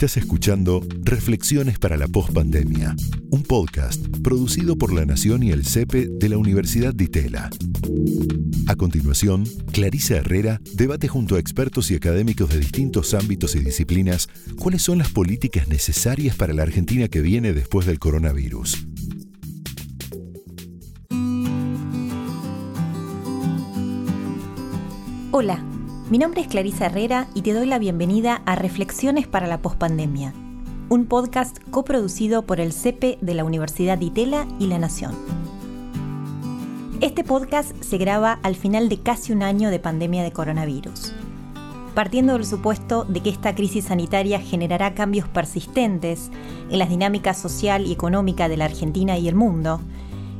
Estás 0.00 0.16
escuchando 0.16 0.80
Reflexiones 1.02 1.78
para 1.78 1.98
la 1.98 2.08
Postpandemia, 2.08 2.96
un 3.28 3.42
podcast 3.42 4.02
producido 4.24 4.78
por 4.78 4.94
La 4.94 5.04
Nación 5.04 5.42
y 5.42 5.50
el 5.50 5.66
CEPE 5.66 6.08
de 6.08 6.28
la 6.30 6.38
Universidad 6.38 6.94
de 6.94 7.04
Itela. 7.04 7.50
A 8.66 8.76
continuación, 8.76 9.44
Clarisa 9.72 10.16
Herrera 10.16 10.62
debate 10.72 11.06
junto 11.06 11.36
a 11.36 11.38
expertos 11.38 11.90
y 11.90 11.96
académicos 11.96 12.48
de 12.48 12.60
distintos 12.60 13.12
ámbitos 13.12 13.54
y 13.56 13.58
disciplinas 13.58 14.30
cuáles 14.58 14.80
son 14.80 14.96
las 14.96 15.10
políticas 15.10 15.68
necesarias 15.68 16.34
para 16.34 16.54
la 16.54 16.62
Argentina 16.62 17.08
que 17.08 17.20
viene 17.20 17.52
después 17.52 17.84
del 17.84 17.98
coronavirus. 17.98 18.86
Hola. 25.30 25.62
Mi 26.10 26.18
nombre 26.18 26.40
es 26.40 26.48
Clarisa 26.48 26.86
Herrera 26.86 27.28
y 27.34 27.42
te 27.42 27.52
doy 27.52 27.66
la 27.66 27.78
bienvenida 27.78 28.42
a 28.44 28.56
Reflexiones 28.56 29.28
para 29.28 29.46
la 29.46 29.62
Postpandemia, 29.62 30.34
un 30.88 31.06
podcast 31.06 31.58
coproducido 31.70 32.42
por 32.42 32.58
el 32.58 32.72
CEPE 32.72 33.18
de 33.20 33.32
la 33.32 33.44
Universidad 33.44 33.96
de 33.96 34.06
Itela 34.06 34.48
y 34.58 34.66
La 34.66 34.80
Nación. 34.80 35.14
Este 37.00 37.22
podcast 37.22 37.80
se 37.80 37.96
graba 37.96 38.40
al 38.42 38.56
final 38.56 38.88
de 38.88 38.98
casi 38.98 39.32
un 39.32 39.44
año 39.44 39.70
de 39.70 39.78
pandemia 39.78 40.24
de 40.24 40.32
coronavirus. 40.32 41.12
Partiendo 41.94 42.32
del 42.32 42.44
supuesto 42.44 43.04
de 43.04 43.20
que 43.20 43.30
esta 43.30 43.54
crisis 43.54 43.84
sanitaria 43.84 44.40
generará 44.40 44.94
cambios 44.94 45.28
persistentes 45.28 46.32
en 46.70 46.80
las 46.80 46.88
dinámicas 46.88 47.38
social 47.38 47.86
y 47.86 47.92
económica 47.92 48.48
de 48.48 48.56
la 48.56 48.64
Argentina 48.64 49.16
y 49.16 49.28
el 49.28 49.36
mundo, 49.36 49.80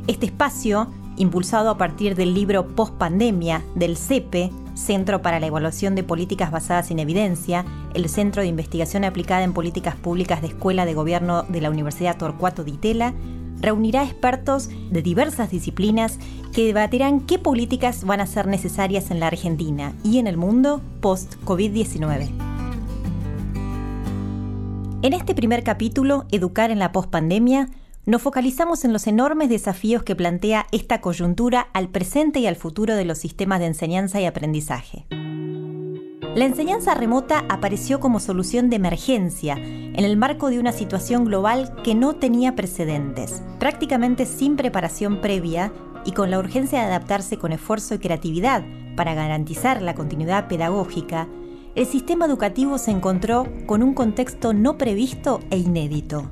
este 0.09 0.27
espacio, 0.27 0.89
impulsado 1.17 1.71
a 1.71 1.79
partir 1.79 2.15
del 2.15 2.35
libro 2.35 2.67
Post 2.69 2.95
Pandemia 2.95 3.63
del 3.75 3.97
CEPE, 3.97 4.51
Centro 4.75 5.21
para 5.21 5.41
la 5.41 5.47
Evaluación 5.47 5.95
de 5.95 6.03
Políticas 6.03 6.51
Basadas 6.51 6.91
en 6.91 6.99
Evidencia, 6.99 7.65
el 7.95 8.09
Centro 8.09 8.43
de 8.43 8.49
Investigación 8.49 9.05
Aplicada 9.05 9.43
en 9.43 9.53
Políticas 9.53 9.97
Públicas 9.97 10.41
de 10.41 10.49
Escuela 10.49 10.87
de 10.87 10.95
Gobierno 10.95 11.45
de 11.49 11.61
la 11.61 11.71
Universidad 11.71 12.17
Torcuato 12.17 12.65
Di 12.65 12.79
Tella, 12.79 13.15
reunirá 13.61 14.05
expertos 14.05 14.71
de 14.91 15.03
diversas 15.03 15.51
disciplinas 15.51 16.19
que 16.53 16.65
debatirán 16.65 17.21
qué 17.21 17.39
políticas 17.39 18.05
van 18.05 18.21
a 18.21 18.27
ser 18.27 18.47
necesarias 18.47 19.11
en 19.11 19.21
la 19.21 19.27
Argentina 19.27 19.93
y 20.03 20.19
en 20.19 20.27
el 20.27 20.37
mundo 20.37 20.81
post-COVID-19. 21.01 22.31
En 25.03 25.13
este 25.15 25.35
primer 25.35 25.63
capítulo, 25.63 26.27
Educar 26.31 26.71
en 26.71 26.79
la 26.79 26.93
pospandemia, 26.93 27.69
nos 28.07 28.23
focalizamos 28.23 28.85
en 28.85 28.93
los 28.93 29.07
enormes 29.07 29.49
desafíos 29.49 30.03
que 30.03 30.17
plantea 30.17 30.67
esta 30.73 31.01
coyuntura 31.01 31.69
al 31.73 31.89
presente 31.89 32.41
y 32.41 32.47
al 32.47 32.57
futuro 32.57 32.95
de 32.95 33.05
los 33.05 33.19
sistemas 33.19 33.61
de 33.61 33.67
enseñanza 33.67 34.21
y 34.21 34.25
aprendizaje. 34.25 35.07
La 36.35 36.45
enseñanza 36.45 36.95
remota 36.95 37.45
apareció 37.49 37.99
como 37.99 38.21
solución 38.21 38.71
de 38.71 38.77
emergencia 38.77 39.57
en 39.57 40.05
el 40.05 40.17
marco 40.17 40.49
de 40.49 40.61
una 40.61 40.73
situación 40.73 41.25
global 41.25 41.75
que 41.83 41.97
no 41.97 42.15
tenía 42.15 42.55
precedentes, 42.55 43.43
prácticamente 43.59 44.27
sin 44.27 44.57
preparación 44.57 45.21
previa 45.21 45.73
y 46.05 46.13
con 46.13 46.31
la 46.31 46.39
urgencia 46.39 46.79
de 46.79 46.87
adaptarse 46.87 47.37
con 47.37 47.53
esfuerzo 47.53 47.95
y 47.95 47.99
creatividad 47.99 48.65
para 48.97 49.15
garantizar 49.15 49.83
la 49.83 49.95
continuidad 49.95 50.47
pedagógica, 50.47 51.29
el 51.75 51.87
sistema 51.87 52.27
educativo 52.27 52.79
se 52.79 52.91
encontró 52.91 53.47
con 53.67 53.83
un 53.83 53.95
contexto 53.95 54.53
no 54.53 54.79
previsto 54.79 55.41
e 55.51 55.59
inédito. 55.59 56.31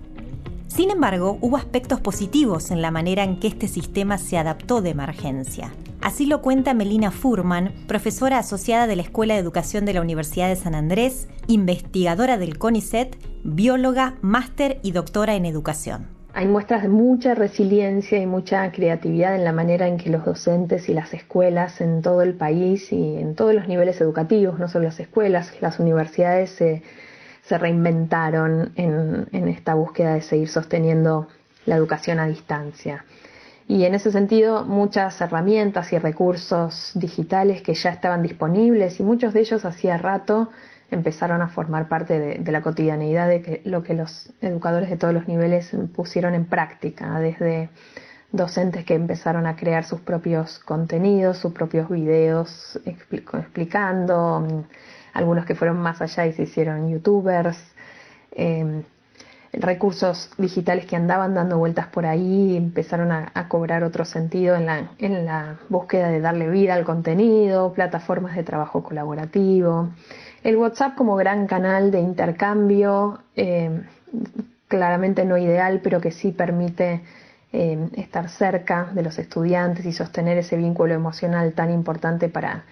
Sin 0.69 0.91
embargo, 0.91 1.38
hubo 1.41 1.56
aspectos 1.56 2.00
positivos 2.00 2.70
en 2.70 2.83
la 2.83 2.91
manera 2.91 3.24
en 3.24 3.41
que 3.41 3.48
este 3.48 3.69
sistema 3.69 4.19
se 4.19 4.38
adaptó 4.38 4.80
de 4.80 4.91
emergencia. 4.91 5.72
Así 6.00 6.27
lo 6.27 6.42
cuenta 6.42 6.74
Melina 6.74 7.11
Furman, 7.11 7.72
profesora 7.88 8.38
asociada 8.38 8.86
de 8.86 8.94
la 8.94 9.02
Escuela 9.02 9.34
de 9.34 9.41
Educación 9.41 9.84
de 9.84 9.94
la 9.94 10.02
Universidad 10.02 10.48
de 10.48 10.56
San 10.56 10.74
Andrés, 10.74 11.27
investigadora 11.48 12.39
del 12.39 12.58
CONICET, 12.58 13.16
bióloga, 13.42 14.14
máster 14.20 14.78
y 14.83 14.92
doctora 14.92 15.34
en 15.34 15.46
educación. 15.46 16.06
Hay 16.34 16.46
muestras 16.46 16.83
de 16.83 16.89
mucha 16.89 17.34
resiliencia 17.34 18.19
y 18.19 18.27
mucha 18.27 18.70
creatividad 18.70 19.34
en 19.34 19.44
la 19.44 19.52
manera 19.52 19.89
en 19.89 19.96
que 19.96 20.11
los 20.11 20.24
docentes 20.24 20.89
y 20.89 20.95
las 20.95 21.12
escuelas 21.14 21.80
en 21.80 22.02
todo 22.02 22.23
el 22.23 22.34
país 22.34 22.92
y 22.92 23.17
en 23.17 23.34
todos 23.34 23.55
los 23.55 23.67
niveles 23.67 24.01
educativos, 24.01 24.58
no 24.58 24.68
solo 24.68 24.84
las 24.84 25.01
escuelas, 25.01 25.52
las 25.61 25.80
universidades 25.80 26.51
se 26.51 26.83
se 27.48 27.57
reinventaron 27.57 28.73
en, 28.77 29.48
esta 29.48 29.73
búsqueda 29.73 30.14
de 30.14 30.20
seguir 30.20 30.48
sosteniendo 30.48 31.29
la 31.64 31.77
educación 31.77 32.20
a 32.20 32.27
distancia. 32.27 33.07
Y 33.67 33.85
en 33.85 33.95
ese 33.95 34.13
sentido, 34.13 34.64
muchas 34.64 35.19
herramientas 35.20 35.92
y 35.92 35.98
recursos 35.98 36.92
digitales 36.95 37.63
que 37.63 37.73
ya 37.75 37.91
estaban 37.91 38.23
disponibles 38.23 39.01
y 39.01 39.03
muchos 39.03 39.33
de 39.33 39.41
ellos 39.41 39.64
hacía 39.64 39.97
rato 39.97 40.51
empezaron 40.91 41.41
a 41.41 41.48
formar 41.48 41.89
parte 41.89 42.19
de, 42.19 42.53
la 42.53 42.61
cotidianeidad 42.61 43.29
de 43.29 43.63
lo 43.64 43.83
que 43.83 43.95
los 43.95 44.31
educadores 44.42 44.91
de 44.91 44.97
todos 44.97 45.14
los 45.14 45.27
niveles 45.27 45.70
pusieron 45.95 46.35
en 46.35 46.45
práctica, 46.45 47.19
desde 47.19 47.70
docentes 48.31 48.85
que 48.85 48.95
empezaron 48.95 49.47
a 49.47 49.57
crear 49.57 49.85
sus 49.85 50.01
propios 50.01 50.58
contenidos, 50.58 51.39
sus 51.39 51.53
propios 51.53 51.89
videos 51.89 52.79
explicando, 52.85 54.67
algunos 55.18 55.45
que 55.45 55.55
fueron 55.55 55.79
más 55.79 56.01
allá 56.01 56.27
y 56.27 56.33
se 56.33 56.45
hicieron 56.45 56.89
youtubers, 56.89 57.58
em, 58.33 58.84
recursos 59.52 60.30
digitales 60.39 60.86
que 60.86 60.95
andaban 60.95 61.34
dando 61.34 61.58
vueltas 61.58 61.89
por 61.89 62.06
ahí 62.06 62.56
empezaron 62.56 63.11
a, 63.11 63.48
cobrar 63.48 63.83
otro 63.83 64.05
sentido 64.05 64.55
en 64.57 64.67
la, 64.67 64.90
en 64.98 65.24
la, 65.24 65.57
búsqueda 65.68 66.08
de 66.08 66.20
darle 66.20 66.48
vida 66.48 66.74
al 66.74 66.84
contenido, 66.84 67.73
plataformas 67.73 68.36
de 68.36 68.45
trabajo 68.45 68.83
colaborativo, 68.83 69.89
el 70.45 70.57
WhatsApp 70.57 70.95
como 70.95 71.17
gran 71.17 71.46
canal 71.46 71.90
de 71.90 72.01
intercambio, 72.01 73.20
em, 73.34 73.83
claramente 74.68 75.24
no 75.24 75.36
ideal, 75.36 75.80
pero 75.83 76.01
que 76.01 76.12
sí 76.12 76.30
permite 76.30 77.02
em, 77.51 77.89
estar 77.96 78.28
cerca 78.28 78.90
de 78.92 79.02
los 79.02 79.18
estudiantes 79.18 79.86
y 79.86 79.92
sostener 79.92 80.36
ese 80.39 80.57
vínculo 80.57 80.92
emocional 80.95 81.55
tan 81.55 81.70
importante 81.73 82.28
para 82.28 82.64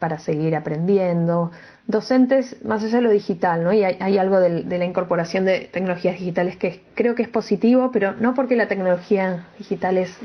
para 0.00 0.18
seguir 0.18 0.56
aprendiendo. 0.56 1.52
Docentes, 1.86 2.64
más 2.64 2.82
allá 2.82 2.96
de 2.96 3.02
lo 3.02 3.10
digital, 3.10 3.62
¿no? 3.62 3.72
Y 3.72 3.84
hay, 3.84 4.18
algo 4.18 4.40
de, 4.40 4.64
la 4.64 4.84
incorporación 4.84 5.44
de 5.44 5.68
tecnologías 5.72 6.18
digitales 6.18 6.56
que 6.56 6.82
creo 6.94 7.14
que 7.14 7.22
es 7.22 7.28
positivo, 7.28 7.90
pero 7.92 8.14
no 8.14 8.34
porque 8.34 8.56
la 8.56 8.66
tecnología 8.66 9.46
digitales 9.58 10.16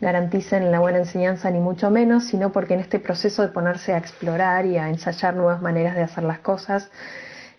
garanticen 0.00 0.72
la 0.72 0.80
buena 0.80 0.98
enseñanza, 0.98 1.50
ni 1.50 1.60
mucho 1.60 1.88
menos, 1.90 2.24
sino 2.24 2.50
porque 2.50 2.74
en 2.74 2.80
este 2.80 2.98
proceso 2.98 3.42
de 3.42 3.48
ponerse 3.48 3.94
a 3.94 3.98
explorar 3.98 4.66
y 4.66 4.76
a 4.76 4.88
ensayar 4.88 5.36
nuevas 5.36 5.62
maneras 5.62 5.94
de 5.94 6.02
hacer 6.02 6.24
las 6.24 6.40
cosas, 6.40 6.90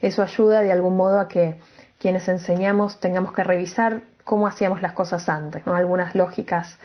eso 0.02 0.22
ayuda 0.22 0.62
de 0.62 0.74
algún 0.74 0.98
modo 0.98 1.20
a 1.20 1.30
que 1.30 1.56
quienes 1.98 2.28
enseñamos 2.28 3.00
tengamos 3.00 3.32
que 3.32 3.46
revisar 3.46 4.02
cómo 4.26 4.48
hacíamos 4.48 4.82
las 4.82 4.92
cosas 4.92 5.30
antes, 5.30 5.66
¿no? 5.66 5.76
Algunas 5.76 6.14
lógicas 6.16 6.78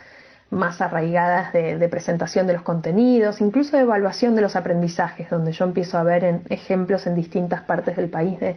más 0.51 0.81
arraigadas 0.81 1.53
de, 1.53 1.89
presentación 1.91 2.47
de 2.47 2.55
los 2.55 2.63
contenidos, 2.63 3.41
incluso 3.41 3.77
de 3.77 3.83
evaluación 3.83 4.35
de 4.35 4.41
los 4.41 4.57
aprendizajes, 4.57 5.29
donde 5.29 5.53
yo 5.53 5.65
empiezo 5.65 5.99
a 5.99 6.03
ver 6.03 6.25
en 6.25 6.43
ejemplos 6.49 7.07
en 7.07 7.15
distintas 7.15 7.63
partes 7.63 7.97
del 7.97 8.09
país 8.09 8.39
de, 8.41 8.57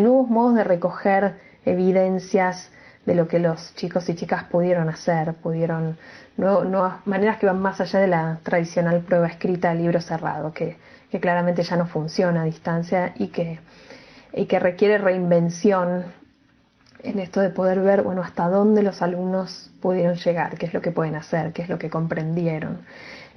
nuevos 0.00 0.28
modos 0.28 0.54
de 0.54 0.64
recoger 0.64 1.36
evidencias 1.64 2.70
de 3.06 3.14
lo 3.14 3.26
que 3.26 3.38
los 3.38 3.74
chicos 3.74 4.08
y 4.10 4.14
chicas 4.14 4.44
pudieron 4.44 4.90
hacer, 4.90 5.32
pudieron 5.34 5.96
nuevas 6.36 7.06
maneras 7.06 7.38
que 7.38 7.46
van 7.46 7.60
más 7.60 7.80
allá 7.80 8.00
de 8.00 8.06
la 8.06 8.38
tradicional 8.42 9.00
prueba 9.00 9.26
escrita 9.26 9.74
libro 9.74 10.00
cerrado, 10.02 10.52
que, 10.52 10.76
que 11.10 11.20
claramente 11.20 11.62
ya 11.62 11.76
no 11.76 11.86
funciona 11.86 12.42
a 12.42 12.44
distancia 12.44 13.14
y 13.16 13.28
que, 13.28 13.60
y 14.34 14.44
que 14.44 14.58
requiere 14.58 14.98
reinvención 14.98 16.04
en 17.02 17.18
esto 17.18 17.40
de 17.40 17.50
poder 17.50 17.80
ver, 17.80 18.02
bueno, 18.02 18.22
hasta 18.22 18.48
dónde 18.48 18.82
los 18.82 19.02
alumnos 19.02 19.70
pudieron 19.80 20.14
llegar, 20.16 20.56
qué 20.56 20.66
es 20.66 20.74
lo 20.74 20.80
que 20.80 20.90
pueden 20.90 21.14
hacer, 21.14 21.52
qué 21.52 21.62
es 21.62 21.68
lo 21.68 21.78
que 21.78 21.90
comprendieron. 21.90 22.80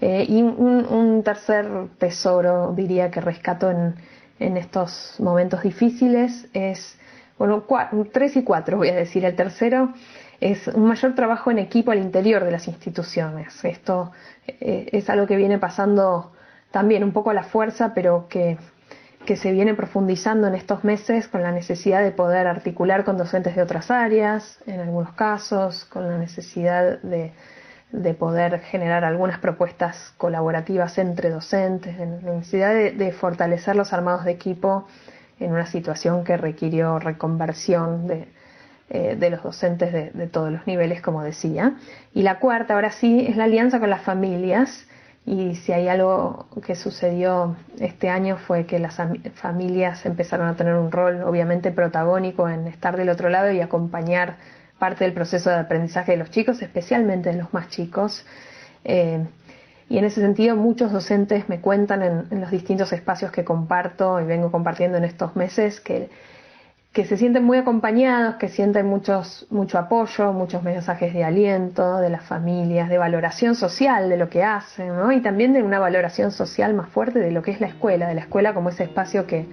Eh, 0.01 0.25
y 0.27 0.41
un, 0.41 1.21
tercer 1.23 1.67
tesoro, 1.97 2.73
diría, 2.75 3.09
que 3.09 3.21
rescato 3.21 3.71
en, 3.71 3.95
en 4.39 4.57
estos 4.57 5.15
momentos 5.19 5.63
difíciles 5.63 6.47
es, 6.53 6.97
bueno, 7.37 7.63
tres 8.11 8.35
y 8.35 8.43
cuatro 8.43 8.77
voy 8.77 8.89
a 8.89 8.95
decir. 8.95 9.23
El 9.23 9.35
tercero 9.35 9.93
es 10.41 10.67
un 10.67 10.85
mayor 10.85 11.15
trabajo 11.15 11.51
en 11.51 11.59
equipo 11.59 11.91
al 11.91 11.99
interior 11.99 12.43
de 12.43 12.51
las 12.51 12.67
instituciones. 12.67 13.63
Esto 13.63 14.11
eh, 14.47 14.89
es 14.91 15.09
algo 15.09 15.25
que 15.25 15.37
viene 15.37 15.57
pasando 15.57 16.33
también 16.71 17.03
un 17.03 17.13
poco 17.13 17.29
a 17.29 17.33
la 17.33 17.43
fuerza, 17.43 17.93
pero 17.93 18.27
que 18.27 18.57
que 19.25 19.37
se 19.37 19.51
viene 19.51 19.73
profundizando 19.73 20.47
en 20.47 20.55
estos 20.55 20.83
meses 20.83 21.27
con 21.27 21.41
la 21.41 21.51
necesidad 21.51 22.03
de 22.03 22.11
poder 22.11 22.47
articular 22.47 23.03
con 23.03 23.17
docentes 23.17 23.55
de 23.55 23.61
otras 23.61 23.89
áreas, 23.91 24.59
en 24.65 24.79
algunos 24.79 25.13
casos, 25.13 25.85
con 25.85 26.07
la 26.07 26.17
necesidad 26.17 26.99
de, 27.01 27.33
poder 28.17 28.59
generar 28.61 29.05
algunas 29.05 29.39
propuestas 29.39 30.13
colaborativas 30.17 30.97
entre 30.97 31.29
docentes, 31.29 31.97
la 31.97 32.05
necesidad 32.33 32.73
de, 32.73 33.11
fortalecer 33.11 33.75
los 33.75 33.93
armados 33.93 34.25
de 34.25 34.31
equipo 34.31 34.87
en 35.39 35.51
una 35.51 35.65
situación 35.65 36.23
que 36.23 36.37
requirió 36.37 36.99
reconversión 36.99 38.07
de, 38.07 38.27
eh, 38.89 39.29
los 39.29 39.43
docentes 39.43 40.13
de 40.13 40.27
todos 40.27 40.51
los 40.51 40.67
niveles, 40.67 41.01
como 41.01 41.23
decía. 41.23 41.75
Y 42.13 42.23
la 42.23 42.39
cuarta, 42.39 42.73
ahora 42.73 42.91
sí, 42.91 43.25
es 43.27 43.37
la 43.37 43.45
alianza 43.45 43.79
con 43.79 43.89
las 43.89 44.01
familias 44.01 44.87
y 45.25 45.55
si 45.55 45.71
hay 45.71 45.87
algo 45.87 46.47
que 46.65 46.75
sucedió 46.75 47.55
este 47.79 48.09
año 48.09 48.37
fue 48.37 48.65
que 48.65 48.77
las 48.79 48.97
familias 49.35 50.05
empezaron 50.05 50.47
a 50.47 50.55
tener 50.55 50.75
un 50.75 50.91
rol 50.91 51.23
obviamente 51.23 51.71
protagónico 51.71 52.49
en 52.49 52.67
estar 52.67 52.97
del 52.97 53.09
otro 53.09 53.29
lado 53.29 53.51
y 53.51 53.61
acompañar 53.61 54.35
parte 54.79 55.05
del 55.05 55.13
proceso 55.13 55.49
de 55.49 55.57
aprendizaje 55.57 56.11
de 56.11 56.17
los 56.17 56.29
chicos, 56.29 56.61
especialmente 56.61 57.31
de 57.31 57.37
los 57.37 57.53
más 57.53 57.69
chicos. 57.69 58.25
Eh, 58.83 59.25
y 59.87 59.97
en 59.97 60.03
ese 60.03 60.19
sentido 60.19 60.57
muchos 60.57 60.91
docentes 60.91 61.47
me 61.47 61.61
cuentan 61.61 62.27
en, 62.29 62.41
los 62.41 62.51
distintos 62.51 62.91
espacios 62.91 63.31
que 63.31 63.45
comparto 63.45 64.19
y 64.19 64.25
vengo 64.25 64.51
compartiendo 64.51 64.97
en 64.97 65.05
estos 65.05 65.37
meses 65.37 65.79
que, 65.79 66.09
que 66.93 67.05
se 67.05 67.17
sienten 67.17 67.43
muy 67.43 67.57
acompañados, 67.57 68.35
que 68.35 68.49
sienten 68.49 68.85
muchos, 68.85 69.47
mucho 69.49 69.79
apoyo, 69.79 70.31
muchos 70.31 70.61
mensajes 70.61 71.11
de 71.11 71.23
aliento 71.23 71.97
de 71.97 72.11
las 72.11 72.23
familias, 72.23 72.87
de 72.87 72.99
valoración 72.99 73.55
social 73.55 74.09
de 74.09 74.17
lo 74.17 74.29
que 74.29 74.43
hacen, 74.43 74.93
y 75.11 75.21
también 75.21 75.53
de 75.53 75.63
una 75.63 75.79
valoración 75.79 76.31
social 76.31 76.75
más 76.75 76.89
fuerte 76.89 77.17
de 77.17 77.31
lo 77.31 77.41
que 77.41 77.49
es 77.49 77.59
la 77.59 77.67
escuela, 77.67 78.07
de 78.07 78.13
la 78.13 78.21
escuela 78.21 78.53
como 78.53 78.69
ese 78.69 78.83
espacio 78.83 79.25
que, 79.25 79.47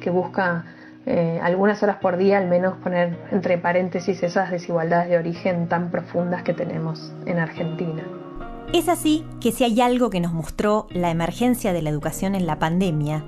que 0.00 0.10
busca 0.10 0.64
eh, 1.06 1.38
algunas 1.40 1.80
horas 1.84 1.98
por 1.98 2.16
día 2.16 2.38
al 2.38 2.48
menos 2.48 2.74
poner 2.78 3.16
entre 3.30 3.58
paréntesis 3.58 4.20
esas 4.24 4.50
desigualdades 4.50 5.08
de 5.08 5.18
origen 5.18 5.68
tan 5.68 5.92
profundas 5.92 6.42
que 6.42 6.52
tenemos 6.52 7.12
en 7.26 7.38
Argentina. 7.38 8.02
Es 8.72 8.88
así 8.88 9.24
que 9.40 9.52
si 9.52 9.62
hay 9.62 9.80
algo 9.80 10.10
que 10.10 10.18
nos 10.18 10.32
mostró 10.32 10.88
la 10.90 11.10
emergencia 11.10 11.72
de 11.72 11.82
la 11.82 11.90
educación 11.90 12.34
en 12.34 12.46
la 12.46 12.58
pandemia, 12.58 13.24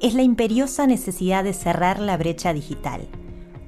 es 0.00 0.14
la 0.14 0.22
imperiosa 0.22 0.86
necesidad 0.86 1.44
de 1.44 1.52
cerrar 1.52 1.98
la 1.98 2.16
brecha 2.16 2.52
digital. 2.52 3.08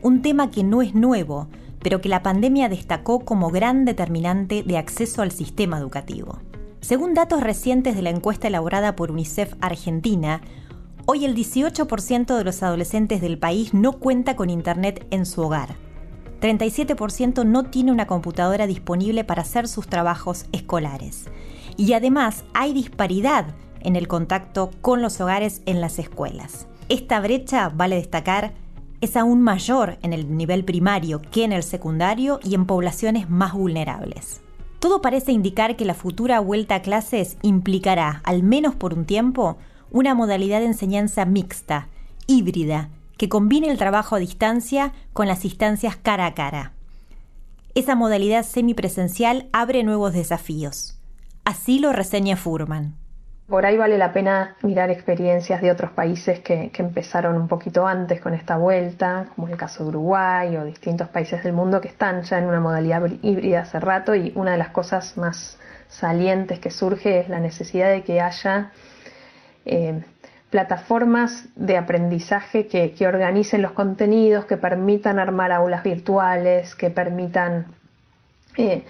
Un 0.02 0.22
tema 0.22 0.50
que 0.50 0.64
no 0.64 0.82
es 0.82 0.94
nuevo, 0.94 1.48
pero 1.82 2.00
que 2.00 2.08
la 2.08 2.22
pandemia 2.22 2.68
destacó 2.68 3.20
como 3.20 3.50
gran 3.50 3.84
determinante 3.84 4.62
de 4.62 4.78
acceso 4.78 5.22
al 5.22 5.32
sistema 5.32 5.78
educativo. 5.78 6.38
Según 6.80 7.14
datos 7.14 7.42
recientes 7.42 7.94
de 7.94 8.02
la 8.02 8.10
encuesta 8.10 8.48
elaborada 8.48 8.96
por 8.96 9.10
UNICEF 9.10 9.54
Argentina, 9.60 10.40
hoy 11.06 11.24
el 11.24 11.34
18% 11.34 12.36
de 12.36 12.44
los 12.44 12.62
adolescentes 12.62 13.20
del 13.20 13.38
país 13.38 13.74
no 13.74 13.92
cuenta 13.92 14.36
con 14.36 14.50
Internet 14.50 15.06
en 15.10 15.26
su 15.26 15.42
hogar 15.42 15.76
37% 16.40 17.44
no 17.44 17.64
tiene 17.64 17.92
una 17.92 18.06
computadora 18.06 18.66
disponible 18.66 19.24
para 19.24 19.42
hacer 19.42 19.68
sus 19.68 19.86
trabajos 19.86 20.46
escolares. 20.52 21.26
Y 21.76 21.92
además 21.92 22.44
hay 22.54 22.72
disparidad 22.72 23.46
en 23.82 23.96
el 23.96 24.08
contacto 24.08 24.70
con 24.80 25.02
los 25.02 25.20
hogares 25.20 25.62
en 25.66 25.80
las 25.80 25.98
escuelas. 25.98 26.66
Esta 26.88 27.20
brecha, 27.20 27.68
vale 27.68 27.96
destacar, 27.96 28.52
es 29.00 29.16
aún 29.16 29.40
mayor 29.40 29.98
en 30.02 30.12
el 30.12 30.36
nivel 30.36 30.64
primario 30.64 31.22
que 31.22 31.44
en 31.44 31.52
el 31.52 31.62
secundario 31.62 32.40
y 32.42 32.54
en 32.54 32.66
poblaciones 32.66 33.30
más 33.30 33.54
vulnerables. 33.54 34.42
Todo 34.78 35.02
parece 35.02 35.32
indicar 35.32 35.76
que 35.76 35.84
la 35.84 35.94
futura 35.94 36.40
vuelta 36.40 36.76
a 36.76 36.82
clases 36.82 37.36
implicará, 37.42 38.22
al 38.24 38.42
menos 38.42 38.74
por 38.74 38.94
un 38.94 39.04
tiempo, 39.04 39.58
una 39.90 40.14
modalidad 40.14 40.60
de 40.60 40.66
enseñanza 40.66 41.24
mixta, 41.24 41.88
híbrida, 42.26 42.88
que 43.16 43.28
combine 43.28 43.70
el 43.70 43.78
trabajo 43.78 44.16
a 44.16 44.18
distancia 44.18 44.92
con 45.12 45.28
las 45.28 45.44
instancias 45.44 45.96
cara 45.96 46.26
a 46.26 46.34
cara. 46.34 46.72
Esa 47.74 47.94
modalidad 47.94 48.44
semipresencial 48.44 49.48
abre 49.52 49.82
nuevos 49.82 50.12
desafíos. 50.12 50.98
Así 51.44 51.78
lo 51.78 51.92
reseña 51.92 52.36
Furman. 52.36 52.99
Por 53.50 53.66
ahí 53.66 53.76
vale 53.76 53.98
la 53.98 54.12
pena 54.12 54.54
mirar 54.62 54.90
experiencias 54.90 55.60
de 55.60 55.72
otros 55.72 55.90
países 55.90 56.38
que, 56.38 56.70
empezaron 56.72 57.34
un 57.34 57.48
poquito 57.48 57.84
antes 57.84 58.20
con 58.20 58.32
esta 58.32 58.56
vuelta, 58.56 59.26
como 59.34 59.48
el 59.48 59.56
caso 59.56 59.82
de 59.82 59.88
Uruguay 59.88 60.56
o 60.56 60.64
distintos 60.64 61.08
países 61.08 61.42
del 61.42 61.52
mundo 61.52 61.80
que 61.80 61.88
están 61.88 62.22
ya 62.22 62.38
en 62.38 62.44
una 62.44 62.60
modalidad 62.60 63.02
híbrida 63.22 63.62
hace 63.62 63.80
rato 63.80 64.14
y 64.14 64.32
una 64.36 64.52
de 64.52 64.58
las 64.58 64.68
cosas 64.68 65.16
más 65.16 65.58
salientes 65.88 66.60
que 66.60 66.70
surge 66.70 67.18
es 67.18 67.28
la 67.28 67.40
necesidad 67.40 67.90
de 67.90 68.04
que 68.04 68.20
haya 68.20 68.70
eh, 69.64 70.00
plataformas 70.50 71.48
de 71.56 71.76
aprendizaje 71.76 72.68
que, 72.68 72.94
organicen 73.04 73.62
los 73.62 73.72
contenidos, 73.72 74.44
que 74.44 74.58
permitan 74.58 75.18
armar 75.18 75.50
aulas 75.50 75.82
virtuales, 75.82 76.76
que 76.76 76.90
permitan 76.90 77.66
eh, 78.56 78.84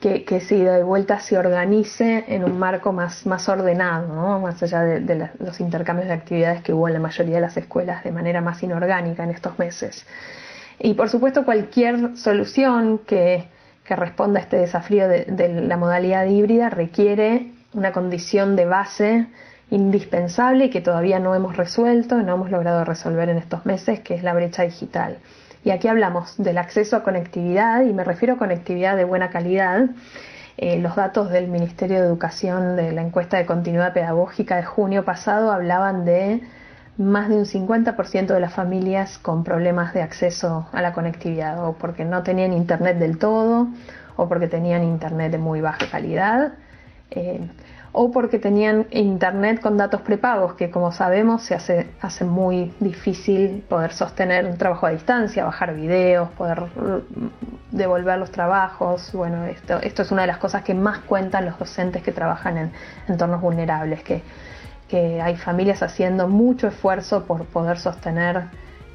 que, 0.00 0.24
que 0.24 0.40
si 0.40 0.56
de 0.56 0.82
vuelta 0.82 1.20
se 1.20 1.36
organice 1.36 2.24
en 2.26 2.42
un 2.42 2.58
marco 2.58 2.92
más, 2.92 3.26
más 3.26 3.48
ordenado, 3.48 4.40
más 4.40 4.62
allá 4.62 4.80
de, 4.80 5.30
los 5.38 5.60
intercambios 5.60 6.08
de 6.08 6.14
actividades 6.14 6.62
que 6.62 6.72
hubo 6.72 6.88
en 6.88 6.94
la 6.94 7.00
mayoría 7.00 7.36
de 7.36 7.42
las 7.42 7.56
escuelas 7.58 8.02
de 8.02 8.10
manera 8.10 8.40
más 8.40 8.62
inorgánica 8.62 9.24
en 9.24 9.30
estos 9.30 9.58
meses. 9.58 10.06
Y 10.78 10.94
por 10.94 11.10
supuesto 11.10 11.44
cualquier 11.44 12.16
solución 12.16 13.00
que, 13.06 13.48
que 13.84 13.94
responda 13.94 14.40
a 14.40 14.42
este 14.42 14.56
desafío 14.56 15.06
de, 15.06 15.64
la 15.66 15.76
modalidad 15.76 16.24
híbrida 16.24 16.70
requiere 16.70 17.52
una 17.74 17.92
condición 17.92 18.56
de 18.56 18.64
base 18.64 19.26
indispensable 19.70 20.70
que 20.70 20.80
todavía 20.80 21.20
no 21.20 21.34
hemos 21.34 21.58
resuelto, 21.58 22.16
no 22.22 22.34
hemos 22.34 22.50
logrado 22.50 22.84
resolver 22.86 23.28
en 23.28 23.36
estos 23.36 23.66
meses, 23.66 24.00
que 24.00 24.14
es 24.14 24.22
la 24.22 24.32
brecha 24.32 24.62
digital. 24.62 25.18
Y 25.64 25.70
aquí 25.70 25.88
hablamos 25.88 26.36
del 26.38 26.58
acceso 26.58 26.96
a 26.96 27.02
conectividad, 27.02 27.82
y 27.82 27.92
me 27.92 28.04
refiero 28.04 28.34
a 28.34 28.38
conectividad 28.38 28.96
de 28.96 29.04
buena 29.04 29.30
calidad. 29.30 29.90
Eh, 30.56 30.78
los 30.78 30.96
datos 30.96 31.30
del 31.30 31.48
Ministerio 31.48 32.00
de 32.00 32.06
Educación 32.06 32.76
de 32.76 32.92
la 32.92 33.02
encuesta 33.02 33.36
de 33.36 33.46
continuidad 33.46 33.92
pedagógica 33.92 34.56
de 34.56 34.64
junio 34.64 35.04
pasado 35.04 35.52
hablaban 35.52 36.04
de 36.04 36.42
más 36.96 37.28
de 37.30 37.36
un 37.36 37.46
50% 37.46 38.26
de 38.26 38.40
las 38.40 38.52
familias 38.52 39.18
con 39.18 39.42
problemas 39.42 39.94
de 39.94 40.02
acceso 40.02 40.68
a 40.72 40.82
la 40.82 40.92
conectividad, 40.92 41.64
o 41.66 41.74
porque 41.74 42.04
no 42.04 42.22
tenían 42.22 42.52
internet 42.52 42.98
del 42.98 43.18
todo, 43.18 43.68
o 44.16 44.28
porque 44.28 44.48
tenían 44.48 44.82
internet 44.82 45.32
de 45.32 45.38
muy 45.38 45.60
baja 45.60 45.86
calidad. 45.90 46.52
Eh, 47.10 47.40
o 47.92 48.10
porque 48.10 48.38
tenían 48.38 48.86
internet 48.90 49.60
con 49.60 49.76
datos 49.76 50.02
prepagos, 50.02 50.54
que 50.54 50.70
como 50.70 50.92
sabemos 50.92 51.42
se 51.42 51.54
hace, 51.54 51.90
hace 52.00 52.24
muy 52.24 52.72
difícil 52.78 53.64
poder 53.68 53.92
sostener 53.92 54.46
un 54.46 54.56
trabajo 54.56 54.86
a 54.86 54.90
distancia, 54.90 55.44
bajar 55.44 55.74
videos, 55.74 56.28
poder 56.30 56.60
mm, 56.62 57.30
devolver 57.72 58.18
los 58.18 58.30
trabajos. 58.30 59.10
Bueno, 59.12 59.44
esto, 59.46 59.80
esto 59.82 60.02
es 60.02 60.12
una 60.12 60.22
de 60.22 60.28
las 60.28 60.38
cosas 60.38 60.62
que 60.62 60.74
más 60.74 60.98
cuentan 61.00 61.46
los 61.46 61.58
docentes 61.58 62.02
que 62.02 62.12
trabajan 62.12 62.58
en 62.58 62.72
entornos 63.08 63.40
vulnerables, 63.40 64.02
que, 64.04 64.22
que 64.88 65.20
hay 65.20 65.36
familias 65.36 65.82
haciendo 65.82 66.28
mucho 66.28 66.68
esfuerzo 66.68 67.24
por 67.24 67.44
poder 67.46 67.78
sostener 67.78 68.44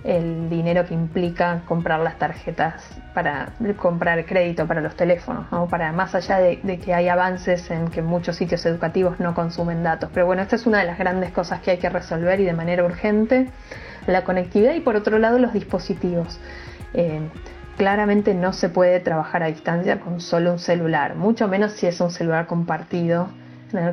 el 0.05 0.49
dinero 0.49 0.85
que 0.85 0.93
implica 0.93 1.63
comprar 1.67 1.99
las 1.99 2.19
tarjetas 2.19 2.83
para 3.15 3.49
comprar 3.77 4.23
crédito 4.25 4.67
para 4.67 4.79
los 4.79 4.95
teléfonos, 4.95 5.47
para 5.69 5.91
más 5.93 6.13
allá 6.13 6.37
de, 6.37 6.79
que 6.79 6.93
hay 6.93 7.09
avances 7.09 7.71
en 7.71 7.87
que 7.87 8.03
muchos 8.03 8.35
sitios 8.35 8.63
educativos 8.67 9.19
no 9.19 9.33
consumen 9.33 9.81
datos. 9.81 10.11
Pero 10.13 10.27
bueno, 10.27 10.43
esta 10.43 10.57
es 10.57 10.67
una 10.67 10.79
de 10.79 10.85
las 10.85 10.99
grandes 10.99 11.31
cosas 11.31 11.61
que 11.61 11.71
hay 11.71 11.77
que 11.77 11.89
resolver 11.89 12.39
y 12.39 12.45
de 12.45 12.53
manera 12.53 12.83
urgente, 12.83 13.49
la 14.05 14.23
conectividad 14.23 14.75
y 14.75 14.79
por 14.79 14.95
otro 14.95 15.17
lado 15.17 15.39
los 15.39 15.53
dispositivos. 15.53 16.39
Eh, 16.93 17.21
claramente 17.75 18.35
no 18.35 18.53
se 18.53 18.69
puede 18.69 18.99
trabajar 18.99 19.41
a 19.41 19.47
distancia 19.47 19.99
con 19.99 20.21
solo 20.21 20.51
un 20.51 20.59
celular, 20.59 21.15
mucho 21.15 21.47
menos 21.47 21.71
si 21.71 21.87
es 21.87 21.99
un 21.99 22.11
celular 22.11 22.45
compartido 22.45 23.29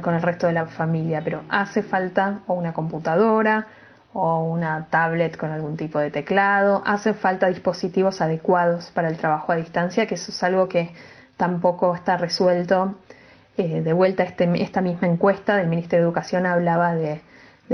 con 0.02 0.14
el 0.14 0.22
resto 0.22 0.46
de 0.46 0.52
la 0.52 0.66
familia, 0.66 1.22
pero 1.24 1.42
hace 1.48 1.82
falta 1.82 2.40
una 2.46 2.72
computadora, 2.72 3.66
o 4.12 4.44
una 4.44 4.86
tablet 4.90 5.36
con 5.36 5.50
algún 5.50 5.76
tipo 5.76 5.98
de 5.98 6.10
teclado. 6.10 6.82
Hacen 6.84 7.14
falta 7.14 7.48
dispositivos 7.48 8.20
adecuados 8.20 8.90
para 8.90 9.08
el 9.08 9.16
trabajo 9.16 9.52
a 9.52 9.56
distancia, 9.56 10.06
que 10.06 10.14
eso 10.16 10.30
es 10.30 10.42
algo 10.42 10.68
que 10.68 10.92
tampoco 11.36 11.94
está 11.94 12.16
resuelto. 12.16 12.94
Eh, 13.56 13.82
de 13.82 13.92
vuelta, 13.92 14.22
este, 14.22 14.50
esta 14.62 14.80
misma 14.80 15.08
encuesta 15.08 15.56
del 15.56 15.68
Ministerio 15.68 16.04
de 16.04 16.08
Educación 16.08 16.46
hablaba 16.46 16.94
de, 16.94 17.20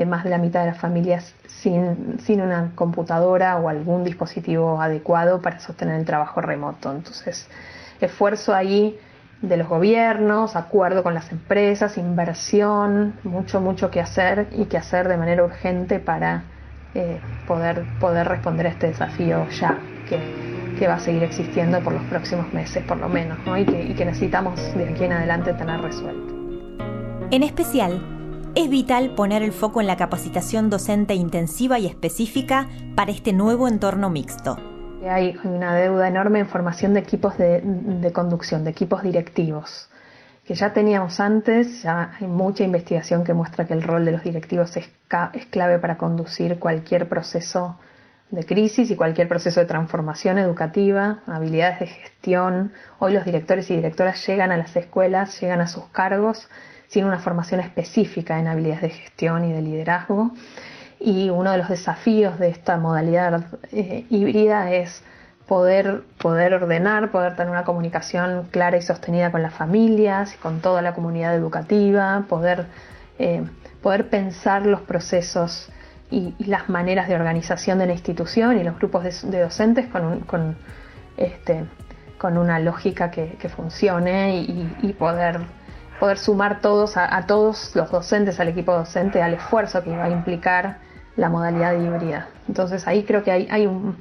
más 0.06 0.24
de 0.24 0.30
la 0.30 0.38
mitad 0.38 0.60
de 0.60 0.66
las 0.68 0.78
familias 0.78 1.34
sin, 1.46 2.20
sin, 2.20 2.40
una 2.40 2.72
computadora 2.74 3.56
o 3.56 3.68
algún 3.68 4.04
dispositivo 4.04 4.80
adecuado 4.80 5.42
para 5.42 5.58
sostener 5.58 5.96
el 5.96 6.04
trabajo 6.04 6.40
remoto. 6.40 6.92
Entonces, 6.92 7.48
esfuerzo 8.00 8.54
ahí 8.54 8.98
de 9.42 9.56
los 9.56 9.68
gobiernos, 9.68 10.56
acuerdo 10.56 11.02
con 11.02 11.14
las 11.14 11.30
empresas, 11.30 11.96
inversión, 11.96 13.14
mucho, 13.22 13.60
mucho 13.60 13.90
que 13.90 14.00
hacer 14.00 14.48
y 14.52 14.64
que 14.64 14.76
hacer 14.76 15.08
de 15.08 15.16
manera 15.16 15.44
urgente 15.44 16.00
para 16.00 16.42
eh, 16.94 17.20
poder, 17.46 17.84
poder 18.00 18.26
responder 18.26 18.66
a 18.66 18.70
este 18.70 18.88
desafío 18.88 19.48
ya 19.50 19.78
que, 20.08 20.86
va 20.86 20.94
a 20.94 21.00
seguir 21.00 21.24
existiendo 21.24 21.80
por 21.80 21.92
los 21.92 22.04
próximos 22.04 22.52
meses 22.52 22.84
por 22.84 22.98
lo 22.98 23.08
menos 23.08 23.36
que, 23.66 23.82
y 23.82 23.94
que 23.94 24.04
necesitamos 24.04 24.60
de 24.74 24.88
aquí 24.88 25.04
en 25.04 25.12
adelante 25.12 25.52
tener 25.52 25.80
resuelto. 25.80 26.34
En 27.32 27.42
especial, 27.42 28.00
es 28.54 28.70
vital 28.70 29.10
poner 29.16 29.42
el 29.42 29.52
foco 29.52 29.80
en 29.80 29.88
la 29.88 29.96
capacitación 29.96 30.70
docente 30.70 31.14
intensiva 31.14 31.80
y 31.80 31.86
específica 31.86 32.68
para 32.94 33.10
este 33.10 33.32
nuevo 33.32 33.66
entorno 33.66 34.08
mixto 34.08 34.67
hay 35.06 35.38
una 35.44 35.74
deuda 35.74 36.08
enorme 36.08 36.40
en 36.40 36.46
formación 36.46 36.94
de 36.94 37.00
equipos 37.00 37.36
de, 37.38 38.10
conducción, 38.12 38.64
de 38.64 38.70
equipos 38.70 39.02
directivos, 39.02 39.88
que 40.44 40.54
ya 40.54 40.72
teníamos 40.72 41.20
antes, 41.20 41.82
ya 41.82 42.12
hay 42.18 42.26
mucha 42.26 42.64
investigación 42.64 43.22
que 43.24 43.34
muestra 43.34 43.66
que 43.66 43.74
el 43.74 43.82
rol 43.82 44.04
de 44.04 44.12
los 44.12 44.24
directivos 44.24 44.76
es, 44.76 44.90
es 45.34 45.46
clave 45.46 45.78
para 45.78 45.98
conducir 45.98 46.58
cualquier 46.58 47.08
proceso 47.08 47.78
de 48.30 48.44
crisis 48.44 48.90
y 48.90 48.96
cualquier 48.96 49.28
proceso 49.28 49.60
de 49.60 49.66
transformación 49.66 50.38
educativa, 50.38 51.20
habilidades 51.26 51.80
de 51.80 51.86
gestión. 51.86 52.72
Hoy 52.98 53.12
los 53.12 53.24
directores 53.24 53.70
y 53.70 53.76
directoras 53.76 54.26
llegan 54.26 54.52
a 54.52 54.56
las 54.56 54.74
escuelas, 54.76 55.40
llegan 55.40 55.60
a 55.60 55.66
sus 55.66 55.84
cargos 55.86 56.48
sin 56.88 57.04
una 57.04 57.18
formación 57.18 57.60
específica 57.60 58.38
en 58.38 58.48
habilidades 58.48 58.82
de 58.82 58.90
gestión 58.90 59.44
y 59.44 59.52
de 59.52 59.62
liderazgo. 59.62 60.32
Y 61.00 61.30
uno 61.30 61.52
de 61.52 61.58
los 61.58 61.68
desafíos 61.68 62.38
de 62.38 62.48
esta 62.48 62.76
modalidad 62.76 63.44
eh, 63.72 64.04
híbrida 64.10 64.72
es 64.72 65.02
poder, 65.46 66.02
poder 66.18 66.54
ordenar, 66.54 67.10
poder 67.10 67.34
tener 67.34 67.50
una 67.50 67.64
comunicación 67.64 68.48
clara 68.50 68.76
y 68.76 68.82
sostenida 68.82 69.32
con 69.32 69.42
las 69.42 69.54
familias, 69.54 70.36
con 70.42 70.60
toda 70.60 70.82
la 70.82 70.94
comunidad 70.94 71.34
educativa, 71.34 72.24
poder, 72.28 72.66
eh, 73.18 73.42
poder 73.82 74.10
pensar 74.10 74.66
los 74.66 74.82
procesos 74.82 75.70
y, 76.10 76.34
las 76.44 76.68
maneras 76.68 77.08
de 77.08 77.14
organización 77.14 77.78
de 77.78 77.86
la 77.86 77.92
institución 77.92 78.58
y 78.58 78.64
los 78.64 78.76
grupos 78.76 79.22
de, 79.22 79.40
docentes 79.40 79.86
con, 79.86 80.20
con, 80.20 80.56
este, 81.16 81.64
con 82.18 82.36
una 82.36 82.58
lógica 82.58 83.10
que, 83.10 83.48
funcione 83.48 84.36
y, 84.36 84.92
poder, 84.98 85.40
poder 85.98 86.18
sumar 86.18 86.60
todos 86.60 86.96
a, 86.96 87.24
todos 87.26 87.74
los 87.74 87.90
docentes, 87.90 88.38
al 88.40 88.48
equipo 88.48 88.72
docente, 88.74 89.22
al 89.22 89.34
esfuerzo 89.34 89.82
que 89.82 89.96
va 89.96 90.04
a 90.04 90.10
implicar 90.10 90.87
la 91.18 91.28
modalidad 91.28 91.74
híbrida. 91.74 92.28
Entonces 92.46 92.86
ahí 92.86 93.02
creo 93.02 93.22
que 93.22 93.32
hay, 93.32 93.66
un, 93.66 93.96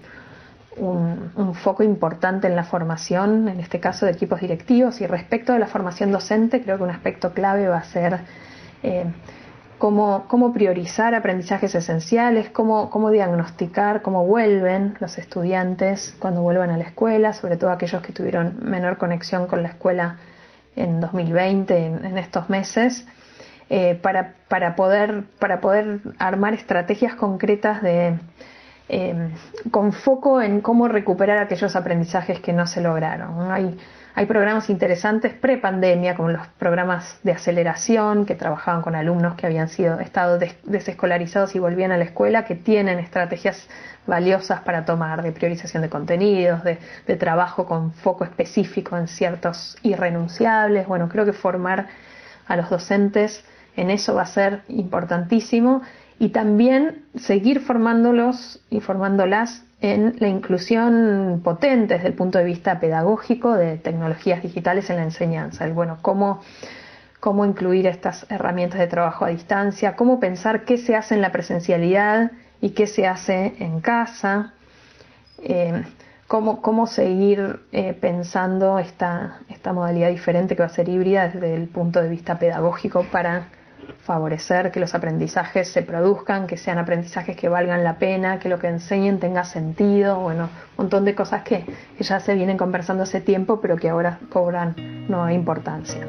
foco 1.56 1.82
importante 1.82 2.46
en 2.48 2.56
la 2.56 2.64
formación, 2.64 3.48
en 3.48 3.60
este 3.60 3.80
caso 3.80 4.06
de 4.06 4.12
equipos 4.12 4.40
directivos, 4.40 5.02
y 5.02 5.08
respecto 5.08 5.52
de 5.52 5.60
la 5.60 5.66
formación 5.66 6.12
docente, 6.12 6.62
creo 6.62 6.78
que 6.78 6.84
un 6.84 6.92
aspecto 6.92 7.34
clave 7.34 7.68
va 7.68 7.80
a 7.80 7.84
ser 7.84 8.20
eh, 8.84 9.06
cómo, 9.80 10.54
priorizar 10.54 11.16
aprendizajes 11.16 11.74
esenciales, 11.74 12.52
cómo, 12.52 13.10
diagnosticar, 13.10 14.04
cómo 14.04 14.28
vuelven 14.28 14.96
los 15.00 15.18
estudiantes 15.18 16.16
cuando 16.20 16.44
vuelvan 16.44 16.70
a 16.70 16.78
la 16.78 16.84
escuela, 16.84 17.34
sobre 17.34 17.58
todo 17.58 17.72
aquellos 17.72 18.04
que 18.04 18.14
tuvieron 18.14 18.60
menor 18.62 19.00
conexión 19.00 19.48
con 19.48 19.64
la 19.64 19.70
escuela 19.70 20.18
en 20.76 21.00
2020, 21.00 21.86
en 21.88 22.18
estos 22.20 22.48
meses 22.52 23.08
eh, 23.70 24.00
para, 24.02 24.36
para, 24.48 24.76
poder, 24.76 25.24
para 25.40 25.60
poder 25.60 26.00
armar 26.20 26.54
estrategias 26.54 27.16
concretas 27.16 27.82
de, 27.82 28.18
eh, 28.88 29.30
con 29.72 29.92
foco 29.92 30.42
en 30.42 30.62
cómo 30.62 30.88
recuperar 30.88 31.38
aquellos 31.40 31.76
aprendizajes 31.76 32.40
que 32.40 32.54
no 32.54 32.66
se 32.66 32.80
lograron. 32.80 33.52
Hay, 33.52 33.78
hay 34.16 34.26
programas 34.26 34.70
interesantes 34.70 35.34
pre-pandemia, 35.34 36.16
como 36.16 36.30
los 36.30 36.48
programas 36.58 37.20
de 37.24 37.34
aceleración, 37.34 38.26
que 38.26 38.36
trabajaban 38.36 38.82
con 38.82 38.96
alumnos 38.96 39.36
que 39.36 39.46
habían 39.46 39.68
sido, 39.68 40.00
estado 40.00 40.40
desescolarizados 40.64 41.54
y 41.56 41.60
volvían 41.60 41.92
a 41.92 41.98
la 41.98 42.06
escuela, 42.06 42.46
que 42.46 42.56
tienen 42.56 43.00
estrategias 43.00 43.68
valiosas 44.06 44.62
para 44.62 44.86
tomar 44.86 45.24
de 45.24 45.34
priorización 45.34 45.84
de 45.84 45.90
contenidos, 45.90 46.64
de 46.64 47.16
trabajo 47.18 47.66
con 47.66 47.92
foco 47.92 48.24
específico 48.24 48.96
en 48.98 49.10
ciertos 49.10 49.76
irrenunciables. 49.84 50.88
Bueno, 50.88 51.10
creo 51.10 51.26
que 51.26 51.34
formar 51.34 51.88
a 52.48 52.56
los 52.56 52.70
docentes 52.70 53.44
en 53.78 53.90
eso 53.90 54.16
va 54.16 54.24
a 54.24 54.28
ser 54.28 54.64
importantísimo 54.68 55.82
y 56.20 56.30
también 56.30 57.06
seguir 57.16 57.62
formándolos 57.62 58.60
y 58.70 58.82
formándolas 58.82 59.64
en 59.82 60.16
la 60.20 60.28
inclusión 60.28 61.42
potente 61.44 61.94
desde 61.94 62.08
el 62.08 62.16
punto 62.16 62.40
de 62.40 62.44
vista 62.44 62.80
pedagógico 62.80 63.54
de 63.54 63.78
tecnologías 63.78 64.42
digitales 64.42 64.90
en 64.90 64.98
la 64.98 65.04
enseñanza. 65.04 65.66
El, 65.66 65.74
bueno, 65.74 66.00
cómo, 66.02 66.42
cómo 67.20 67.46
incluir 67.46 67.86
estas 67.86 68.26
herramientas 68.32 68.80
de 68.80 68.88
trabajo 68.88 69.26
a 69.26 69.30
distancia, 69.30 69.96
cómo 69.96 70.20
pensar 70.20 70.66
qué 70.66 70.78
se 70.78 70.96
hace 70.96 71.14
en 71.14 71.22
la 71.22 71.32
presencialidad 71.32 72.32
y 72.60 72.72
qué 72.72 72.88
se 72.88 73.06
hace 73.06 73.54
en 73.60 73.80
casa, 73.82 74.54
eh, 75.44 75.84
cómo, 76.28 76.64
cómo 76.64 76.88
seguir 76.88 77.60
eh, 77.72 77.94
pensando 77.94 78.80
esta, 78.80 79.42
esta 79.50 79.74
modalidad 79.74 80.10
diferente 80.10 80.56
que 80.56 80.64
va 80.64 80.68
a 80.68 80.70
ser 80.70 80.90
híbrida 80.90 81.28
desde 81.28 81.54
el 81.54 81.68
punto 81.68 82.02
de 82.02 82.10
vista 82.10 82.40
pedagógico 82.40 83.06
para 83.12 83.50
favorecer 84.00 84.72
que 84.72 84.80
los 84.80 84.96
aprendizajes 84.96 85.70
se 85.70 85.82
produzcan, 85.82 86.48
que 86.48 86.58
sean 86.58 86.78
aprendizajes 86.78 87.36
que 87.36 87.50
valgan 87.50 87.84
la 87.84 87.98
pena, 87.98 88.40
que 88.40 88.50
lo 88.50 88.60
que 88.60 88.68
enseñen 88.68 89.20
tenga 89.20 89.44
sentido, 89.44 90.20
bueno, 90.20 90.44
un 90.46 90.86
montón 90.86 91.06
de 91.06 91.16
cosas 91.16 91.44
que, 91.44 91.66
ya 92.00 92.20
se 92.20 92.36
vienen 92.36 92.58
conversando 92.58 93.04
hace 93.04 93.22
tiempo, 93.22 93.60
pero 93.60 93.78
que 93.78 93.90
ahora 93.90 94.20
cobran 94.30 94.76
nueva 95.08 95.34
importancia. 95.34 96.08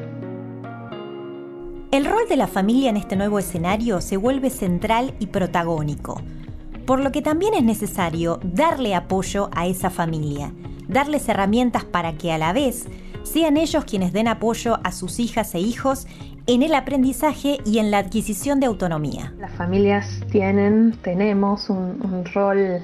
El 1.91 2.05
rol 2.05 2.27
de 2.29 2.37
la 2.37 2.47
familia 2.47 2.89
en 2.89 2.97
este 2.97 3.15
nuevo 3.15 3.39
escenario 3.39 3.99
se 3.99 4.17
vuelve 4.17 4.49
central 4.49 5.15
y 5.19 5.27
protagónico, 5.27 6.21
por 6.85 6.99
lo 6.99 7.11
que 7.11 7.21
también 7.21 7.53
es 7.53 7.63
necesario 7.63 8.39
darle 8.43 8.95
apoyo 8.95 9.49
a 9.55 9.65
esa 9.65 9.89
familia, 9.89 10.51
darles 10.87 11.27
herramientas 11.27 11.85
para 11.85 12.13
que 12.13 12.31
a 12.31 12.37
la 12.37 12.53
vez 12.53 12.87
sean 13.23 13.57
ellos 13.57 13.85
quienes 13.85 14.13
den 14.13 14.27
apoyo 14.27 14.79
a 14.83 14.91
sus 14.91 15.19
hijas 15.19 15.53
e 15.55 15.59
hijos 15.59 16.07
en 16.49 16.63
el 16.63 16.73
aprendizaje 16.73 17.59
y 17.63 17.77
en 17.77 17.91
la 17.91 17.99
adquisición 17.99 18.59
de 18.59 18.65
autonomía. 18.65 19.31
Las 19.37 19.51
familias 19.51 20.19
tienen, 20.31 20.93
tenemos 21.03 21.69
un, 21.69 22.25
rol 22.33 22.81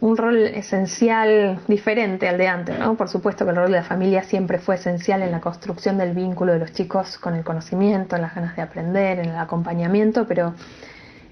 un 0.00 0.16
rol 0.18 0.36
esencial 0.36 1.60
diferente 1.66 2.28
al 2.28 2.36
de 2.36 2.46
antes, 2.46 2.78
¿no? 2.78 2.94
Por 2.94 3.08
supuesto 3.08 3.46
que 3.46 3.52
el 3.52 3.56
rol 3.56 3.70
de 3.70 3.78
la 3.78 3.84
familia 3.84 4.22
siempre 4.22 4.58
fue 4.58 4.74
esencial 4.74 5.22
en 5.22 5.30
la 5.30 5.40
construcción 5.40 5.96
del 5.96 6.12
vínculo 6.12 6.52
de 6.52 6.58
los 6.58 6.72
chicos 6.74 7.16
con 7.16 7.34
el 7.34 7.42
conocimiento, 7.42 8.16
en 8.16 8.22
las 8.22 8.34
ganas 8.34 8.54
de 8.54 8.60
aprender, 8.60 9.18
en 9.18 9.30
el 9.30 9.36
acompañamiento, 9.36 10.26
pero 10.26 10.52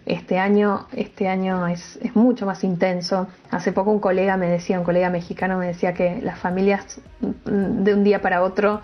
este 0.06 0.38
año, 0.38 0.86
este 0.94 1.28
año 1.28 1.66
es, 1.66 1.98
mucho 2.14 2.46
más 2.46 2.64
intenso. 2.64 3.28
Hace 3.50 3.72
poco 3.72 3.90
un 3.90 4.00
colega 4.00 4.38
me 4.38 4.48
decía, 4.48 4.78
un 4.78 4.86
colega 4.86 5.10
mexicano 5.10 5.58
me 5.58 5.66
decía 5.66 5.92
que 5.92 6.22
las 6.22 6.38
familias 6.38 6.98
mm, 7.20 7.84
de 7.84 7.92
un 7.92 8.04
día 8.04 8.22
para 8.22 8.42
otro 8.42 8.80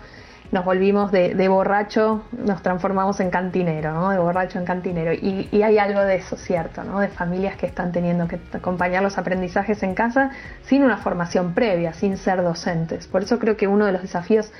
nos 0.51 0.65
volvimos 0.65 1.11
de, 1.11 1.47
borracho, 1.47 2.23
nos 2.31 2.63
transformamos 2.63 3.19
en 3.19 3.29
cantinero, 3.29 3.93
¿no? 3.93 4.09
de 4.09 4.17
borracho 4.17 4.57
en 4.57 4.65
cantinero. 4.65 5.13
Y, 5.13 5.47
hay 5.61 5.77
algo 5.77 6.01
de 6.01 6.15
eso, 6.15 6.37
cierto, 6.37 6.83
¿no? 6.83 6.99
de 6.99 7.07
familias 7.07 7.55
que 7.55 7.67
están 7.67 7.91
teniendo 7.91 8.27
que 8.27 8.39
acompañar 8.53 9.03
los 9.03 9.17
aprendizajes 9.17 9.83
en 9.83 9.93
casa 9.93 10.31
sin 10.63 10.83
una 10.83 10.97
formación 10.97 11.53
previa, 11.53 11.93
sin 11.93 12.17
ser 12.17 12.41
docentes. 12.41 13.07
Por 13.07 13.23
eso 13.23 13.37
creo 13.37 13.57
que 13.57 13.67
uno 13.67 13.85
de 13.85 13.91
los 13.91 14.01
desafíos 14.01 14.51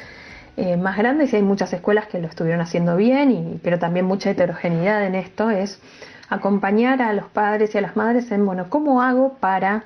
eh, 0.58 0.77
más 0.77 0.98
grandes, 0.98 1.34
y 1.34 1.38
hay 1.38 1.41
muchas 1.41 1.74
escuelas 1.74 2.08
que 2.08 2.19
lo 2.19 2.27
estuvieron 2.27 2.62
haciendo 2.62 2.96
bien, 2.96 3.31
y, 3.31 3.60
pero 3.63 3.79
también 3.79 4.05
mucha 4.05 4.29
heterogeneidad 4.29 5.05
en 5.05 5.15
esto, 5.15 5.50
es 5.50 5.81
acompañar 6.29 7.01
a 7.01 7.13
los 7.13 7.25
padres 7.25 7.74
y 7.74 7.77
a 7.79 7.81
las 7.81 7.96
madres 7.96 8.31
en, 8.31 8.46
bueno, 8.46 8.69
¿cómo 8.69 9.01
hago 9.01 9.36
para 9.39 9.86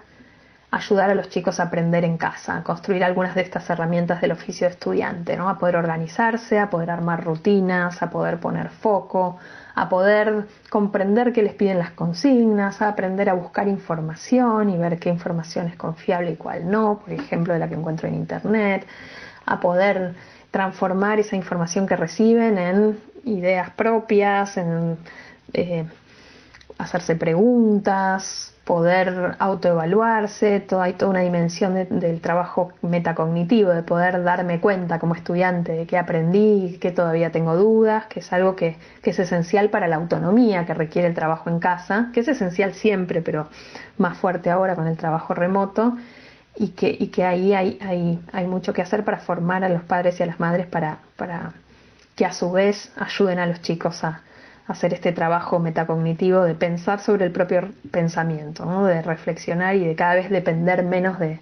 ayudar 0.74 1.12
a 1.12 1.16
los 1.16 1.30
chicos 1.30 1.60
a 1.60 1.64
aprender 1.64 2.04
en 2.04 2.18
casa, 2.18 2.58
a 2.58 2.64
construir 2.64 3.04
algunas 3.04 3.36
de 3.36 3.42
estas 3.42 3.70
herramientas 3.70 4.22
del 4.22 4.32
oficio 4.32 4.66
de 4.66 4.74
estudiante, 4.74 5.38
¿no? 5.38 5.48
a 5.48 5.60
poder 5.60 5.76
organizarse, 5.76 6.58
a 6.58 6.72
poder 6.72 6.90
armar 6.90 7.24
rutinas, 7.24 8.02
a 8.02 8.10
poder 8.10 8.40
poner 8.40 8.70
foco, 8.70 9.38
a 9.76 9.88
poder 9.88 10.48
comprender 10.72 11.32
qué 11.32 11.44
les 11.44 11.54
piden 11.54 11.78
las 11.78 11.92
consignas, 11.92 12.82
a 12.82 12.88
aprender 12.88 13.30
a 13.30 13.34
buscar 13.34 13.68
información 13.68 14.72
y 14.72 14.78
ver 14.78 14.98
qué 14.98 15.10
información 15.10 15.68
es 15.68 15.76
confiable 15.76 16.32
y 16.32 16.36
cuál 16.38 16.70
no, 16.70 17.02
por 17.06 17.14
ejemplo, 17.14 17.54
de 17.54 17.60
la 17.60 17.68
que 17.68 17.76
encuentro 17.76 18.08
en 18.08 18.16
Internet, 18.16 18.88
a 19.46 19.60
poder 19.60 20.16
transformar 20.50 21.20
esa 21.20 21.36
información 21.36 21.86
que 21.86 21.96
reciben 21.96 22.58
en 22.58 23.00
ideas 23.26 23.70
propias, 23.70 24.58
en 24.58 24.98
eh, 25.54 25.86
hacerse 26.80 27.16
preguntas, 27.16 28.53
poder 28.64 29.36
autoevaluarse, 29.40 30.62
todo, 30.62 30.82
hay 30.82 30.94
toda 30.94 31.12
una 31.12 31.20
dimensión 31.20 31.74
del 31.74 32.22
trabajo 32.22 32.72
metacognitivo, 32.82 33.72
de 33.72 33.84
poder 33.84 34.24
darme 34.24 34.62
cuenta 34.62 35.00
como 35.00 35.16
estudiante 35.16 35.74
de 35.74 35.86
qué 35.86 35.98
aprendí, 35.98 36.78
que 36.80 36.92
todavía 36.92 37.32
tengo 37.32 37.58
dudas, 37.58 38.06
que 38.08 38.22
es 38.22 38.32
algo 38.32 38.56
que, 38.56 38.78
es 39.04 39.20
esencial 39.20 39.70
para 39.70 39.88
la 39.88 39.98
autonomía 39.98 40.66
que 40.66 40.74
requiere 40.74 41.10
el 41.10 41.14
trabajo 41.14 41.50
en 41.50 41.60
casa, 41.60 42.10
que 42.14 42.22
es 42.22 42.28
esencial 42.30 42.74
siempre, 42.74 43.22
pero 43.22 43.50
más 43.98 44.18
fuerte 44.18 44.50
ahora 44.50 44.76
con 44.76 44.88
el 44.88 44.96
trabajo 44.96 45.34
remoto, 45.34 45.98
y 46.56 46.70
que, 46.70 46.96
y 46.98 47.08
que 47.08 47.26
ahí 47.26 47.54
hay, 47.54 47.80
hay, 47.82 48.22
hay 48.32 48.48
mucho 48.48 48.74
que 48.74 48.82
hacer 48.82 49.04
para 49.04 49.18
formar 49.18 49.64
a 49.64 49.70
los 49.70 49.84
padres 49.84 50.20
y 50.20 50.24
a 50.24 50.28
las 50.28 50.40
madres 50.40 50.68
para, 50.68 51.00
para 51.18 51.54
que 52.16 52.26
a 52.26 52.32
su 52.32 52.52
vez 52.52 52.94
ayuden 52.96 53.40
a 53.40 53.46
los 53.48 53.62
chicos 53.62 54.04
a, 54.04 54.22
hacer 54.68 54.94
este 54.94 55.12
trabajo 55.12 55.60
metacognitivo 55.60 56.44
de 56.44 56.56
pensar 56.56 57.00
sobre 57.00 57.26
el 57.26 57.32
propio 57.32 57.70
pensamiento, 57.92 58.86
de 58.86 59.02
reflexionar 59.02 59.76
y 59.76 59.86
de 59.86 59.96
cada 59.96 60.16
vez 60.16 60.30
depender 60.30 60.84
menos 60.84 61.20
de, 61.20 61.40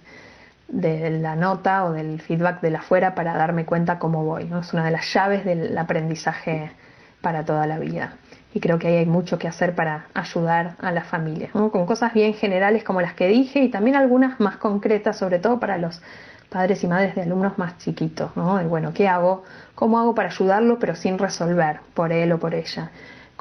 la 0.68 1.36
nota 1.36 1.84
o 1.84 1.92
del 1.92 2.20
feedback 2.20 2.60
de 2.62 2.70
la 2.70 2.78
afuera 2.78 3.14
para 3.14 3.34
darme 3.34 3.64
cuenta 3.64 3.98
cómo 3.98 4.24
voy. 4.24 4.44
¿no? 4.44 4.60
Es 4.60 4.72
una 4.72 4.84
de 4.84 4.90
las 4.90 5.12
llaves 5.12 5.44
del 5.44 5.76
aprendizaje 5.76 6.72
para 7.20 7.44
toda 7.44 7.66
la 7.66 7.78
vida. 7.78 8.14
Y 8.54 8.60
creo 8.60 8.78
que 8.78 8.88
ahí 8.88 8.96
hay 8.96 9.06
mucho 9.06 9.38
que 9.38 9.48
hacer 9.48 9.74
para 9.74 10.06
ayudar 10.12 10.76
a 10.80 10.92
la 10.92 11.04
familia, 11.04 11.50
con 11.52 11.86
cosas 11.86 12.12
bien 12.12 12.34
generales 12.34 12.84
como 12.84 13.00
las 13.00 13.14
que 13.14 13.26
dije 13.28 13.60
y 13.60 13.70
también 13.70 13.96
algunas 13.96 14.40
más 14.40 14.58
concretas, 14.58 15.16
sobre 15.16 15.38
todo 15.38 15.58
para 15.58 15.78
los 15.78 16.02
padres 16.50 16.84
y 16.84 16.86
madres 16.86 17.14
de 17.14 17.22
alumnos 17.22 17.56
más 17.56 17.78
chiquitos, 17.78 18.36
¿no? 18.36 18.62
bueno, 18.68 18.92
¿qué 18.92 19.08
hago? 19.08 19.42
¿Cómo 19.74 19.98
hago 19.98 20.14
para 20.14 20.28
ayudarlo 20.28 20.78
pero 20.78 20.94
sin 20.94 21.18
resolver 21.18 21.80
por 21.94 22.12
él 22.12 22.30
o 22.32 22.38
por 22.38 22.54
ella? 22.54 22.90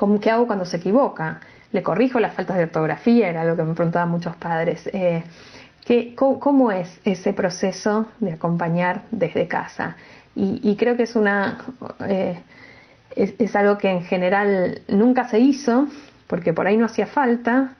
¿Cómo, 0.01 0.19
¿Qué 0.19 0.31
hago 0.31 0.47
cuando 0.47 0.65
se 0.65 0.77
equivoca? 0.77 1.41
¿Le 1.71 1.83
corrijo 1.83 2.19
las 2.19 2.33
faltas 2.33 2.57
de 2.57 2.63
ortografía? 2.63 3.29
Era 3.29 3.45
lo 3.45 3.55
que 3.55 3.61
me 3.61 3.75
preguntaban 3.75 4.09
muchos 4.09 4.35
padres. 4.35 4.89
Eh, 4.93 5.21
¿qué, 5.85 6.15
cómo, 6.15 6.71
es 6.71 6.99
ese 7.05 7.33
proceso 7.33 8.07
de 8.19 8.31
acompañar 8.31 9.03
desde 9.11 9.47
casa? 9.47 9.97
Y, 10.33 10.75
creo 10.75 10.97
que 10.97 11.03
es 11.03 11.15
una... 11.15 11.59
Eh, 12.07 12.35
es, 13.15 13.55
algo 13.55 13.77
que 13.77 13.91
en 13.91 14.01
general 14.01 14.81
nunca 14.87 15.29
se 15.29 15.37
hizo, 15.37 15.87
porque 16.25 16.51
por 16.51 16.65
ahí 16.65 16.77
no 16.77 16.87
hacía 16.87 17.05
falta, 17.05 17.75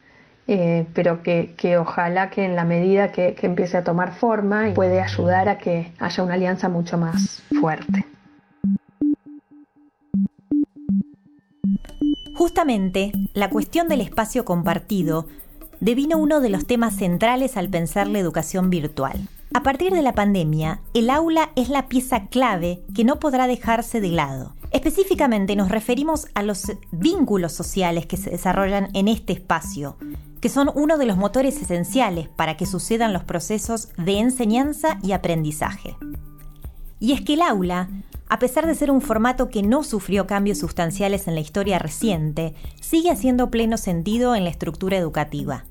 eh, 0.46 0.86
pero 0.94 1.24
que, 1.24 1.76
ojalá 1.80 2.30
que 2.30 2.46
en 2.46 2.56
la 2.56 2.66
medida 2.66 3.12
que, 3.12 3.36
empiece 3.42 3.78
a 3.78 3.84
tomar 3.84 4.14
forma 4.14 4.72
puede 4.76 5.02
ayudar 5.02 5.50
a 5.50 5.58
que 5.58 5.92
haya 5.98 6.24
una 6.24 6.36
alianza 6.36 6.70
mucho 6.70 7.00
más 7.00 7.42
fuerte. 7.60 8.06
Justamente, 12.34 13.12
la 13.34 13.50
cuestión 13.50 13.88
del 13.88 14.02
espacio 14.02 14.46
compartido 14.46 15.28
devino 15.80 16.18
uno 16.18 16.40
de 16.40 16.50
los 16.50 16.66
temas 16.66 16.96
centrales 16.96 17.58
al 17.58 17.70
pensar 17.70 18.08
la 18.08 18.20
educación 18.20 18.70
virtual. 18.70 19.28
A 19.54 19.64
partir 19.64 19.92
de 19.92 20.02
la 20.02 20.14
pandemia, 20.14 20.80
el 20.94 21.10
aula 21.10 21.52
es 21.56 21.68
la 21.68 21.88
pieza 21.88 22.28
clave 22.28 22.82
que 22.96 23.04
no 23.04 23.20
podrá 23.20 23.48
dejarse 23.48 24.00
de 24.00 24.10
lado. 24.10 24.54
Específicamente 24.72 25.58
nos 25.58 25.70
referimos 25.70 26.28
a 26.34 26.44
los 26.44 26.72
vínculos 26.92 27.52
sociales 27.52 28.06
que 28.06 28.16
se 28.16 28.30
desarrollan 28.30 28.90
en 28.94 29.10
este 29.10 29.34
espacio, 29.34 29.98
que 30.40 30.48
son 30.48 30.72
uno 30.74 30.98
de 30.98 31.06
los 31.06 31.18
motores 31.18 31.62
esenciales 31.62 32.30
para 32.30 32.56
que 32.56 32.66
sucedan 32.66 33.12
los 33.12 33.26
procesos 33.26 33.90
de 33.98 34.20
enseñanza 34.20 34.98
y 35.04 35.12
aprendizaje. 35.12 35.98
Y 37.02 37.12
es 37.12 37.22
que 37.22 37.34
el 37.34 37.42
aula, 37.42 37.90
a 38.32 38.40
pesar 38.40 38.66
de 38.66 38.76
ser 38.76 38.92
un 38.92 39.02
formato 39.02 39.50
que 39.50 39.62
no 39.62 39.84
sufrió 39.84 40.26
cambios 40.26 40.60
sustanciales 40.60 41.28
en 41.28 41.36
la 41.36 41.42
historia 41.42 41.80
reciente, 41.80 42.54
sigue 42.80 43.12
haciendo 43.12 43.52
pleno 43.52 43.76
sentido 43.76 44.36
en 44.36 44.46
la 44.46 44.50
estructura 44.50 44.96
educativa. 44.96 45.66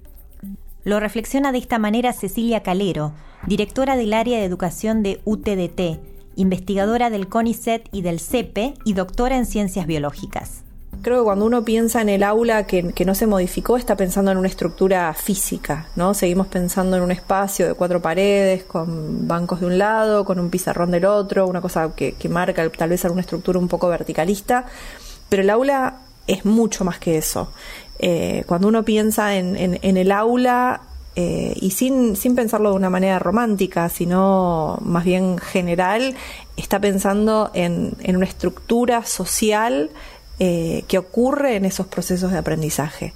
Lo 0.85 1.01
reflexiona 1.01 1.53
de 1.53 1.59
esta 1.59 1.79
manera 1.79 2.13
Cecilia 2.13 2.63
Calero, 2.63 3.15
directora 3.47 3.97
del 3.97 4.13
área 4.13 4.37
de 4.37 4.45
educación 4.45 5.03
de 5.03 5.23
UTDT, 5.25 6.03
investigadora 6.37 7.09
del 7.09 7.29
CONICET 7.29 7.89
y 7.93 8.03
del 8.03 8.21
CEPE 8.21 8.75
y 8.85 8.93
doctora 8.93 9.39
en 9.39 9.47
ciencias 9.47 9.87
biológicas. 9.87 10.63
Creo 11.03 11.21
que 11.21 11.25
cuando 11.25 11.47
uno 11.47 11.65
piensa 11.65 12.03
en 12.03 12.11
el 12.11 12.23
aula 12.23 12.67
que, 12.67 12.93
no 13.07 13.15
se 13.15 13.27
modificó, 13.27 13.79
está 13.79 13.97
pensando 13.97 14.31
en 14.31 14.37
una 14.37 14.49
estructura 14.49 15.15
física, 15.15 15.87
¿no? 15.97 16.13
Seguimos 16.13 16.49
pensando 16.49 16.97
en 16.97 17.03
un 17.03 17.11
espacio 17.11 17.69
de 17.69 17.75
cuatro 17.75 18.03
paredes, 18.03 18.65
con 18.65 19.27
bancos 19.27 19.61
de 19.61 19.67
un 19.67 19.79
lado, 19.79 20.27
con 20.27 20.39
un 20.39 20.51
pizarrón 20.51 20.91
del 20.91 21.07
otro, 21.07 21.47
una 21.47 21.63
cosa 21.63 21.95
que, 21.95 22.15
marca 22.29 22.69
tal 22.71 22.91
vez 22.91 23.05
alguna 23.05 23.23
estructura 23.23 23.59
un 23.59 23.69
poco 23.69 23.89
verticalista, 23.89 24.67
pero 25.31 25.43
el 25.43 25.51
aula 25.51 26.01
es 26.27 26.45
mucho 26.45 26.85
más 26.85 26.99
que 26.99 27.17
eso. 27.17 27.51
Eh, 27.99 28.45
cuando 28.47 28.69
uno 28.69 28.85
piensa 28.85 29.37
en, 29.37 29.79
el 29.83 30.13
aula 30.13 30.83
eh, 31.17 31.55
y 31.57 31.71
sin, 31.71 32.15
sin 32.15 32.35
pensarlo 32.35 32.71
de 32.71 32.77
una 32.77 32.91
manera 32.91 33.19
romántica, 33.19 33.89
sino 33.89 34.79
más 34.83 35.05
bien 35.05 35.39
general, 35.39 36.15
está 36.61 36.81
pensando 36.81 37.51
en, 37.55 37.97
una 38.07 38.27
estructura 38.27 39.05
social 39.05 39.91
eh, 40.41 40.85
que 40.89 40.99
ocurre 40.99 41.55
en 41.55 41.65
esos 41.65 41.87
procesos 41.87 42.33
de 42.33 42.39
aprendizaje. 42.39 43.13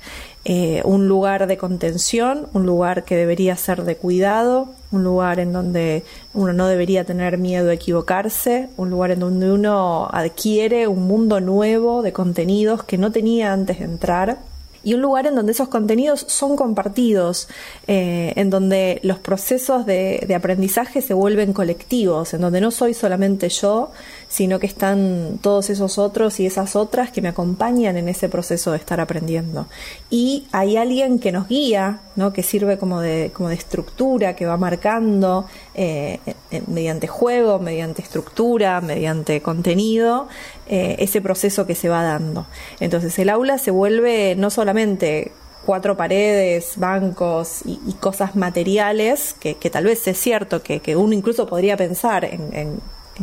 un 0.85 1.09
lugar 1.09 1.47
de 1.47 1.57
contención, 1.57 2.47
un 2.52 2.66
lugar 2.66 3.04
que 3.04 3.16
debería 3.16 3.57
ser 3.57 3.83
de 3.83 3.97
cuidado, 3.97 4.69
un 4.93 5.02
lugar 5.02 5.40
en 5.40 5.52
donde 5.52 6.04
uno 6.35 6.52
no 6.52 6.69
debería 6.69 7.04
tener 7.04 7.38
miedo 7.38 7.71
a 7.71 7.75
equivocarse, 7.75 8.69
un 8.76 8.90
lugar 8.90 9.11
en 9.11 9.21
donde 9.21 9.50
uno 9.50 10.07
adquiere 10.12 10.87
un 10.87 11.07
mundo 11.07 11.40
nuevo 11.40 12.02
de 12.02 12.12
contenidos 12.12 12.85
que 12.85 12.99
no 12.99 13.11
tenía 13.11 13.52
antes 13.52 13.78
de 13.78 13.87
entrar 13.87 14.38
y 14.85 14.95
un 14.95 15.00
lugar 15.00 15.26
en 15.26 15.35
donde 15.35 15.53
esos 15.53 15.69
contenidos 15.69 16.25
son 16.29 16.57
compartidos, 16.57 17.49
eh, 17.87 18.33
en 18.37 18.50
donde 18.50 19.00
los 19.03 19.19
procesos 19.19 19.87
de, 19.87 20.33
aprendizaje 20.35 21.00
se 21.00 21.14
vuelven 21.14 21.53
colectivos, 21.53 22.35
en 22.35 22.41
donde 22.41 22.61
no 22.61 22.71
soy 22.71 22.93
solamente 22.93 23.49
yo, 23.49 23.91
sino 24.29 24.59
que 24.59 24.67
están 24.67 25.38
todos 25.41 25.71
esos 25.71 25.97
otros 25.97 26.41
y 26.41 26.47
esas 26.47 26.76
otras 26.76 27.11
que 27.11 27.23
me 27.23 27.29
acompañan 27.29 27.97
en 27.97 28.09
ese 28.09 28.29
proceso 28.29 28.73
de 28.73 28.79
estar 28.79 29.00
aprendiendo. 29.00 29.69
Y 30.11 30.47
hay 30.53 30.76
alguien 30.76 31.19
que 31.19 31.33
nos 31.33 31.49
guía, 31.49 32.00
¿no? 32.17 32.33
que 32.33 32.43
sirve 32.43 32.79
como 32.79 33.00
de, 33.00 33.31
como 33.33 33.49
de 33.49 33.55
estructura, 33.55 34.35
que 34.35 34.45
va 34.45 34.57
marcando 34.57 35.47
eh, 35.75 36.19
mediante 36.67 37.07
juego, 37.07 37.59
mediante 37.59 38.03
estructura, 38.03 38.81
mediante 38.81 39.40
contenido, 39.40 40.29
eh, 40.66 40.96
ese 40.98 41.20
proceso 41.20 41.66
que 41.66 41.74
se 41.74 41.88
va 41.88 42.03
dando. 42.03 42.46
Entonces 42.81 43.18
el 43.18 43.29
aula 43.29 43.59
se 43.59 43.70
vuelve 43.70 44.35
no 44.37 44.50
solamente 44.50 45.33
cuatro 45.64 45.96
paredes, 45.96 46.74
bancos 46.77 47.61
y, 47.64 47.92
cosas 47.94 48.37
materiales, 48.37 49.35
que, 49.40 49.55
tal 49.70 49.85
vez 49.85 50.07
es 50.07 50.18
cierto 50.18 50.62
que, 50.62 50.96
uno 50.96 51.14
incluso 51.14 51.46
podría 51.46 51.77
pensar 51.77 52.24
en, 52.24 52.81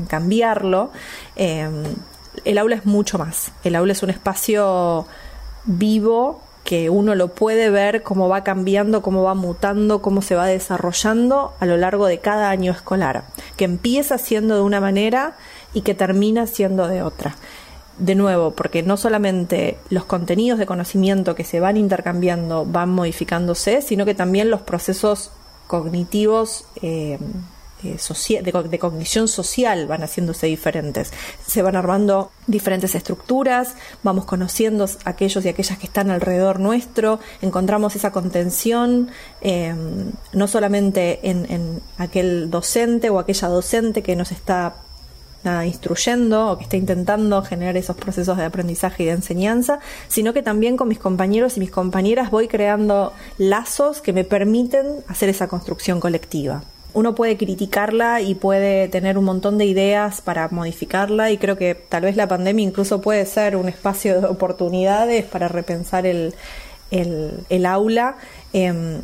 cambiarlo, 0.08 0.91
em, 1.36 1.84
el 2.45 2.58
aula 2.58 2.77
es 2.77 2.86
mucho 2.86 3.17
más. 3.17 3.51
El 3.63 3.75
aula 3.75 3.91
es 3.91 4.04
un 4.04 4.10
espacio 4.10 5.06
vivo 5.65 6.41
que 6.63 6.89
uno 6.89 7.15
lo 7.15 7.30
puede 7.30 7.69
ver 7.69 8.04
cómo 8.04 8.30
va 8.30 8.43
cambiando, 8.43 9.01
cómo 9.01 9.23
va 9.23 9.34
mutando, 9.34 10.01
cómo 10.01 10.21
se 10.21 10.36
va 10.36 10.45
desarrollando 10.45 11.54
a 11.60 11.65
lo 11.65 11.77
largo 11.77 12.06
de 12.06 12.19
cada 12.19 12.49
año 12.49 12.71
escolar, 12.71 13.23
que 13.58 13.65
empieza 13.65 14.17
siendo 14.17 14.56
de 14.56 14.62
una 14.62 14.80
manera 14.80 15.36
y 15.73 15.81
que 15.81 15.93
termina 15.93 16.47
siendo 16.47 16.88
de 16.88 17.03
otra. 17.03 17.36
De 17.97 18.15
nuevo, 18.15 18.51
porque 18.51 18.84
no 18.84 18.97
solamente 18.97 19.77
los 19.89 20.05
contenidos 20.05 20.57
de 20.57 20.65
conocimiento 20.65 21.36
que 21.36 21.43
se 21.43 21.60
van 21.60 21.77
intercambiando 21.77 22.65
van 22.65 22.89
modificándose, 22.89 23.81
sino 23.81 24.05
que 24.05 24.15
también 24.15 24.49
los 24.49 24.62
procesos 24.62 25.31
cognitivos 25.67 26.65
eh, 26.81 27.19
eh, 27.84 27.97
de, 28.43 28.79
cognición 28.79 29.27
social 29.27 29.88
van 29.88 30.03
haciéndose 30.03 30.45
diferentes. 30.47 31.12
Se 31.45 31.62
van 31.62 31.75
armando 31.75 32.31
diferentes 32.45 32.93
estructuras, 32.93 33.75
vamos 34.03 34.25
conociendo 34.25 34.88
aquellos 35.05 35.43
y 35.45 35.49
aquellas 35.49 35.79
que 35.79 35.88
están 35.88 36.12
alrededor 36.12 36.60
nuestro, 36.60 37.19
encontramos 37.41 37.95
esa 37.95 38.12
contención 38.12 39.10
eh, 39.41 39.73
no 40.34 40.47
solamente 40.47 41.19
en, 41.23 41.81
aquel 41.97 42.51
docente 42.51 43.10
o 43.10 43.17
aquella 43.17 43.47
docente 43.47 44.03
que 44.03 44.15
nos 44.15 44.31
está 44.31 44.75
instruyendo 45.65 46.51
o 46.51 46.58
que 46.58 46.63
está 46.63 46.77
intentando 46.77 47.41
generar 47.41 47.77
esos 47.77 47.95
procesos 47.95 48.38
de 48.38 48.45
aprendizaje 48.45 49.04
y 49.04 49.06
de 49.08 49.13
enseñanza, 49.13 49.80
sino 50.08 50.34
que 50.34 50.43
también 50.43 50.77
con 50.77 50.88
mis 50.88 50.99
compañeros 50.99 51.58
y 51.58 51.60
mis 51.60 51.71
compañeras 51.71 52.32
voy 52.32 52.47
creando 52.47 53.13
lazos 53.38 54.01
que 54.01 54.13
me 54.13 54.23
permiten 54.23 54.86
hacer 55.08 55.30
esa 55.30 55.47
construcción 55.47 55.99
colectiva 55.99 56.63
uno 56.93 57.15
puede 57.15 57.38
criticarla 57.38 58.21
y 58.21 58.36
puede 58.36 58.88
tener 58.88 59.17
un 59.17 59.25
montón 59.25 59.58
de 59.58 59.65
ideas 59.65 60.21
para 60.21 60.49
modificarla 60.49 61.32
y 61.32 61.38
creo 61.38 61.58
que 61.58 61.75
tal 61.75 62.04
vez 62.04 62.15
la 62.15 62.27
pandemia 62.27 62.65
incluso 62.65 63.01
puede 63.01 63.25
ser 63.25 63.56
un 63.56 63.69
espacio 63.69 64.19
de 64.19 64.27
oportunidades 64.27 65.25
para 65.25 65.47
repensar 65.47 66.06
el, 66.06 66.34
aula, 67.65 68.17
em, 68.51 69.01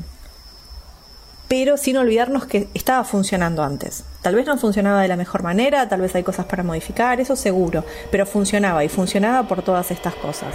pero 1.47 1.77
sin 1.77 1.97
olvidarnos 1.97 2.45
que 2.45 2.67
estaba 2.73 3.03
funcionando 3.05 3.63
antes. 3.63 4.03
Tal 4.27 4.35
vez 4.35 4.45
no 4.45 4.57
funcionaba 4.57 5.01
de 5.01 5.07
la 5.07 5.15
mejor 5.15 5.41
manera, 5.41 5.87
tal 5.87 6.01
vez 6.01 6.13
hay 6.13 6.23
cosas 6.23 6.47
para 6.47 6.61
modificar, 6.61 7.21
eso 7.21 7.37
seguro, 7.37 7.85
pero 8.11 8.25
funcionaba 8.25 8.83
y 8.83 8.89
funcionaba 8.89 9.47
por 9.47 9.61
todas 9.61 9.89
estas 9.89 10.15
cosas. 10.15 10.53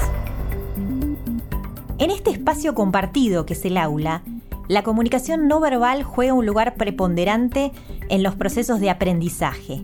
En 1.96 2.10
este 2.10 2.28
espacio 2.28 2.74
compartido 2.74 3.46
que 3.46 3.54
es 3.54 3.64
el 3.64 3.78
aula, 3.78 4.24
la 4.68 4.82
comunicación 4.82 5.48
no 5.48 5.58
verbal 5.58 6.02
juega 6.02 6.34
un 6.34 6.44
lugar 6.44 6.74
preponderante 6.74 7.72
en 8.10 8.22
los 8.22 8.34
procesos 8.34 8.78
de 8.78 8.90
aprendizaje. 8.90 9.80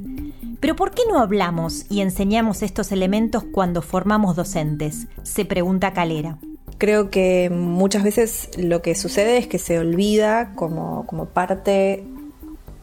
Pero 0.61 0.77
¿por 0.77 0.91
qué 0.91 1.05
no 1.11 1.19
hablamos 1.19 1.87
y 1.89 2.03
enseñamos 2.03 2.63
estos 2.63 2.93
elementos 2.93 3.43
cuando 3.43 3.81
formamos 3.81 4.37
docentes? 4.37 5.07
Se 5.23 5.47
pregunta 5.47 5.95
Calera. 5.95 6.37
Creo 6.77 7.09
que 7.09 7.49
muchas 7.51 8.03
veces 8.03 8.51
lo 8.59 8.83
que 8.83 8.95
sucede 8.95 9.39
es 9.39 9.47
que 9.47 9.59
se 9.59 9.79
olvida 9.79 10.53
como, 10.57 11.07
como 11.07 11.25
parte 11.25 12.05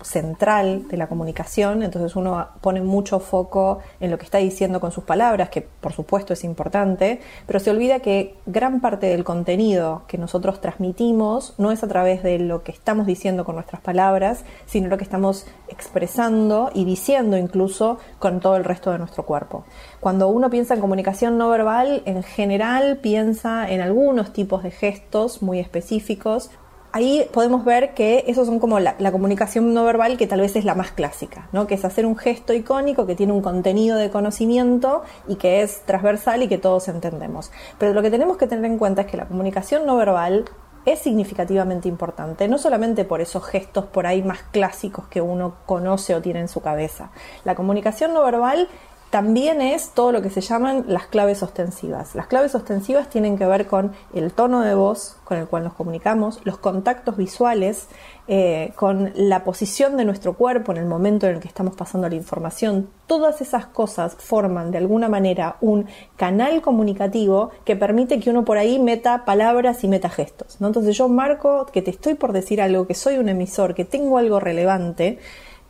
central 0.05 0.87
de 0.87 0.97
la 0.97 1.07
comunicación, 1.07 1.83
entonces 1.83 2.15
uno 2.15 2.47
pone 2.61 2.81
mucho 2.81 3.19
foco 3.19 3.79
en 3.99 4.11
lo 4.11 4.17
que 4.17 4.25
está 4.25 4.37
diciendo 4.37 4.79
con 4.79 4.91
sus 4.91 5.03
palabras, 5.03 5.49
que 5.49 5.61
por 5.61 5.93
supuesto 5.93 6.33
es 6.33 6.43
importante, 6.43 7.19
pero 7.47 7.59
se 7.59 7.71
olvida 7.71 7.99
que 7.99 8.35
gran 8.45 8.81
parte 8.81 9.07
del 9.07 9.23
contenido 9.23 10.03
que 10.07 10.17
nosotros 10.17 10.61
transmitimos 10.61 11.55
no 11.57 11.71
es 11.71 11.83
a 11.83 11.87
través 11.87 12.23
de 12.23 12.39
lo 12.39 12.63
que 12.63 12.71
estamos 12.71 13.05
diciendo 13.07 13.45
con 13.45 13.55
nuestras 13.55 13.81
palabras, 13.81 14.45
sino 14.65 14.87
lo 14.87 14.97
que 14.97 15.03
estamos 15.03 15.47
expresando 15.67 16.71
y 16.73 16.85
diciendo 16.85 17.37
incluso 17.37 17.97
con 18.19 18.39
todo 18.39 18.55
el 18.55 18.63
resto 18.63 18.91
de 18.91 18.99
nuestro 18.99 19.25
cuerpo. 19.25 19.65
Cuando 19.99 20.27
uno 20.27 20.49
piensa 20.49 20.75
en 20.75 20.81
comunicación 20.81 21.37
no 21.37 21.49
verbal, 21.49 22.03
en 22.05 22.21
general 22.23 22.97
piensa 22.97 23.69
en 23.69 23.81
algunos 23.81 24.33
tipos 24.33 24.63
de 24.63 24.71
gestos 24.71 25.41
muy 25.41 25.59
específicos 25.59 26.51
ahí 26.95 27.27
podemos 27.33 27.65
ver 27.65 27.93
que 27.93 28.23
esos 28.27 28.47
son 28.47 28.57
como 28.57 28.79
la, 28.79 28.95
comunicación 29.11 29.73
no 29.73 29.83
verbal 29.83 30.15
que 30.15 30.27
tal 30.27 30.39
vez 30.39 30.55
es 30.55 30.63
la 30.63 30.75
más 30.75 30.91
clásica, 30.91 31.49
¿no? 31.51 31.67
que 31.67 31.75
es 31.75 31.83
hacer 31.83 32.05
un 32.05 32.15
gesto 32.15 32.53
icónico 32.53 33.05
que 33.05 33.15
tiene 33.15 33.33
un 33.33 33.41
contenido 33.41 33.97
de 33.97 34.09
conocimiento 34.09 35.03
y 35.27 35.35
que 35.35 35.61
es 35.61 35.81
transversal 35.81 36.41
y 36.43 36.47
que 36.47 36.57
todos 36.57 36.87
entendemos. 36.87 37.51
Pero 37.79 37.93
lo 37.93 38.01
que 38.01 38.09
tenemos 38.09 38.37
que 38.37 38.47
tener 38.47 38.63
en 38.63 38.77
cuenta 38.77 39.01
es 39.01 39.07
que 39.07 39.17
la 39.17 39.25
comunicación 39.25 39.85
no 39.85 39.97
verbal 39.97 40.45
es 40.85 40.99
significativamente 40.99 41.89
importante, 41.89 42.47
no 42.47 42.57
solamente 42.57 43.03
por 43.03 43.19
esos 43.19 43.43
gestos 43.43 43.85
por 43.87 44.07
ahí 44.07 44.23
más 44.23 44.43
clásicos 44.43 45.07
que 45.09 45.19
uno 45.19 45.55
conoce 45.65 46.15
o 46.15 46.21
tiene 46.21 46.39
en 46.39 46.47
su 46.47 46.61
cabeza. 46.61 47.11
La 47.43 47.55
comunicación 47.55 48.13
no 48.13 48.23
verbal 48.23 48.69
también 49.15 49.61
es 49.61 49.91
todo 49.91 50.11
lo 50.11 50.21
que 50.21 50.29
se 50.29 50.41
llaman 50.41 50.83
las 50.89 51.07
claves 51.07 51.41
ostensivas. 51.41 52.15
Las 52.15 52.27
claves 52.27 52.53
ostensivas 52.53 53.09
tienen 53.09 53.37
que 53.37 53.45
ver 53.45 53.65
con 53.65 53.93
el 54.13 54.33
tono 54.33 54.59
de 54.59 54.75
voz 54.75 55.15
con 55.23 55.37
el 55.37 55.47
cual 55.47 55.63
nos 55.63 55.73
comunicamos, 55.73 56.41
los 56.43 56.57
contactos 56.57 57.15
visuales, 57.15 57.87
eh, 58.27 58.73
con 58.75 59.13
la 59.15 59.45
posición 59.45 59.95
de 59.95 60.03
nuestro 60.03 60.33
cuerpo 60.33 60.73
en 60.73 60.79
el 60.79 60.85
momento 60.85 61.27
en 61.27 61.35
el 61.35 61.39
que 61.39 61.47
estamos 61.47 61.77
pasando 61.77 62.09
la 62.09 62.15
información. 62.15 62.89
Todas 63.07 63.39
esas 63.39 63.67
cosas 63.67 64.17
forman 64.19 64.71
de 64.71 64.79
alguna 64.79 65.07
manera 65.07 65.55
un 65.61 65.85
canal 66.17 66.61
comunicativo 66.61 67.51
que 67.63 67.77
permite 67.77 68.19
que 68.19 68.29
uno 68.29 68.43
por 68.43 68.57
ahí 68.57 68.79
meta 68.79 69.23
palabras 69.23 69.81
y 69.85 69.87
meta 69.87 70.09
gestos. 70.09 70.57
¿no? 70.59 70.67
Entonces 70.67 70.97
yo 70.97 71.07
marco 71.07 71.67
que 71.67 71.81
te 71.81 71.91
estoy 71.91 72.15
por 72.15 72.33
decir 72.33 72.61
algo, 72.61 72.85
que 72.85 72.95
soy 72.95 73.17
un 73.17 73.29
emisor, 73.29 73.75
que 73.75 73.85
tengo 73.85 74.17
algo 74.17 74.41
relevante 74.41 75.19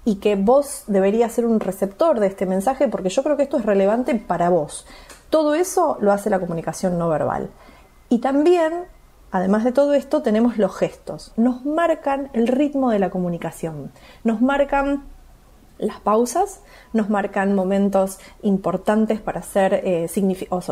y 0.06 0.16
que 0.18 0.36
vos 0.36 0.84
deberías 0.88 1.32
ser 1.32 1.46
un 1.46 1.60
receptor 1.60 2.20
de 2.20 2.28
este 2.28 2.46
mensaje 2.46 2.88
porque 2.88 3.10
yo 3.10 3.24
creo 3.24 3.36
que 3.36 3.44
esto 3.44 3.58
es 3.58 3.66
relevante 3.66 4.14
para 4.16 4.50
vos. 4.50 4.86
Todo 5.30 5.56
eso 5.56 5.98
lo 6.00 6.12
hace 6.12 6.30
la 6.30 6.40
comunicación 6.40 6.98
no 6.98 7.10
verbal. 7.10 7.50
Y 8.08 8.20
también, 8.20 8.86
además 9.32 9.64
de 9.64 9.72
todo 9.72 9.94
esto, 9.96 10.22
tenemos 10.22 10.58
los 10.58 10.76
gestos. 10.76 11.34
Nos 11.36 11.66
marcan 11.66 12.30
el 12.34 12.48
ritmo 12.48 12.92
de 12.92 13.00
la 13.00 13.10
comunicación. 13.10 13.92
Nos 14.24 14.42
marcan 14.42 15.04
las 15.78 16.00
pausas 16.00 16.62
nos 16.94 17.10
marcan 17.10 17.54
momentos 17.54 18.20
importantes 18.42 19.20
para 19.20 19.42
ser 19.42 19.74
eh, 19.84 20.08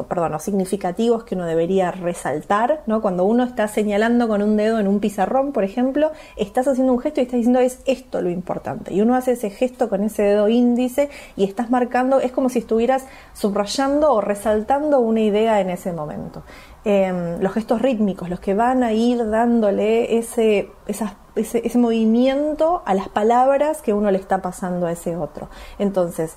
perdón, 0.07 0.39
significativos 0.39 1.23
que 1.23 1.35
uno 1.35 1.45
debería 1.45 1.91
resaltar, 1.91 2.81
¿no? 2.87 3.01
Cuando 3.01 3.25
uno 3.25 3.43
está 3.43 3.67
señalando 3.67 4.27
con 4.27 4.41
un 4.41 4.55
dedo 4.55 4.79
en 4.79 4.87
un 4.87 4.99
pizarrón, 4.99 5.51
por 5.51 5.63
ejemplo, 5.63 6.11
estás 6.37 6.67
haciendo 6.67 6.93
un 6.93 6.99
gesto 6.99 7.19
y 7.19 7.23
estás 7.23 7.37
diciendo 7.37 7.59
es 7.59 7.79
esto 7.85 8.21
lo 8.21 8.29
importante. 8.29 8.93
Y 8.93 9.01
uno 9.01 9.15
hace 9.15 9.33
ese 9.33 9.49
gesto 9.49 9.89
con 9.89 10.03
ese 10.03 10.23
dedo 10.23 10.47
índice 10.47 11.09
y 11.35 11.43
estás 11.43 11.69
marcando, 11.69 12.19
es 12.19 12.31
como 12.31 12.49
si 12.49 12.59
estuvieras 12.59 13.05
subrayando 13.33 14.13
o 14.13 14.21
resaltando 14.21 14.99
una 14.99 15.21
idea 15.21 15.59
en 15.59 15.69
ese 15.69 15.91
momento. 15.91 16.43
Em, 16.85 17.39
los 17.39 17.53
gestos 17.53 17.81
rítmicos, 17.81 18.29
los 18.29 18.41
que 18.41 18.55
van 18.55 18.83
a 18.83 18.91
ir 18.91 19.29
dándole 19.29 20.17
ese, 20.17 20.69
ese, 20.85 21.77
movimiento 21.77 22.81
a 22.85 22.93
las 22.93 23.07
palabras 23.07 23.81
que 23.81 23.93
uno 23.93 24.11
le 24.11 24.17
está 24.17 24.41
pasando 24.41 24.87
a 24.87 24.91
ese 24.91 25.15
otro. 25.15 25.47
Entonces, 25.79 26.35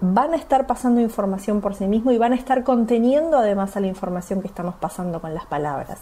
van 0.00 0.32
a 0.32 0.36
estar 0.36 0.66
pasando 0.66 1.02
información 1.02 1.60
por 1.60 1.74
sí 1.74 1.86
mismo 1.86 2.10
y 2.10 2.16
van 2.16 2.32
a 2.32 2.36
estar 2.36 2.64
conteniendo 2.64 3.36
además 3.36 3.76
a 3.76 3.80
la 3.80 3.86
información 3.86 4.40
que 4.40 4.48
estamos 4.48 4.76
pasando 4.76 5.20
con 5.20 5.34
las 5.34 5.44
palabras. 5.44 5.98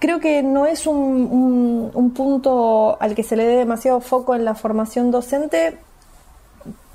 Creo 0.00 0.18
que 0.18 0.42
no 0.42 0.66
es 0.66 0.88
un, 0.88 1.92
un 1.94 2.10
punto 2.10 2.96
al 3.00 3.14
que 3.14 3.22
se 3.22 3.36
le 3.36 3.46
dé 3.46 3.54
demasiado 3.54 4.00
foco 4.00 4.34
en 4.34 4.44
la 4.44 4.56
formación 4.56 5.12
docente, 5.12 5.78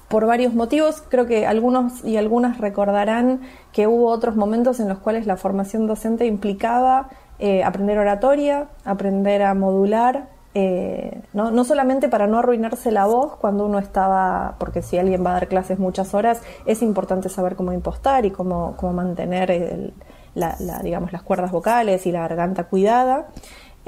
por 0.08 0.26
varios 0.26 0.54
motivos. 0.54 1.04
Creo 1.10 1.26
que 1.26 1.46
algunos 1.46 2.04
y 2.04 2.18
algunas 2.18 2.58
recordarán 2.58 3.42
que 3.72 3.88
hubo 3.88 4.08
otros 4.08 4.36
momentos 4.36 4.80
en 4.80 4.90
los 4.90 5.00
cuales 5.00 5.26
la 5.26 5.38
formación 5.38 5.88
docente 5.88 6.26
implicaba 6.26 7.10
eh, 7.40 7.64
aprender 7.64 8.00
oratoria, 8.00 8.68
aprender 8.84 9.44
a 9.44 9.54
modular, 9.54 10.30
eh, 10.56 11.22
¿no? 11.34 11.52
¿no? 11.52 11.64
solamente 11.66 12.10
para 12.10 12.26
no 12.26 12.40
arruinarse 12.40 12.92
la 12.92 13.06
voz 13.06 13.36
cuando 13.36 13.66
uno 13.66 13.78
estaba, 13.78 14.56
porque 14.58 14.82
si 14.82 14.98
alguien 14.98 15.24
va 15.24 15.32
a 15.32 15.34
dar 15.34 15.48
clases 15.48 15.78
muchas 15.78 16.16
horas, 16.16 16.42
es 16.66 16.82
importante 16.82 17.30
saber 17.30 17.56
cómo 17.56 17.74
impostar 17.74 18.26
y 18.26 18.32
cómo, 18.32 18.74
cómo 18.78 18.94
mantener 18.94 19.94
la, 20.34 20.56
digamos, 20.82 21.12
las 21.12 21.22
cuerdas 21.22 21.52
vocales 21.52 22.08
y 22.08 22.12
la 22.12 22.22
garganta 22.22 22.64
cuidada. 22.64 23.28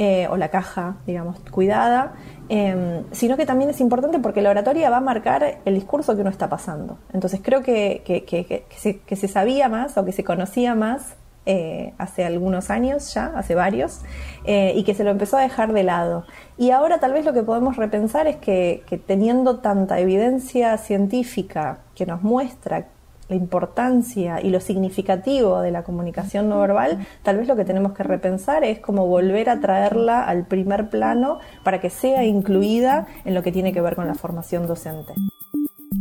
Eh, 0.02 0.30
o 0.30 0.38
la 0.38 0.48
caja, 0.48 0.96
digamos, 1.06 1.42
cuidada, 1.52 2.14
em, 2.48 3.04
sino 3.12 3.36
que 3.36 3.46
también 3.46 3.70
es 3.70 3.82
importante 3.82 4.18
porque 4.20 4.42
la 4.42 4.50
oratoria 4.50 4.90
va 4.90 4.96
a 4.96 5.02
marcar 5.02 5.58
el 5.66 5.76
discurso 5.76 6.16
que 6.16 6.22
uno 6.22 6.30
está 6.30 6.48
pasando. 6.48 7.00
Entonces 7.12 7.42
creo 7.44 7.62
que, 7.64 8.02
que, 8.06 9.16
se, 9.18 9.28
sabía 9.28 9.68
más 9.68 9.98
o 9.98 10.06
que 10.06 10.14
se 10.14 10.24
conocía 10.24 10.74
más 10.74 11.16
eh, 11.46 11.94
hace 11.98 12.24
algunos 12.24 12.70
años 12.70 13.14
ya, 13.14 13.34
hace 13.36 13.56
varios, 13.56 14.00
eh, 14.46 14.72
y 14.74 14.86
que 14.86 14.94
se 14.94 15.04
lo 15.04 15.10
empezó 15.10 15.36
a 15.36 15.42
dejar 15.42 15.74
de 15.74 15.84
lado. 15.84 16.24
Y 16.58 16.72
ahora 16.72 17.02
tal 17.02 17.12
vez 17.12 17.26
lo 17.26 17.34
que 17.34 17.44
podemos 17.44 17.76
repensar 17.76 18.26
es 18.28 18.38
que 18.38 18.82
teniendo 19.06 19.60
tanta 19.60 20.00
evidencia 20.00 20.78
científica 20.78 21.80
que 21.94 22.06
nos 22.06 22.24
muestra 22.24 22.88
la 23.30 23.36
importancia 23.36 24.42
y 24.42 24.50
lo 24.50 24.60
significativo 24.60 25.62
de 25.62 25.72
la 25.72 25.84
comunicación 25.84 26.50
no 26.50 26.60
verbal, 26.60 27.06
tal 27.24 27.38
vez 27.38 27.48
lo 27.48 27.56
que 27.56 27.64
tenemos 27.64 27.94
que 27.94 28.04
repensar 28.04 28.64
es 28.64 28.80
cómo 28.80 29.08
volver 29.08 29.50
a 29.50 29.60
traerla 29.60 30.24
al 30.24 30.46
primer 30.46 30.90
plano 30.90 31.40
para 31.64 31.80
que 31.80 31.90
sea 31.90 32.26
incluida 32.26 33.08
en 33.26 33.36
lo 33.36 33.44
que 33.44 33.52
tiene 33.52 33.72
que 33.72 33.82
ver 33.82 33.96
con 33.96 34.08
la 34.08 34.16
formación 34.16 34.68
docente. 34.68 35.14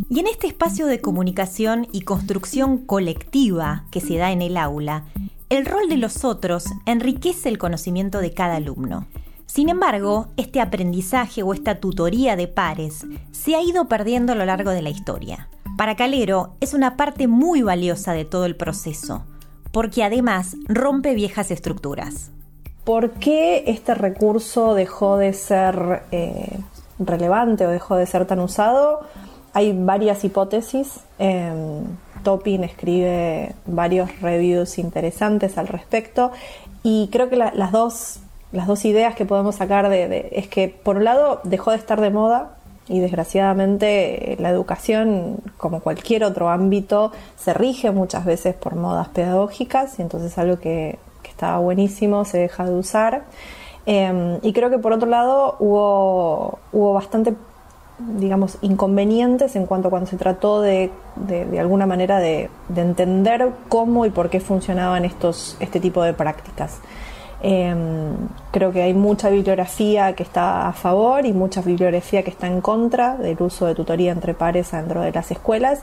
Y 0.08 0.20
en 0.20 0.26
este 0.26 0.46
espacio 0.46 0.86
de 0.86 1.00
comunicación 1.00 1.86
y 1.92 2.00
construcción 2.00 2.78
colectiva 2.78 3.84
que 3.90 4.00
se 4.00 4.16
da 4.16 4.32
en 4.32 4.40
el 4.40 4.56
aula, 4.56 5.04
el 5.50 5.66
rol 5.66 5.88
de 5.88 5.96
los 5.96 6.24
otros 6.24 6.64
enriquece 6.86 7.48
el 7.48 7.58
conocimiento 7.58 8.20
de 8.20 8.32
cada 8.32 8.56
alumno. 8.56 9.06
Sin 9.46 9.70
embargo, 9.70 10.28
este 10.36 10.60
aprendizaje 10.60 11.42
o 11.42 11.54
esta 11.54 11.80
tutoría 11.80 12.36
de 12.36 12.48
pares 12.48 13.06
se 13.32 13.54
ha 13.54 13.62
ido 13.62 13.88
perdiendo 13.88 14.32
a 14.32 14.36
lo 14.36 14.44
largo 14.44 14.70
de 14.70 14.82
la 14.82 14.90
historia. 14.90 15.48
Para 15.78 15.94
Calero 15.94 16.56
es 16.60 16.74
una 16.74 16.96
parte 16.96 17.28
muy 17.28 17.62
valiosa 17.62 18.12
de 18.12 18.24
todo 18.24 18.46
el 18.46 18.56
proceso, 18.56 19.22
porque 19.70 20.02
además 20.02 20.56
rompe 20.66 21.14
viejas 21.14 21.52
estructuras. 21.52 22.32
¿Por 22.82 23.12
qué 23.12 23.62
este 23.68 23.94
recurso 23.94 24.74
dejó 24.74 25.18
de 25.18 25.32
ser 25.34 26.02
eh, 26.10 26.58
relevante 26.98 27.64
o 27.64 27.70
dejó 27.70 27.94
de 27.94 28.06
ser 28.06 28.26
tan 28.26 28.40
usado? 28.40 29.02
Hay 29.52 29.72
varias 29.72 30.24
hipótesis. 30.24 30.98
Eh, 31.20 31.52
Topin 32.24 32.64
escribe 32.64 33.54
varios 33.64 34.20
reviews 34.20 34.78
interesantes 34.78 35.58
al 35.58 35.68
respecto 35.68 36.32
y 36.82 37.08
creo 37.12 37.28
que 37.30 37.36
las, 37.36 37.70
dos, 37.70 38.18
las 38.50 38.66
dos 38.66 38.84
ideas 38.84 39.14
que 39.14 39.26
podemos 39.26 39.54
sacar 39.54 39.88
de, 39.90 40.28
es 40.32 40.48
que 40.48 40.66
por 40.66 40.96
un 40.96 41.04
lado 41.04 41.40
dejó 41.44 41.70
de 41.70 41.76
estar 41.76 42.00
de 42.00 42.10
moda 42.10 42.57
y 42.88 43.00
desgraciadamente 43.00 44.36
la 44.40 44.50
educación, 44.50 45.38
como 45.56 45.80
cualquier 45.80 46.24
otro 46.24 46.48
ámbito, 46.48 47.12
se 47.36 47.52
rige 47.54 47.90
muchas 47.90 48.24
veces 48.24 48.54
por 48.54 48.76
modas 48.76 49.08
pedagógicas 49.08 49.98
y 49.98 50.02
entonces 50.02 50.36
algo 50.38 50.58
que, 50.58 50.98
estaba 51.28 51.58
buenísimo 51.58 52.24
se 52.24 52.38
deja 52.38 52.64
de 52.64 52.74
usar. 52.74 53.22
Em, 53.86 54.38
y 54.42 54.52
creo 54.52 54.70
que 54.70 54.78
por 54.78 54.92
otro 54.92 55.08
lado 55.08 55.54
hubo, 55.60 56.58
hubo 56.72 56.94
bastante 56.94 57.36
digamos, 57.98 58.58
inconvenientes 58.60 59.54
en 59.56 59.66
cuanto 59.66 59.88
a 59.88 59.90
cuando 59.90 60.08
se 60.08 60.16
trató 60.16 60.60
de, 60.60 60.90
de, 61.16 61.44
de 61.44 61.60
alguna 61.60 61.86
manera 61.86 62.18
de, 62.18 62.48
de, 62.68 62.80
entender 62.80 63.50
cómo 63.68 64.06
y 64.06 64.10
por 64.10 64.30
qué 64.30 64.40
funcionaban 64.40 65.04
estos, 65.04 65.56
este 65.60 65.80
tipo 65.80 66.02
de 66.02 66.12
prácticas. 66.12 66.80
Em, 67.40 68.16
creo 68.50 68.72
que 68.72 68.82
hay 68.82 68.94
mucha 68.94 69.30
bibliografía 69.30 70.14
que 70.14 70.24
está 70.24 70.66
a 70.68 70.72
favor 70.72 71.24
y 71.24 71.32
mucha 71.32 71.62
bibliografía 71.62 72.24
que 72.24 72.30
está 72.30 72.48
en 72.48 72.60
contra 72.60 73.16
del 73.16 73.40
uso 73.40 73.66
de 73.66 73.76
tutoría 73.76 74.10
entre 74.10 74.34
pares 74.34 74.72
dentro 74.72 75.02
de 75.02 75.12
las 75.12 75.30
escuelas 75.30 75.82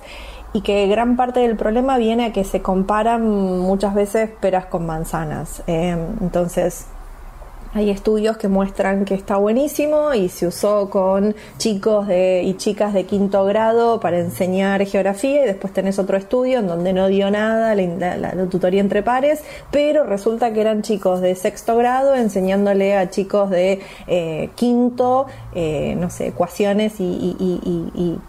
y 0.52 0.62
que 0.62 0.88
gran 0.88 1.15
parte 1.15 1.39
del 1.39 1.56
problema 1.56 1.98
viene 1.98 2.26
a 2.26 2.34
que 2.34 2.44
se 2.44 2.62
comparan 2.62 3.26
muchas 3.60 3.94
veces 3.94 4.30
peras 4.39 4.65
con 4.65 4.86
manzanas. 4.86 5.63
Em, 5.68 6.00
entonces, 6.22 6.88
hay 7.75 7.89
estudios 7.89 8.38
que 8.38 8.47
muestran 8.47 9.03
que 9.03 9.15
está 9.15 9.35
buenísimo 9.35 10.13
y 10.13 10.29
se 10.29 10.47
usó 10.47 10.89
con 10.89 11.35
chicos 11.57 12.07
de, 12.07 12.41
y 12.41 12.53
chicas 12.53 12.93
de 12.93 13.03
quinto 13.03 13.43
grado 13.43 13.99
para 13.99 14.17
enseñar 14.17 14.85
geografía 14.85 15.43
y 15.43 15.45
después 15.45 15.73
tenés 15.73 15.99
otro 15.99 16.15
estudio 16.15 16.59
en 16.59 16.67
donde 16.67 16.93
no 16.93 17.09
dio 17.09 17.29
nada 17.29 17.75
la, 17.75 18.31
tutoría 18.49 18.79
entre 18.79 19.03
pares, 19.03 19.43
pero 19.71 20.05
resulta 20.05 20.53
que 20.53 20.61
eran 20.61 20.83
chicos 20.83 21.19
de 21.19 21.35
sexto 21.35 21.75
grado 21.75 22.15
enseñándole 22.15 22.95
a 22.95 23.09
chicos 23.09 23.49
de 23.49 23.81
eh, 24.07 24.51
quinto, 24.55 25.25
eh, 25.53 25.97
no 25.99 26.09
sé, 26.09 26.27
ecuaciones 26.27 27.01
y, 27.01 27.35
y, 27.38 28.19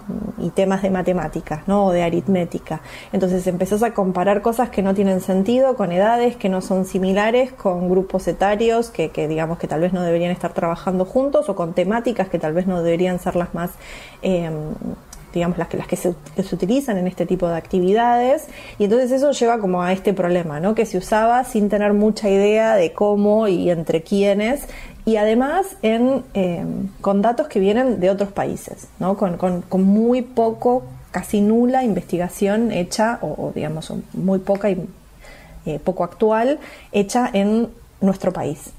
temas 0.55 0.81
de 0.81 0.89
matemáticas, 0.89 1.69
¿no? 1.69 1.87
O 1.87 1.93
de 1.93 2.03
aritmética. 2.03 2.81
Entonces 3.13 3.47
empezás 3.47 3.83
a 3.83 3.93
comparar 3.93 4.41
cosas 4.41 4.71
que 4.71 4.81
no 4.81 4.95
tienen 4.95 5.21
sentido 5.21 5.77
con 5.77 5.93
edades 5.93 6.37
que 6.37 6.49
no 6.49 6.63
son 6.63 6.87
similares, 6.87 7.53
con 7.53 7.91
grupos 7.91 8.27
etarios 8.27 8.89
que, 8.89 9.11
que 9.11 9.29
digamos 9.37 9.59
que 9.59 9.69
tal 9.69 9.83
vez 9.83 9.93
no 9.93 10.01
deberían 10.01 10.31
estar 10.31 10.55
trabajando 10.55 11.05
juntos 11.05 11.51
o 11.51 11.55
con 11.55 11.75
temáticas 11.75 12.31
que 12.31 12.39
tal 12.39 12.55
vez 12.55 12.67
no 12.67 12.83
deberían 12.83 13.19
ser 13.19 13.37
las 13.37 13.53
más 13.53 13.71
em, 14.23 14.55
digamos, 15.35 15.59
las 15.59 15.69
que, 15.69 15.77
las 15.77 15.87
que 15.87 15.97
se, 15.97 16.15
utilizan 16.55 16.97
en 16.97 17.07
este 17.07 17.27
tipo 17.27 17.47
de 17.47 17.59
actividades. 17.59 18.47
Y 18.79 18.85
entonces 18.85 19.13
eso 19.13 19.33
lleva 19.33 19.59
como 19.59 19.83
a 19.83 19.93
este 19.93 20.15
problema, 20.15 20.59
¿no? 20.59 20.75
Que 20.75 20.87
se 20.87 20.97
usaba 20.97 21.45
sin 21.45 21.69
tener 21.69 21.93
mucha 21.93 22.31
idea 22.31 22.75
de 22.77 22.95
cómo 22.95 23.47
y 23.47 23.69
entre 23.69 24.03
quiénes. 24.03 24.63
Y 25.05 25.17
además 25.17 25.67
en, 25.83 26.25
em, 26.33 26.89
con 27.03 27.21
datos 27.21 27.49
que 27.49 27.61
vienen 27.61 28.01
de 28.01 28.09
otros 28.09 28.33
países, 28.33 28.89
¿no? 28.99 29.19
Con, 29.19 29.37
con, 29.37 29.83
muy 29.83 30.23
poco, 30.23 30.85
casi 31.11 31.43
nula 31.43 31.85
investigación 31.85 32.73
hecha, 32.73 33.19
o, 33.21 33.53
digamos, 33.55 33.93
muy 34.15 34.39
poca 34.39 34.71
y 34.71 34.89
eh, 35.67 35.79
poco 35.79 36.05
actual, 36.05 36.59
hecha 36.93 37.29
en 37.31 37.69
nuestro 38.01 38.33
país. 38.33 38.73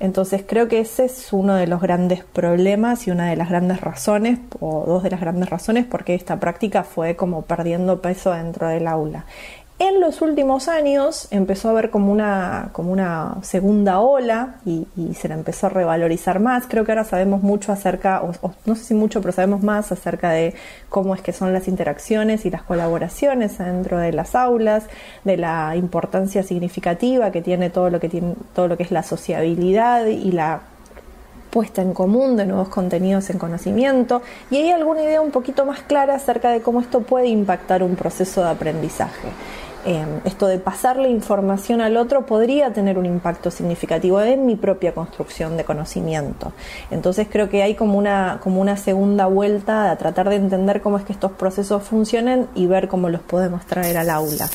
Entonces 0.00 0.44
creo 0.46 0.68
que 0.68 0.80
ese 0.80 1.06
es 1.06 1.32
uno 1.32 1.56
de 1.56 1.66
los 1.66 1.80
grandes 1.80 2.22
problemas 2.24 3.06
y 3.06 3.10
una 3.10 3.28
de 3.28 3.36
las 3.36 3.48
grandes 3.48 3.80
razones, 3.80 4.38
o 4.60 4.84
dos 4.86 5.02
de 5.02 5.10
las 5.10 5.20
grandes 5.20 5.50
razones, 5.50 5.86
porque 5.86 6.14
esta 6.14 6.38
práctica 6.38 6.84
fue 6.84 7.16
como 7.16 7.42
perdiendo 7.42 8.00
peso 8.00 8.32
dentro 8.32 8.68
del 8.68 8.86
aula. 8.86 9.24
En 9.80 10.00
los 10.00 10.22
últimos 10.22 10.66
años 10.66 11.28
empezó 11.30 11.68
a 11.68 11.70
haber 11.70 11.90
como 11.90 12.10
una, 12.10 12.70
como 12.72 12.90
una 12.90 13.36
segunda 13.42 14.00
ola 14.00 14.56
y, 14.66 14.88
se 15.14 15.28
la 15.28 15.34
empezó 15.34 15.68
a 15.68 15.70
revalorizar 15.70 16.40
más. 16.40 16.64
Creo 16.66 16.84
que 16.84 16.90
ahora 16.90 17.04
sabemos 17.04 17.44
mucho 17.44 17.70
acerca, 17.70 18.20
o, 18.22 18.32
no 18.66 18.74
sé 18.74 18.82
si 18.82 18.94
mucho, 18.94 19.20
pero 19.20 19.32
sabemos 19.32 19.62
más 19.62 19.92
acerca 19.92 20.30
de 20.30 20.54
cómo 20.88 21.14
es 21.14 21.22
que 21.22 21.32
son 21.32 21.52
las 21.52 21.68
interacciones 21.68 22.44
y 22.44 22.50
las 22.50 22.64
colaboraciones 22.64 23.58
dentro 23.58 23.98
de 23.98 24.12
las 24.12 24.34
aulas, 24.34 24.84
de 25.22 25.36
la 25.36 25.76
importancia 25.76 26.42
significativa 26.42 27.30
que 27.30 27.40
tiene 27.40 27.70
todo 27.70 27.88
lo 27.88 28.00
que 28.00 28.08
tiene, 28.08 28.34
todo 28.56 28.66
lo 28.66 28.76
que 28.76 28.82
es 28.82 28.90
la 28.90 29.04
sociabilidad 29.04 30.06
y 30.06 30.32
la 30.32 30.60
puesta 31.50 31.82
en 31.82 31.94
común 31.94 32.36
de 32.36 32.46
nuevos 32.46 32.68
contenidos 32.68 33.30
en 33.30 33.38
conocimiento 33.38 34.22
y 34.50 34.56
hay 34.56 34.70
alguna 34.70 35.02
idea 35.02 35.22
un 35.22 35.30
poquito 35.30 35.64
más 35.64 35.80
clara 35.80 36.14
acerca 36.14 36.50
de 36.50 36.60
cómo 36.60 36.80
esto 36.80 37.00
puede 37.00 37.28
impactar 37.28 37.82
un 37.82 37.96
proceso 37.96 38.42
de 38.42 38.50
aprendizaje. 38.50 39.28
Em, 39.84 40.20
esto 40.24 40.48
de 40.48 40.58
pasarle 40.58 41.08
información 41.08 41.80
al 41.80 41.96
otro 41.96 42.26
podría 42.26 42.72
tener 42.72 42.98
un 42.98 43.06
impacto 43.06 43.50
significativo 43.50 44.20
en 44.20 44.44
mi 44.44 44.56
propia 44.56 44.92
construcción 44.92 45.56
de 45.56 45.64
conocimiento. 45.64 46.52
Entonces 46.90 47.28
creo 47.30 47.48
que 47.48 47.62
hay 47.62 47.74
como 47.74 47.96
una, 47.96 48.40
como 48.42 48.60
una 48.60 48.76
segunda 48.76 49.26
vuelta 49.26 49.90
a 49.90 49.96
tratar 49.96 50.28
de 50.30 50.36
entender 50.36 50.82
cómo 50.82 50.98
es 50.98 51.04
que 51.04 51.12
estos 51.12 51.32
procesos 51.32 51.84
funcionan 51.84 52.48
y 52.56 52.66
ver 52.66 52.88
cómo 52.88 53.08
los 53.08 53.20
podemos 53.20 53.64
traer 53.66 53.96
al 53.96 54.10
aula. 54.10 54.48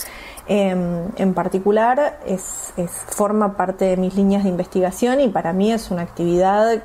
Em, 0.46 1.08
en 1.16 1.34
particular 1.34 2.20
forma 3.08 3.56
parte 3.56 3.86
de 3.86 3.96
mis 3.96 4.16
líneas 4.16 4.44
de 4.44 4.50
investigación 4.50 5.22
y 5.22 5.30
para 5.30 5.54
mí 5.54 5.72
es 5.72 5.90
una 5.90 6.02
actividad 6.02 6.84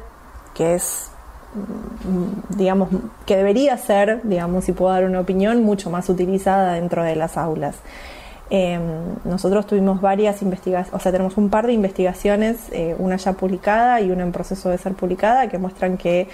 que 0.55 0.77
es 0.77 1.11
mm, 1.55 2.57
digamos 2.57 2.88
que 3.27 3.37
debería 3.37 3.77
ser 3.77 4.20
digamos 4.22 4.64
si 4.64 4.70
puedo 4.70 4.92
dar 4.92 5.05
una 5.07 5.18
opinión 5.18 5.64
mucho 5.64 5.90
más 5.90 6.09
utilizada 6.09 6.74
dentro 6.74 7.03
de 7.03 7.16
las 7.16 7.37
aulas 7.37 7.74
Em, 8.50 8.80
nosotros 9.24 9.66
tuvimos 9.66 10.00
varias 10.00 10.40
investigaciones, 10.40 10.94
o 10.94 10.98
sea, 10.98 11.12
tenemos 11.12 11.37
un 11.37 11.50
par 11.50 11.66
de 11.66 11.74
investigaciones, 11.74 12.56
eh, 12.72 12.96
una 12.98 13.16
ya 13.16 13.34
publicada 13.34 14.00
y 14.00 14.11
una 14.11 14.22
en 14.22 14.32
proceso 14.32 14.70
de 14.70 14.78
ser 14.78 14.94
publicada, 14.94 15.48
que 15.48 15.58
muestran 15.58 15.98
que 15.98 16.28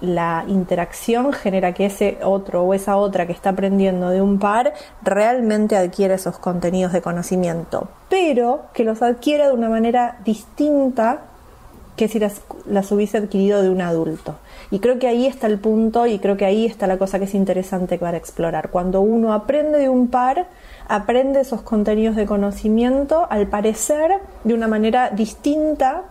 la 0.00 0.44
interacción 0.46 1.32
genera 1.32 1.72
que 1.72 1.86
ese 1.86 2.18
otro 2.22 2.62
o 2.62 2.74
esa 2.74 2.96
otra 2.96 3.26
que 3.26 3.32
está 3.32 3.50
aprendiendo 3.50 4.10
de 4.10 4.22
un 4.22 4.38
par 4.38 4.72
realmente 5.02 5.76
adquiere 5.76 6.14
esos 6.14 6.38
contenidos 6.38 6.92
de 6.92 7.00
conocimiento, 7.00 7.88
pero 8.08 8.66
que 8.74 8.84
los 8.84 9.02
adquiere 9.02 9.46
de 9.46 9.52
una 9.52 9.68
manera 9.68 10.18
distinta 10.24 11.22
que 11.96 12.06
si 12.06 12.20
las, 12.20 12.42
las, 12.64 12.92
hubiese 12.92 13.18
adquirido 13.18 13.60
de 13.60 13.70
un 13.70 13.82
adulto. 13.82 14.36
Y 14.70 14.78
creo 14.78 15.00
que 15.00 15.08
ahí 15.08 15.26
está 15.26 15.48
el 15.48 15.58
punto 15.58 16.06
y 16.06 16.20
creo 16.20 16.36
que 16.36 16.44
ahí 16.44 16.64
está 16.64 16.86
la 16.86 16.96
cosa 16.96 17.18
que 17.18 17.24
es 17.24 17.34
interesante 17.34 17.98
para 17.98 18.16
explorar. 18.16 18.70
Cuando 18.70 19.00
uno 19.00 19.32
aprende 19.32 19.78
de 19.78 19.88
un 19.88 20.06
par, 20.06 20.46
aprende 20.88 21.40
esos 21.40 21.62
contenidos 21.62 22.16
de 22.16 22.26
conocimiento, 22.26 23.26
al 23.30 23.46
parecer, 23.46 24.20
de 24.44 24.54
una 24.54 24.68
manera 24.68 25.10
distinta 25.10 26.04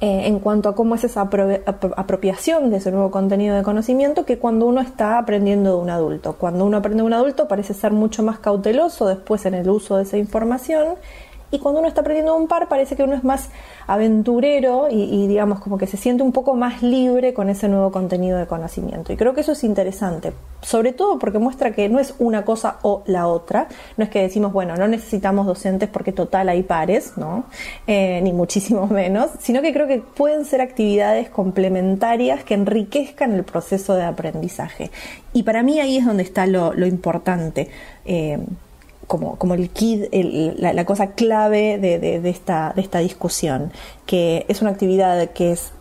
eh, 0.00 0.28
en 0.28 0.38
cuanto 0.38 0.68
a 0.68 0.76
cómo 0.76 0.94
es 0.94 1.02
esa 1.02 1.22
apropiación 1.22 2.70
de 2.70 2.76
ese 2.76 2.92
nuevo 2.92 3.10
contenido 3.10 3.56
de 3.56 3.64
conocimiento 3.64 4.24
que 4.24 4.38
cuando 4.38 4.66
uno 4.66 4.80
está 4.80 5.18
aprendiendo 5.18 5.76
de 5.76 5.82
un 5.82 5.90
adulto. 5.90 6.34
Cuando 6.34 6.64
uno 6.64 6.76
aprende 6.76 7.02
de 7.02 7.06
un 7.06 7.14
adulto 7.14 7.48
parece 7.48 7.74
ser 7.74 7.90
mucho 7.90 8.22
más 8.22 8.38
cauteloso 8.38 9.08
después 9.08 9.44
en 9.44 9.54
el 9.54 9.68
uso 9.68 9.96
de 9.96 10.04
esa 10.04 10.16
información 10.16 10.94
y 11.50 11.58
cuando 11.58 11.80
uno 11.80 11.88
está 11.88 12.02
aprendiendo 12.02 12.36
un 12.36 12.46
par 12.46 12.68
parece 12.68 12.96
que 12.96 13.02
uno 13.02 13.14
es 13.14 13.24
más 13.24 13.48
aventurero 13.86 14.88
y, 14.90 15.26
digamos 15.26 15.60
como 15.60 15.78
que 15.78 15.86
se 15.86 15.96
siente 15.96 16.22
un 16.22 16.32
poco 16.32 16.54
más 16.54 16.82
libre 16.82 17.32
con 17.32 17.48
ese 17.48 17.68
nuevo 17.68 17.90
contenido 17.90 18.38
de 18.38 18.46
conocimiento. 18.46 19.12
Y 19.12 19.16
creo 19.16 19.34
que 19.34 19.40
eso 19.40 19.52
es 19.52 19.64
interesante, 19.64 20.32
sobre 20.60 20.92
todo 20.92 21.18
porque 21.18 21.38
muestra 21.38 21.72
que 21.72 21.88
no 21.88 21.98
es 21.98 22.14
una 22.18 22.44
cosa 22.44 22.78
o 22.82 23.02
la 23.06 23.26
otra, 23.26 23.68
no 23.96 24.04
es 24.04 24.10
que 24.10 24.20
decimos, 24.20 24.52
bueno, 24.52 24.76
no 24.76 24.88
necesitamos 24.88 25.46
docentes 25.46 25.88
porque 25.88 26.12
total 26.12 26.50
hay 26.50 26.62
pares, 26.62 27.16
¿no? 27.16 27.44
Eh, 27.86 28.20
ni 28.22 28.32
muchísimo 28.32 28.86
menos, 28.90 29.30
sino 29.40 29.62
que 29.62 29.72
creo 29.72 29.86
que 29.86 29.98
pueden 29.98 30.44
ser 30.44 30.60
actividades 30.60 31.30
complementarias 31.30 32.44
que 32.44 32.54
enriquezcan 32.54 33.32
el 33.32 33.44
proceso 33.44 33.94
de 33.94 34.04
aprendizaje. 34.04 34.90
Y 35.32 35.44
para 35.44 35.62
mí 35.62 35.80
ahí 35.80 35.98
es 35.98 36.04
donde 36.04 36.22
está 36.22 36.46
lo, 36.46 36.74
importante. 36.86 37.68
Eh, 38.04 38.38
como, 39.08 39.36
como 39.36 39.54
el 39.54 39.70
kit, 39.70 40.04
la, 40.12 40.84
cosa 40.84 41.08
clave 41.12 41.78
de, 41.78 42.20
esta, 42.28 42.72
de 42.76 42.82
esta 42.82 43.00
discusión, 43.00 43.72
que 44.06 44.44
es 44.48 44.62
una 44.62 44.70
actividad 44.70 45.30
que 45.30 45.52
es 45.52 45.72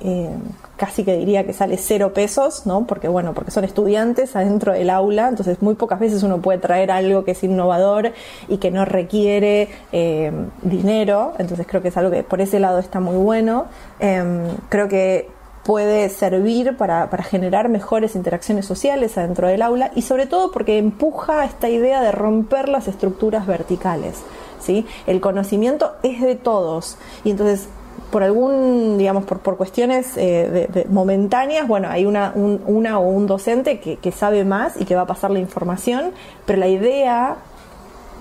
eh, 0.00 0.30
casi 0.76 1.04
que 1.04 1.16
diría 1.16 1.46
que 1.46 1.52
sale 1.52 1.76
cero 1.76 2.12
pesos, 2.12 2.66
¿no? 2.66 2.86
Porque 2.86 3.06
bueno, 3.06 3.34
porque 3.34 3.52
son 3.52 3.62
estudiantes 3.62 4.34
adentro 4.34 4.72
del 4.72 4.90
aula, 4.90 5.28
entonces 5.28 5.62
muy 5.62 5.74
pocas 5.74 6.00
veces 6.00 6.24
uno 6.24 6.40
puede 6.40 6.58
traer 6.58 6.90
algo 6.90 7.24
que 7.24 7.32
es 7.32 7.44
innovador 7.44 8.12
y 8.48 8.56
que 8.56 8.72
no 8.72 8.84
requiere 8.84 9.68
eh, 9.92 10.32
dinero, 10.62 11.34
entonces 11.38 11.66
creo 11.68 11.82
que 11.82 11.88
es 11.88 11.96
algo 11.96 12.10
que 12.10 12.24
por 12.24 12.40
ese 12.40 12.58
lado 12.58 12.80
está 12.80 12.98
muy 12.98 13.16
bueno. 13.16 13.66
Em, 14.00 14.48
creo 14.70 14.88
que 14.88 15.28
puede 15.64 16.08
servir 16.08 16.76
para, 16.76 17.08
generar 17.22 17.68
mejores 17.68 18.16
interacciones 18.16 18.66
sociales 18.66 19.16
adentro 19.16 19.48
del 19.48 19.62
aula 19.62 19.92
y 19.94 20.02
sobre 20.02 20.26
todo 20.26 20.50
porque 20.50 20.78
empuja 20.78 21.44
esta 21.44 21.68
idea 21.68 22.02
de 22.02 22.12
romper 22.12 22.68
las 22.68 22.88
estructuras 22.88 23.46
verticales. 23.46 24.18
¿sí? 24.60 24.86
El 25.06 25.20
conocimiento 25.20 25.92
es 26.02 26.20
de 26.20 26.34
todos 26.34 26.96
y 27.24 27.30
entonces 27.30 27.68
por 28.10 28.22
algún, 28.22 28.98
digamos, 28.98 29.24
por, 29.24 29.38
por 29.38 29.56
cuestiones 29.56 30.16
eh, 30.16 30.86
momentáneas, 30.90 31.66
bueno, 31.66 31.88
hay 31.88 32.04
una, 32.04 32.32
una 32.34 32.98
o 32.98 33.08
un 33.08 33.26
docente 33.26 33.80
que, 33.80 34.12
sabe 34.12 34.44
más 34.44 34.78
y 34.78 34.84
que 34.84 34.94
va 34.94 35.02
a 35.02 35.06
pasar 35.06 35.30
la 35.30 35.38
información, 35.38 36.12
pero 36.44 36.58
la 36.58 36.68
idea 36.68 37.36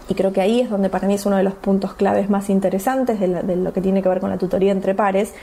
y 0.08 0.14
creo 0.14 0.34
que 0.34 0.42
ahí 0.42 0.62
es 0.62 0.70
donde 0.70 0.90
para 0.90 1.08
mí 1.08 1.16
es 1.16 1.26
uno 1.26 1.38
de 1.38 1.44
los 1.44 1.54
puntos 1.54 1.94
claves 1.94 2.30
más 2.30 2.50
interesantes 2.50 3.20
de, 3.20 3.28
de, 3.44 3.56
lo 3.56 3.72
que 3.74 3.82
tiene 3.82 4.02
que 4.02 4.10
ver 4.10 4.20
con 4.20 4.30
la 4.30 4.38
tutoría 4.38 4.72
entre 4.72 4.96
pares, 4.96 5.34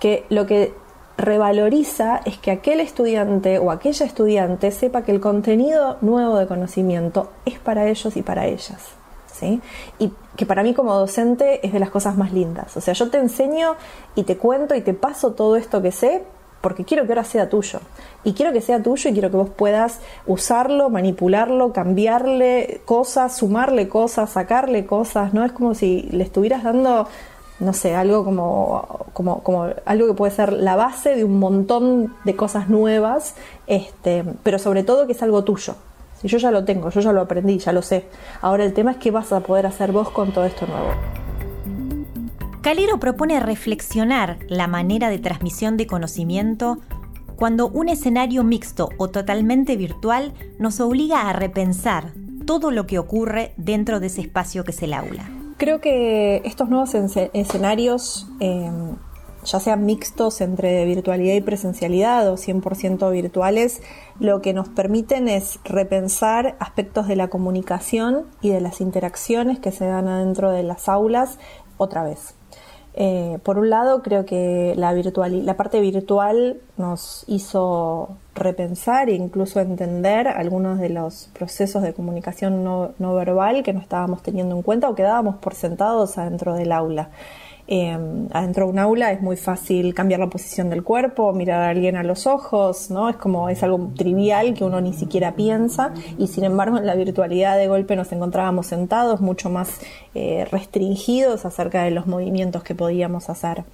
que 0.00 0.24
lo 0.28 0.46
que 0.46 0.72
revaloriza 1.18 2.20
es 2.24 2.38
que 2.38 2.52
aquel 2.52 2.80
estudiante 2.80 3.58
o 3.58 3.72
aquella 3.72 4.06
estudiante 4.06 4.70
sepa 4.70 5.02
que 5.02 5.10
el 5.12 5.20
contenido 5.20 5.98
nuevo 6.00 6.38
de 6.38 6.46
conocimiento 6.46 7.30
es 7.44 7.58
para 7.58 7.88
ellos 7.88 8.16
y 8.16 8.22
para 8.22 8.46
ellas. 8.46 8.80
¿sí? 9.32 9.60
Y 9.98 10.12
que 10.36 10.46
para 10.46 10.62
mí 10.62 10.74
como 10.74 10.94
docente 10.94 11.66
es 11.66 11.72
de 11.72 11.80
las 11.80 11.90
cosas 11.90 12.16
más 12.16 12.32
lindas. 12.32 12.76
O 12.76 12.80
sea, 12.80 12.94
yo 12.94 13.10
te 13.10 13.18
enseño 13.18 13.74
y 14.14 14.22
te 14.22 14.36
cuento 14.36 14.76
y 14.76 14.80
te 14.80 14.94
paso 14.94 15.32
todo 15.32 15.56
esto 15.56 15.82
que 15.82 15.90
sé 15.90 16.22
porque 16.60 16.84
quiero 16.84 17.04
que 17.04 17.12
ahora 17.12 17.24
sea 17.24 17.48
tuyo. 17.48 17.80
Y 18.24 18.32
quiero 18.32 18.52
que 18.52 18.60
sea 18.60 18.82
tuyo 18.82 19.10
y 19.10 19.12
quiero 19.12 19.30
que 19.30 19.36
vos 19.36 19.50
puedas 19.50 20.00
usarlo, 20.26 20.88
manipularlo, 20.90 21.72
cambiarle 21.72 22.80
cosas, 22.84 23.36
sumarle 23.36 23.88
cosas, 23.88 24.30
sacarle 24.30 24.86
cosas, 24.86 25.34
¿no? 25.34 25.44
Es 25.44 25.52
como 25.52 25.74
si 25.74 26.02
le 26.10 26.24
estuvieras 26.24 26.62
dando 26.62 27.08
no 27.60 27.72
sé, 27.72 27.94
algo 27.94 28.24
como, 28.24 29.06
como, 29.12 29.68
algo 29.84 30.06
que 30.06 30.14
puede 30.14 30.32
ser 30.32 30.52
la 30.52 30.76
base 30.76 31.16
de 31.16 31.24
un 31.24 31.38
montón 31.38 32.14
de 32.24 32.36
cosas 32.36 32.68
nuevas, 32.68 33.34
este, 33.66 34.24
pero 34.42 34.58
sobre 34.58 34.84
todo 34.84 35.06
que 35.06 35.12
es 35.12 35.22
algo 35.22 35.44
tuyo. 35.44 35.74
Si 36.20 36.28
yo 36.28 36.38
ya 36.38 36.50
lo 36.50 36.64
tengo, 36.64 36.90
yo 36.90 37.00
ya 37.00 37.12
lo 37.12 37.20
aprendí, 37.20 37.58
ya 37.58 37.72
lo 37.72 37.82
sé. 37.82 38.06
Ahora 38.40 38.64
el 38.64 38.72
tema 38.72 38.92
es 38.92 38.96
qué 38.98 39.10
vas 39.10 39.32
a 39.32 39.40
poder 39.40 39.66
hacer 39.66 39.92
vos 39.92 40.10
con 40.10 40.32
todo 40.32 40.44
esto 40.44 40.66
nuevo. 40.66 40.90
Calero 42.60 42.98
propone 42.98 43.38
reflexionar 43.40 44.38
la 44.48 44.66
manera 44.66 45.10
de 45.10 45.18
transmisión 45.18 45.76
de 45.76 45.86
conocimiento 45.86 46.78
cuando 47.36 47.68
un 47.68 47.88
escenario 47.88 48.42
mixto 48.42 48.88
o 48.98 49.08
totalmente 49.08 49.76
virtual 49.76 50.32
nos 50.58 50.80
obliga 50.80 51.28
a 51.28 51.32
repensar 51.32 52.12
todo 52.46 52.72
lo 52.72 52.86
que 52.86 52.98
ocurre 52.98 53.52
dentro 53.56 54.00
de 54.00 54.08
ese 54.08 54.22
espacio 54.22 54.64
que 54.64 54.72
es 54.72 54.82
el 54.82 54.92
aula. 54.92 55.37
Creo 55.58 55.80
que 55.80 56.40
estos 56.44 56.68
nuevos 56.68 56.94
escenarios, 56.94 58.28
em, 58.38 58.94
ya 59.44 59.58
sean 59.58 59.84
mixtos 59.84 60.40
entre 60.40 60.84
virtualidad 60.84 61.34
y 61.34 61.40
presencialidad 61.40 62.30
o 62.30 62.36
100% 62.36 63.10
virtuales, 63.10 63.82
lo 64.20 64.40
que 64.40 64.54
nos 64.54 64.68
permiten 64.68 65.26
es 65.26 65.58
repensar 65.64 66.56
aspectos 66.60 67.08
de 67.08 67.16
la 67.16 67.26
comunicación 67.26 68.26
y 68.40 68.50
de 68.50 68.60
las 68.60 68.80
interacciones 68.80 69.58
que 69.58 69.72
se 69.72 69.84
dan 69.84 70.06
adentro 70.06 70.52
de 70.52 70.62
las 70.62 70.88
aulas 70.88 71.40
otra 71.76 72.04
vez. 72.04 72.37
Eh, 73.00 73.38
por 73.44 73.60
un 73.60 73.70
lado, 73.70 74.02
creo 74.02 74.26
que 74.26 74.74
la, 74.76 74.92
virtual, 74.92 75.46
la 75.46 75.56
parte 75.56 75.80
virtual 75.80 76.56
nos 76.76 77.22
hizo 77.28 78.16
repensar 78.34 79.08
e 79.08 79.14
incluso 79.14 79.60
entender 79.60 80.26
algunos 80.26 80.80
de 80.80 80.88
los 80.88 81.30
procesos 81.32 81.84
de 81.84 81.94
comunicación 81.94 82.64
no, 82.64 83.14
verbal 83.14 83.62
que 83.62 83.72
no 83.72 83.78
estábamos 83.78 84.24
teniendo 84.24 84.56
en 84.56 84.62
cuenta 84.62 84.88
o 84.88 84.96
que 84.96 85.04
dábamos 85.04 85.36
por 85.36 85.54
sentados 85.54 86.18
adentro 86.18 86.54
del 86.54 86.72
aula. 86.72 87.10
Em, 87.70 88.28
adentro 88.32 88.64
de 88.64 88.72
un 88.72 88.78
aula 88.78 89.12
es 89.12 89.20
muy 89.20 89.36
fácil 89.36 89.92
cambiar 89.92 90.20
la 90.20 90.30
posición 90.30 90.70
del 90.70 90.82
cuerpo, 90.82 91.34
mirar 91.34 91.60
a 91.60 91.68
alguien 91.68 91.96
a 91.96 92.02
los 92.02 92.26
ojos, 92.26 92.90
¿no? 92.90 93.10
Es 93.10 93.16
como 93.16 93.50
es 93.50 93.62
algo 93.62 93.90
trivial 93.94 94.54
que 94.54 94.64
uno 94.64 94.80
ni 94.80 94.94
siquiera 94.94 95.34
piensa 95.34 95.92
y 96.16 96.28
sin 96.28 96.44
embargo 96.44 96.78
en 96.78 96.86
la 96.86 96.94
virtualidad 96.94 97.58
de 97.58 97.68
golpe 97.68 97.94
nos 97.94 98.10
encontrábamos 98.10 98.68
sentados 98.68 99.20
mucho 99.20 99.50
más 99.50 99.80
eh, 100.14 100.46
restringidos 100.50 101.44
acerca 101.44 101.82
de 101.82 101.90
los 101.90 102.06
movimientos 102.06 102.62
que 102.62 102.74
podíamos 102.74 103.28
hacer. 103.28 103.64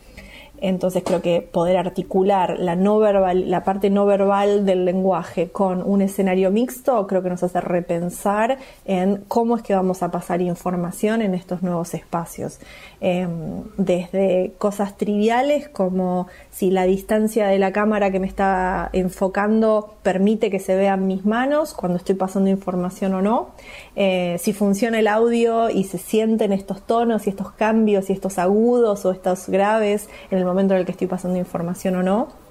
Entonces 0.59 1.03
creo 1.05 1.21
que 1.21 1.43
poder 1.43 1.77
articular 1.77 2.59
la 2.59 2.77
no 2.77 2.99
verbal, 2.99 3.51
la 3.51 3.65
parte 3.65 3.91
no 3.91 4.07
verbal 4.07 4.65
del 4.65 4.85
lenguaje 4.85 5.51
con 5.51 5.83
un 5.83 6.01
escenario 6.01 6.51
mixto, 6.51 7.07
creo 7.07 7.23
que 7.23 7.29
nos 7.29 7.43
hace 7.43 7.61
repensar 7.61 8.59
en 8.85 9.25
cómo 9.29 9.57
es 9.57 9.63
que 9.63 9.75
vamos 9.75 10.03
a 10.03 10.11
pasar 10.11 10.41
información 10.41 11.23
en 11.23 11.35
estos 11.35 11.63
nuevos 11.63 11.93
espacios. 11.95 12.61
Em, 13.07 13.65
desde 13.77 14.55
cosas 14.57 14.97
triviales 14.97 15.69
como 15.69 16.27
si 16.51 16.71
la 16.71 16.85
distancia 16.85 17.49
de 17.49 17.59
la 17.59 17.71
cámara 17.71 18.11
que 18.11 18.19
me 18.19 18.27
está 18.27 18.89
enfocando 18.95 19.93
permite 20.03 20.49
que 20.49 20.59
se 20.59 20.75
vean 20.75 21.07
mis 21.07 21.27
manos 21.27 21.75
cuando 21.75 21.99
estoy 21.99 22.15
pasando 22.15 22.49
información 22.49 23.13
o 23.13 23.21
no, 23.21 23.51
eh, 23.95 24.39
si 24.41 24.55
funciona 24.55 25.01
el 25.01 25.09
audio 25.09 25.69
y 25.69 25.85
se 25.85 25.99
sienten 25.99 26.55
estos 26.55 26.81
tonos 26.87 27.27
y 27.27 27.31
estos 27.31 27.53
cambios 27.53 28.09
y 28.09 28.15
estos 28.15 28.39
agudos 28.39 29.05
o 29.05 29.11
estos 29.11 29.51
graves 29.51 30.09
en 30.31 30.39
el 30.39 30.47
momento 30.47 30.73
en 30.73 30.81
el 30.81 30.87
que 30.87 30.93
estoy 30.93 31.07
pasando 31.07 31.39
información 31.39 31.97
o 31.97 32.03
no. 32.03 32.44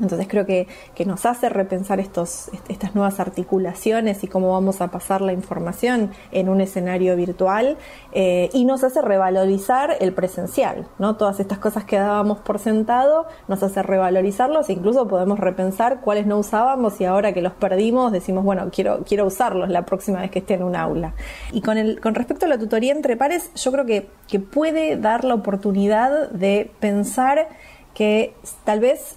Entonces 0.00 0.26
creo 0.28 0.46
que, 0.46 0.66
nos 1.06 1.24
hace 1.24 1.48
repensar 1.48 2.00
estos, 2.00 2.50
estas 2.68 2.96
nuevas 2.96 3.20
articulaciones 3.20 4.24
y 4.24 4.26
cómo 4.26 4.50
vamos 4.50 4.80
a 4.80 4.88
pasar 4.88 5.20
la 5.20 5.32
información 5.32 6.10
en 6.32 6.48
un 6.48 6.60
escenario 6.60 7.14
virtual 7.14 7.78
eh, 8.12 8.50
y 8.52 8.64
nos 8.64 8.82
hace 8.82 9.02
revalorizar 9.02 9.96
el 10.00 10.12
presencial, 10.12 10.88
¿no? 10.98 11.16
Todas 11.16 11.38
estas 11.38 11.58
cosas 11.58 11.84
que 11.84 11.96
dábamos 11.96 12.38
por 12.38 12.58
sentado 12.58 13.26
nos 13.46 13.62
hace 13.62 13.82
revalorizarlos 13.84 14.68
incluso 14.68 15.06
podemos 15.06 15.38
repensar 15.38 16.00
cuáles 16.00 16.26
no 16.26 16.38
usábamos 16.38 17.00
y 17.00 17.04
ahora 17.04 17.32
que 17.32 17.42
los 17.42 17.52
perdimos 17.52 18.12
decimos, 18.12 18.44
bueno, 18.44 18.68
quiero, 18.72 19.04
quiero 19.04 19.26
usarlos 19.26 19.68
la 19.68 19.84
próxima 19.86 20.20
vez 20.20 20.30
que 20.30 20.40
esté 20.40 20.54
en 20.54 20.62
un 20.62 20.76
aula. 20.76 21.14
Y 21.52 21.60
con, 21.60 21.78
el, 21.78 22.00
con 22.00 22.14
respecto 22.14 22.46
a 22.46 22.48
la 22.48 22.58
tutoría 22.58 22.92
entre 22.92 23.16
pares, 23.16 23.50
yo 23.54 23.72
creo 23.72 23.86
que, 23.86 24.08
que 24.28 24.40
puede 24.40 24.96
dar 24.96 25.24
la 25.24 25.34
oportunidad 25.34 26.30
de 26.30 26.70
pensar 26.80 27.48
que 27.94 28.34
tal 28.64 28.80
vez 28.80 29.16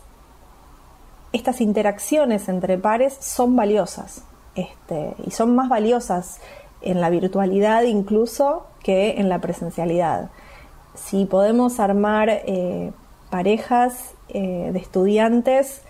estas 1.32 1.62
interacciones 1.62 2.50
entre 2.50 2.78
pares 2.78 3.16
son 3.20 3.56
valiosas 3.56 4.24
este, 4.56 5.14
y 5.26 5.32
son 5.32 5.56
más 5.56 5.70
valiosas 5.70 6.40
en 6.82 7.02
la 7.02 7.10
virtualidad 7.10 7.84
incluso 7.84 8.66
que 8.84 9.20
en 9.20 9.30
la 9.30 9.40
presencialidad. 9.40 10.30
Si 10.96 11.26
podemos 11.26 11.80
armar 11.80 12.30
eh, 12.30 12.92
parejas 13.30 14.14
eh, 14.30 14.70
de 14.74 14.80
estudiantes 14.80 15.82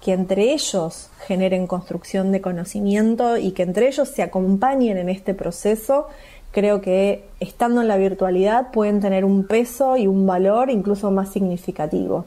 que 0.00 0.12
entre 0.12 0.52
ellos 0.52 1.10
generen 1.26 1.66
construcción 1.66 2.32
de 2.32 2.40
conocimiento 2.40 3.36
y 3.36 3.52
que 3.52 3.62
entre 3.64 3.88
ellos 3.88 4.08
se 4.08 4.22
acompañen 4.22 4.96
en 4.96 5.10
este 5.10 5.34
proceso, 5.34 6.06
creo 6.52 6.80
que 6.80 7.28
estando 7.38 7.82
en 7.82 7.88
la 7.88 7.96
virtualidad 7.96 8.70
pueden 8.70 9.00
tener 9.00 9.24
un 9.24 9.46
peso 9.46 9.96
y 9.96 10.06
un 10.06 10.26
valor 10.26 10.70
incluso 10.70 11.10
más 11.10 11.30
significativo. 11.30 12.24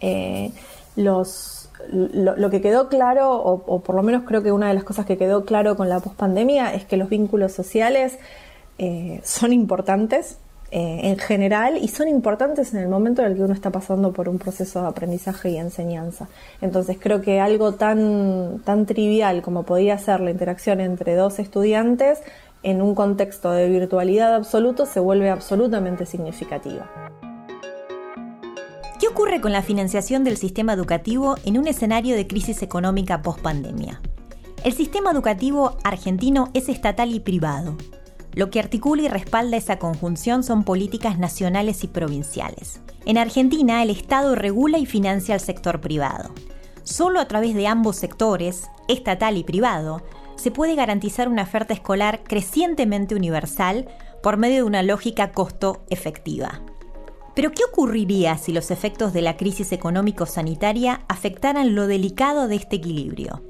Eh, 0.00 0.52
los, 0.96 1.53
lo, 1.90 2.50
que 2.50 2.60
quedó 2.60 2.88
claro, 2.88 3.32
o, 3.32 3.80
por 3.80 3.94
lo 3.94 4.02
menos 4.02 4.22
creo 4.24 4.42
que 4.42 4.52
una 4.52 4.68
de 4.68 4.74
las 4.74 4.84
cosas 4.84 5.06
que 5.06 5.16
quedó 5.16 5.44
claro 5.44 5.76
con 5.76 5.88
la 5.88 6.00
pospandemia 6.00 6.74
es 6.74 6.84
que 6.84 6.96
los 6.96 7.08
vínculos 7.08 7.52
sociales 7.52 8.18
eh, 8.78 9.20
son 9.22 9.52
importantes 9.52 10.38
eh, 10.70 11.00
en 11.04 11.18
general 11.18 11.78
y 11.80 11.86
son 11.88 12.08
importantes 12.08 12.74
en 12.74 12.80
el 12.80 12.88
momento 12.88 13.22
en 13.22 13.30
el 13.30 13.36
que 13.36 13.42
uno 13.44 13.54
está 13.54 13.70
pasando 13.70 14.12
por 14.12 14.28
un 14.28 14.38
proceso 14.38 14.82
de 14.82 14.88
aprendizaje 14.88 15.50
y 15.50 15.56
enseñanza. 15.56 16.28
Entonces 16.60 16.96
creo 17.00 17.20
que 17.20 17.38
algo 17.40 17.74
tan, 17.74 18.60
tan 18.64 18.84
trivial 18.84 19.40
como 19.42 19.62
podía 19.62 19.96
ser 19.98 20.20
la 20.20 20.30
interacción 20.30 20.80
entre 20.80 21.14
dos 21.14 21.38
estudiantes 21.38 22.20
en 22.64 22.82
un 22.82 22.94
contexto 22.94 23.52
de 23.52 23.68
virtualidad 23.68 24.34
absoluto 24.34 24.86
se 24.86 24.98
vuelve 24.98 25.30
absolutamente 25.30 26.06
significativa. 26.06 26.90
¿Qué 28.98 29.08
ocurre 29.08 29.40
con 29.40 29.50
la 29.50 29.62
financiación 29.62 30.22
del 30.22 30.36
sistema 30.36 30.72
educativo 30.72 31.34
en 31.44 31.58
un 31.58 31.66
escenario 31.66 32.14
de 32.14 32.28
crisis 32.28 32.62
económica 32.62 33.22
post-pandemia? 33.22 34.00
El 34.62 34.72
sistema 34.72 35.10
educativo 35.10 35.76
argentino 35.82 36.50
es 36.54 36.68
estatal 36.68 37.12
y 37.12 37.18
privado. 37.18 37.76
Lo 38.34 38.50
que 38.50 38.60
articula 38.60 39.02
y 39.02 39.08
respalda 39.08 39.56
esa 39.56 39.80
conjunción 39.80 40.44
son 40.44 40.62
políticas 40.62 41.18
nacionales 41.18 41.82
y 41.82 41.88
provinciales. 41.88 42.80
En 43.04 43.18
Argentina, 43.18 43.82
el 43.82 43.90
Estado 43.90 44.36
regula 44.36 44.78
y 44.78 44.86
financia 44.86 45.34
al 45.34 45.40
sector 45.40 45.80
privado. 45.80 46.32
Solo 46.84 47.18
a 47.18 47.26
través 47.26 47.54
de 47.54 47.66
ambos 47.66 47.96
sectores, 47.96 48.70
estatal 48.86 49.36
y 49.36 49.42
privado, 49.42 50.02
se 50.36 50.52
puede 50.52 50.76
garantizar 50.76 51.28
una 51.28 51.42
oferta 51.42 51.74
escolar 51.74 52.22
crecientemente 52.22 53.16
universal 53.16 53.88
por 54.22 54.36
medio 54.36 54.56
de 54.56 54.62
una 54.62 54.82
lógica 54.82 55.32
costo-efectiva. 55.32 56.62
Pero 57.34 57.50
¿qué 57.50 57.64
ocurriría 57.64 58.38
si 58.38 58.52
los 58.52 58.70
efectos 58.70 59.12
de 59.12 59.22
la 59.22 59.36
crisis 59.36 59.72
económico-sanitaria 59.72 61.02
afectaran 61.08 61.74
lo 61.74 61.88
delicado 61.88 62.46
de 62.46 62.56
este 62.56 62.76
equilibrio? 62.76 63.42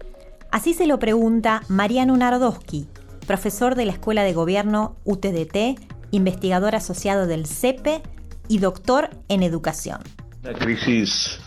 Así 0.51 0.73
se 0.73 0.87
lo 0.87 0.99
pregunta 0.99 1.63
Mariano 1.69 2.17
Nardowski, 2.17 2.89
profesor 3.27 3.75
de 3.75 3.85
la 3.85 3.93
Escuela 3.93 4.23
de 4.23 4.33
Gobierno 4.33 4.97
UTDT, 5.05 5.79
investigador 6.13 6.75
asociado 6.75 7.27
del 7.27 7.47
CEPE 7.47 8.03
y 8.49 8.59
doctor 8.59 9.11
en 9.29 9.43
educación. 9.43 10.01
La 10.43 10.55
crisis 10.55 11.39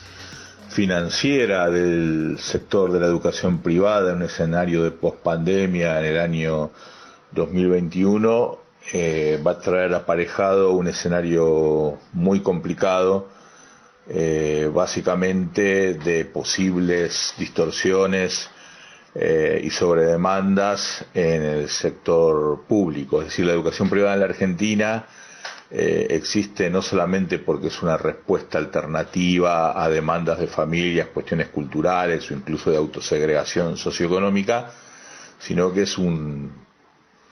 financiera 0.70 1.70
del 1.70 2.38
sector 2.40 2.92
de 2.92 3.00
la 3.00 3.08
educación 3.08 3.60
privada 3.60 4.12
en 4.12 4.18
un 4.18 4.24
escenario 4.24 4.84
de 4.84 4.92
pospandemia 4.92 6.00
en 6.00 6.06
el 6.06 6.20
año 6.20 6.70
2021 7.32 8.67
eh, 8.94 9.42
va 9.46 9.52
a 9.52 9.60
traer 9.60 9.94
aparejado 9.94 10.72
un 10.72 10.88
escenario 10.88 12.00
muy 12.14 12.40
complicado, 12.40 13.28
eh, 14.08 14.72
básicamente 14.74 15.96
de 15.96 16.24
posibles 16.24 17.34
distorsiones 17.38 18.50
eh, 19.14 19.60
y 19.62 19.70
sobredemandas 19.72 21.04
en 21.14 21.44
el 21.44 21.70
sector 21.70 22.64
público. 22.66 23.22
Es 23.22 23.28
decir, 23.28 23.46
la 23.46 23.54
educación 23.54 23.90
privada 23.90 24.14
en 24.14 24.20
la 24.22 24.28
Argentina 24.28 25.06
existe 25.70 26.70
no 26.70 26.82
solamente 26.82 27.40
porque 27.40 27.68
es 27.68 27.84
una 27.84 27.98
respuesta 27.98 28.58
alternativa 28.58 29.84
a 29.84 29.90
demandas 29.90 30.40
de 30.40 30.48
familias, 30.48 31.10
cuestiones 31.14 31.50
culturales 31.50 32.32
o 32.32 32.34
incluso 32.34 32.72
de 32.72 32.78
autosegregación 32.78 33.76
socioeconómica, 33.76 34.72
sino 35.38 35.74
que 35.74 35.82
es 35.82 35.98
un, 35.98 36.67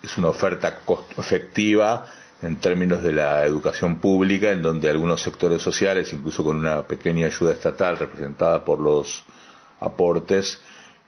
es 0.06 0.18
una 0.18 0.30
oferta 0.30 0.80
efectiva 1.18 2.06
en 2.42 2.58
términos 2.58 3.02
de 3.02 3.14
la 3.14 3.46
educación 3.46 3.98
pública, 3.98 4.52
en 4.52 4.62
donde 4.62 4.90
algunos 4.90 5.22
sectores 5.22 5.62
sociales, 5.62 6.14
incluso 6.14 6.44
con 6.44 6.58
una 6.58 6.84
pequeña 6.84 7.26
ayuda 7.28 7.54
estatal 7.54 7.98
representada 7.98 8.64
por 8.64 8.80
los 8.80 9.24
aportes, 9.80 10.62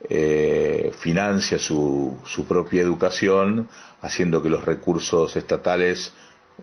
eh, 0.09 0.91
financia 0.97 1.59
su, 1.59 2.17
su, 2.25 2.45
propia 2.45 2.81
educación, 2.81 3.67
haciendo 4.01 4.41
que 4.41 4.49
los 4.49 4.65
recursos 4.65 5.35
estatales 5.35 6.13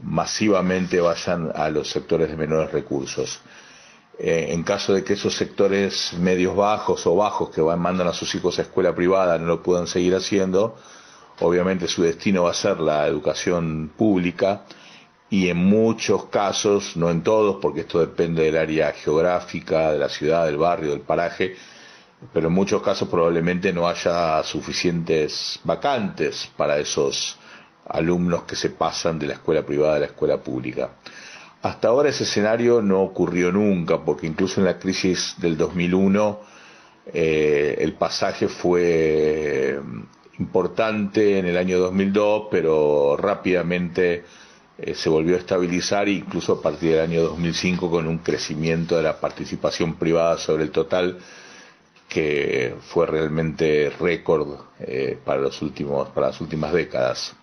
masivamente 0.02 1.00
vayan 1.00 1.52
a 1.54 1.68
los 1.70 1.88
sectores 1.90 2.28
de 2.28 2.36
menores 2.36 2.72
recursos. 2.72 3.40
Eh, 4.18 4.48
en 4.50 4.62
caso 4.62 4.94
de 4.94 5.02
que 5.02 5.14
esos 5.14 5.34
sectores 5.34 6.14
medios 6.14 6.54
bajos 6.54 7.06
o 7.06 7.16
bajos 7.16 7.50
que 7.50 7.60
mandan 7.62 8.06
a 8.06 8.12
sus 8.12 8.32
hijos 8.36 8.58
a 8.58 8.62
escuela 8.62 8.94
privada 8.94 9.38
no 9.38 9.46
lo 9.46 9.62
puedan 9.62 9.88
seguir 9.88 10.14
haciendo, 10.14 10.76
obviamente 11.40 11.88
su 11.88 12.02
destino 12.02 12.44
va 12.44 12.50
a 12.50 12.54
ser 12.54 12.80
la 12.80 13.06
educación 13.06 13.90
pública 13.96 14.64
y 15.30 15.48
en 15.48 15.56
muchos 15.56 16.26
casos, 16.26 16.96
no 16.96 17.10
en 17.10 17.22
todos, 17.22 17.56
porque 17.60 17.80
esto 17.80 17.98
depende 17.98 18.44
del 18.44 18.56
área 18.56 18.92
geográfica, 18.92 19.92
de 19.92 19.98
la 19.98 20.08
ciudad, 20.08 20.46
del 20.46 20.58
barrio, 20.58 20.90
del 20.90 21.00
paraje, 21.00 21.56
pero 22.32 22.48
en 22.48 22.54
muchos 22.54 22.82
casos 22.82 23.08
probablemente 23.08 23.72
no 23.72 23.88
haya 23.88 24.42
suficientes 24.44 25.60
vacantes 25.64 26.50
para 26.56 26.78
esos 26.78 27.38
alumnos 27.88 28.44
que 28.44 28.56
se 28.56 28.70
pasan 28.70 29.18
de 29.18 29.26
la 29.26 29.32
escuela 29.34 29.64
privada 29.64 29.96
a 29.96 30.00
la 30.00 30.06
escuela 30.06 30.38
pública. 30.38 30.90
Hasta 31.62 31.88
ahora 31.88 32.10
ese 32.10 32.24
escenario 32.24 32.82
no 32.82 33.02
ocurrió 33.02 33.50
nunca, 33.50 34.04
porque 34.04 34.26
incluso 34.26 34.60
en 34.60 34.66
la 34.66 34.78
crisis 34.78 35.34
del 35.38 35.56
2001 35.56 36.40
eh, 37.12 37.76
el 37.80 37.94
pasaje 37.94 38.48
fue 38.48 39.80
importante 40.38 41.38
en 41.38 41.46
el 41.46 41.56
año 41.56 41.78
2002, 41.78 42.48
pero 42.50 43.16
rápidamente 43.16 44.24
eh, 44.78 44.94
se 44.94 45.08
volvió 45.08 45.36
a 45.36 45.38
estabilizar 45.38 46.08
incluso 46.08 46.54
a 46.54 46.62
partir 46.62 46.92
del 46.92 47.00
año 47.00 47.22
2005 47.22 47.90
con 47.90 48.08
un 48.08 48.18
crecimiento 48.18 48.96
de 48.96 49.04
la 49.04 49.20
participación 49.20 49.94
privada 49.94 50.36
sobre 50.38 50.64
el 50.64 50.70
total 50.70 51.18
que 52.08 52.74
fue 52.80 53.06
realmente 53.06 53.90
récord 54.00 54.58
eh, 54.80 55.18
para 55.24 55.40
los 55.40 55.62
últimos 55.62 56.08
para 56.10 56.28
las 56.28 56.40
últimas 56.40 56.72
décadas. 56.72 57.34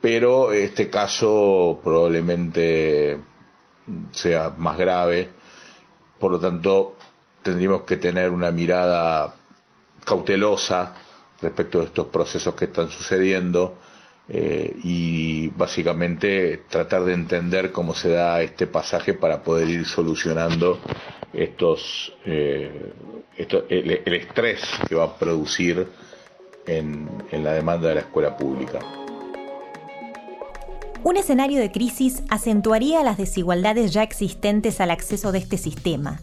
Pero 0.00 0.52
este 0.52 0.88
caso 0.88 1.80
probablemente 1.82 3.18
sea 4.12 4.54
más 4.56 4.78
grave. 4.78 5.30
Por 6.18 6.32
lo 6.32 6.40
tanto, 6.40 6.96
tendríamos 7.42 7.82
que 7.82 7.96
tener 7.96 8.30
una 8.30 8.50
mirada 8.50 9.34
cautelosa 10.04 10.94
respecto 11.40 11.78
de 11.78 11.86
estos 11.86 12.06
procesos 12.08 12.54
que 12.54 12.66
están 12.66 12.90
sucediendo 12.90 13.78
eh, 14.28 14.76
y 14.84 15.48
básicamente 15.48 16.64
tratar 16.68 17.04
de 17.04 17.14
entender 17.14 17.72
cómo 17.72 17.94
se 17.94 18.10
da 18.10 18.42
este 18.42 18.66
pasaje 18.66 19.14
para 19.14 19.42
poder 19.42 19.68
ir 19.68 19.86
solucionando 19.86 20.78
estos, 21.32 22.12
eh, 22.26 22.92
el, 23.36 24.14
estrés 24.14 24.60
que 24.88 24.94
va 24.94 25.04
a 25.04 25.18
producir 25.18 25.86
en, 26.66 27.08
en 27.30 27.44
la 27.44 27.52
demanda 27.52 27.88
de 27.88 27.94
la 27.94 28.00
escuela 28.02 28.36
pública. 28.36 28.80
Un 31.04 31.16
escenario 31.16 31.60
de 31.60 31.70
crisis 31.70 32.22
acentuaría 32.28 33.02
las 33.02 33.16
desigualdades 33.16 33.92
ya 33.92 34.02
existentes 34.02 34.80
al 34.80 34.90
acceso 34.90 35.32
de 35.32 35.38
este 35.38 35.56
sistema, 35.56 36.20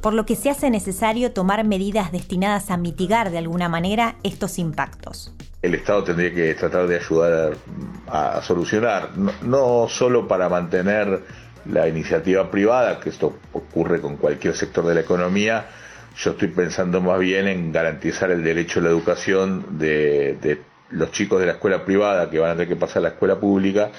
por 0.00 0.14
lo 0.14 0.26
que 0.26 0.36
se 0.36 0.50
hace 0.50 0.70
necesario 0.70 1.32
tomar 1.32 1.64
medidas 1.64 2.12
destinadas 2.12 2.70
a 2.70 2.76
mitigar 2.76 3.30
de 3.30 3.38
alguna 3.38 3.68
manera 3.68 4.16
estos 4.22 4.58
impactos. 4.58 5.34
El 5.60 5.74
Estado 5.74 6.04
tendría 6.04 6.32
que 6.32 6.54
tratar 6.54 6.86
de 6.86 6.96
ayudar 6.96 7.56
a, 8.06 8.40
solucionar, 8.42 9.10
no, 9.42 9.88
solo 9.88 10.28
para 10.28 10.48
mantener 10.48 11.22
la 11.66 11.88
iniciativa 11.88 12.50
privada, 12.50 13.00
que 13.00 13.10
esto 13.10 13.38
ocurre 13.52 14.00
con 14.00 14.16
cualquier 14.16 14.54
sector 14.54 14.86
de 14.86 14.94
la 14.94 15.00
economía, 15.00 15.66
yo 16.18 16.32
estoy 16.32 16.48
pensando 16.48 17.00
más 17.00 17.18
bien 17.20 17.46
en 17.46 17.70
garantizar 17.70 18.30
el 18.30 18.42
derecho 18.42 18.80
a 18.80 18.82
la 18.82 18.88
educación 18.88 19.78
de, 19.78 20.60
los 20.90 21.12
chicos 21.12 21.38
de 21.38 21.46
la 21.46 21.52
escuela 21.52 21.84
privada 21.84 22.28
que 22.28 22.38
van 22.38 22.50
a 22.50 22.52
tener 22.54 22.68
que 22.68 22.76
pasar 22.76 22.98
a 22.98 23.02
la 23.02 23.08
escuela 23.10 23.38
pública 23.38 23.90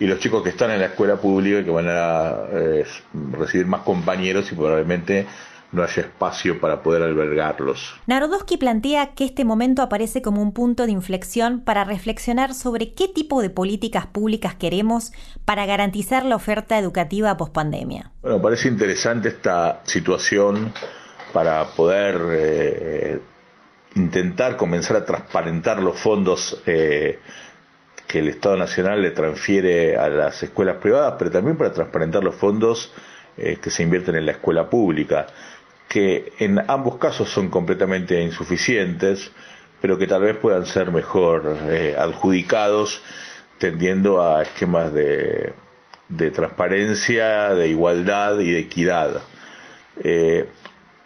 y 0.00 0.06
los 0.06 0.18
chicos 0.20 0.42
que 0.42 0.50
están 0.50 0.70
en 0.70 0.80
la 0.80 0.86
escuela 0.86 1.16
pública 1.16 1.64
que 1.64 1.70
van 1.70 1.88
a 1.88 2.30
eh, 2.52 2.84
recibir 3.32 3.66
más 3.66 3.82
compañeros 3.82 4.50
y 4.52 4.54
probablemente 4.54 5.26
no 5.70 5.82
haya 5.82 6.02
espacio 6.02 6.60
para 6.60 6.82
poder 6.82 7.02
albergarlos. 7.02 7.94
Narodowski 8.06 8.56
plantea 8.56 9.14
que 9.14 9.24
este 9.24 9.44
momento 9.44 9.82
aparece 9.82 10.22
como 10.22 10.40
un 10.40 10.52
punto 10.52 10.86
de 10.86 10.92
inflexión 10.92 11.60
para 11.60 11.84
reflexionar 11.84 12.54
sobre 12.54 12.94
qué 12.94 13.08
tipo 13.08 13.42
de 13.42 13.50
políticas 13.50 14.06
públicas 14.06 14.54
queremos 14.54 15.12
para 15.44 15.66
garantizar 15.66 16.24
la 16.24 16.36
oferta 16.36 16.78
educativa 16.78 17.36
pospandemia. 17.36 18.10
Bueno, 18.22 18.40
parece 18.40 18.68
interesante 18.68 19.28
esta 19.28 19.82
situación 19.84 20.72
para 21.32 21.66
poder 21.76 22.20
eh, 22.30 23.20
intentar 23.94 24.56
comenzar 24.56 24.96
a 24.96 25.04
transparentar 25.04 25.82
los 25.82 25.98
fondos 25.98 26.62
eh, 26.64 27.18
que 28.08 28.18
el 28.18 28.28
Estado 28.28 28.56
Nacional 28.56 29.02
le 29.02 29.12
transfiere 29.12 29.96
a 29.96 30.08
las 30.08 30.42
escuelas 30.42 30.78
privadas, 30.78 31.14
pero 31.18 31.30
también 31.30 31.56
para 31.56 31.72
transparentar 31.72 32.24
los 32.24 32.34
fondos 32.34 32.92
eh, 33.36 33.58
que 33.62 33.70
se 33.70 33.84
invierten 33.84 34.16
en 34.16 34.26
la 34.26 34.32
escuela 34.32 34.68
pública 34.68 35.26
que 35.88 36.32
en 36.38 36.62
ambos 36.68 36.98
casos 36.98 37.30
son 37.30 37.48
completamente 37.48 38.20
insuficientes, 38.22 39.32
pero 39.80 39.98
que 39.98 40.06
tal 40.06 40.22
vez 40.22 40.36
puedan 40.36 40.66
ser 40.66 40.92
mejor 40.92 41.56
eh, 41.68 41.96
adjudicados 41.98 43.02
tendiendo 43.58 44.22
a 44.22 44.42
esquemas 44.42 44.92
de, 44.92 45.54
transparencia, 46.32 47.54
de 47.54 47.68
igualdad 47.68 48.38
y 48.38 48.52
de 48.52 48.58
equidad. 48.60 49.22
Eh, 50.04 50.46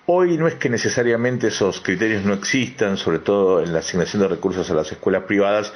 hoy 0.06 0.36
no 0.36 0.48
es 0.48 0.56
que 0.56 0.68
necesariamente 0.68 1.48
esos 1.48 1.80
criterios 1.80 2.24
no 2.24 2.34
existan, 2.34 2.96
sobre 2.96 3.20
todo 3.20 3.62
en 3.62 3.72
la 3.72 3.78
asignación 3.78 4.22
de 4.22 4.28
recursos 4.28 4.70
a 4.70 4.74
las 4.74 4.90
escuelas 4.90 5.22
privadas, 5.22 5.72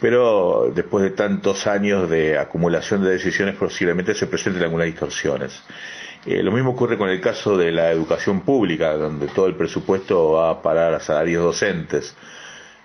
pero 0.00 0.70
después 0.74 1.02
de 1.04 1.10
tantos 1.10 1.66
años 1.66 2.08
de 2.08 2.38
acumulación 2.38 3.02
de 3.02 3.10
decisiones 3.10 3.56
posiblemente 3.56 4.14
se 4.14 4.26
presenten 4.26 4.62
algunas 4.62 4.86
distorsiones. 4.86 5.62
Eh, 6.26 6.42
lo 6.42 6.52
mismo 6.52 6.70
ocurre 6.70 6.98
con 6.98 7.08
el 7.08 7.20
caso 7.20 7.56
de 7.56 7.72
la 7.72 7.90
educación 7.90 8.40
pública, 8.40 8.92
donde 8.94 9.28
todo 9.28 9.46
el 9.46 9.54
presupuesto 9.54 10.32
va 10.32 10.50
a 10.50 10.62
parar 10.62 10.94
a 10.94 11.00
salarios 11.00 11.42
docentes. 11.42 12.14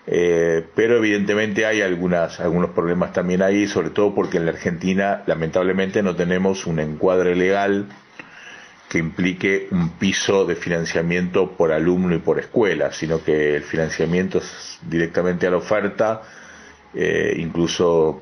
Eh, 0.06 0.66
pero 0.76 0.98
evidentemente 0.98 1.66
hay 1.66 1.82
algunas, 1.82 2.40
algunos 2.40 2.72
problemas 2.72 3.14
también 3.14 3.42
ahí, 3.42 3.68
sobre 3.68 3.90
todo 3.90 4.14
porque 4.14 4.38
en 4.38 4.46
la 4.46 4.52
Argentina 4.52 5.24
lamentablemente 5.28 6.04
no 6.04 6.16
tenemos 6.16 6.66
un 6.66 6.80
encuadre 6.80 7.36
legal 7.36 7.88
que 8.90 8.98
implique 9.00 9.68
un 9.72 9.92
piso 9.92 10.46
de 10.46 10.56
financiamiento 10.56 11.52
por 11.52 11.72
alumno 11.72 12.14
y 12.16 12.20
por 12.20 12.40
escuela, 12.40 12.92
sino 12.92 13.24
que 13.24 13.56
el 13.56 13.64
financiamiento 13.64 14.40
es 14.40 14.78
directamente 14.84 15.48
a 15.48 15.52
la 15.52 15.58
oferta, 15.58 16.22
eh, 16.94 17.36
incluso 17.38 18.22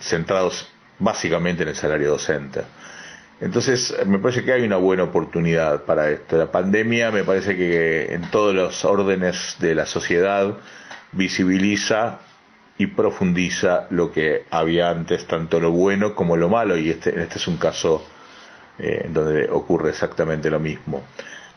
centrados 0.00 0.68
básicamente 0.98 1.62
en 1.62 1.70
el 1.70 1.76
salario 1.76 2.10
docente. 2.10 2.62
Entonces, 3.40 3.94
me 4.06 4.18
parece 4.18 4.44
que 4.44 4.52
hay 4.52 4.62
una 4.62 4.76
buena 4.76 5.02
oportunidad 5.04 5.84
para 5.84 6.10
esto. 6.10 6.36
La 6.36 6.50
pandemia 6.50 7.10
me 7.10 7.24
parece 7.24 7.56
que 7.56 8.14
en 8.14 8.30
todos 8.30 8.54
los 8.54 8.84
órdenes 8.84 9.56
de 9.58 9.74
la 9.74 9.86
sociedad 9.86 10.56
visibiliza 11.12 12.20
y 12.78 12.86
profundiza 12.88 13.86
lo 13.90 14.12
que 14.12 14.44
había 14.50 14.90
antes, 14.90 15.26
tanto 15.26 15.60
lo 15.60 15.70
bueno 15.70 16.14
como 16.14 16.36
lo 16.36 16.48
malo, 16.48 16.76
y 16.76 16.90
este, 16.90 17.20
este 17.20 17.38
es 17.38 17.46
un 17.46 17.56
caso 17.56 18.04
eh, 18.78 19.02
en 19.04 19.14
donde 19.14 19.48
ocurre 19.50 19.90
exactamente 19.90 20.50
lo 20.50 20.58
mismo. 20.58 21.04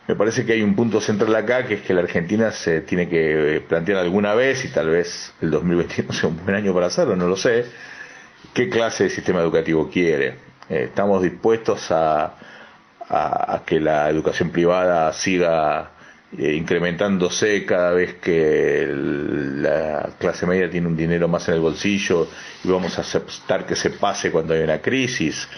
Me 0.08 0.16
parece 0.16 0.44
que 0.44 0.54
hay 0.54 0.62
un 0.62 0.74
punto 0.74 1.00
central 1.00 1.36
acá, 1.36 1.66
que 1.66 1.74
es 1.74 1.82
que 1.82 1.94
la 1.94 2.00
Argentina 2.00 2.50
se 2.50 2.80
tiene 2.80 3.08
que 3.08 3.62
plantear 3.68 3.98
alguna 3.98 4.34
vez, 4.34 4.64
y 4.64 4.68
tal 4.68 4.88
vez 4.88 5.34
el 5.40 5.50
2021 5.50 6.12
sea 6.14 6.28
un 6.30 6.42
buen 6.42 6.56
año 6.56 6.74
para 6.74 6.86
hacerlo, 6.86 7.14
no 7.14 7.28
lo 7.28 7.36
sé, 7.36 7.66
qué 8.54 8.68
clase 8.68 9.04
de 9.04 9.10
sistema 9.10 9.40
educativo 9.40 9.88
quiere 9.90 10.48
eh, 10.68 10.84
estamos 10.84 11.22
dispuestos 11.22 11.90
a, 11.90 12.34
que 13.64 13.80
la 13.80 14.10
educación 14.10 14.50
privada 14.50 15.10
siga 15.14 15.92
eh, 16.36 16.52
incrementándose 16.54 17.64
cada 17.64 17.92
vez 17.92 18.16
que 18.16 18.86
la 18.86 20.10
clase 20.18 20.44
media 20.46 20.68
tiene 20.68 20.88
un 20.88 20.96
dinero 20.96 21.26
más 21.26 21.48
en 21.48 21.54
el 21.54 21.60
bolsillo 21.60 22.28
y 22.62 22.68
vamos 22.68 22.98
a 22.98 23.00
aceptar 23.00 23.64
que 23.64 23.76
se 23.76 23.90
pase 23.90 24.30
cuando 24.30 24.52
hay 24.52 24.60
una 24.60 24.80
crisis. 24.82 25.48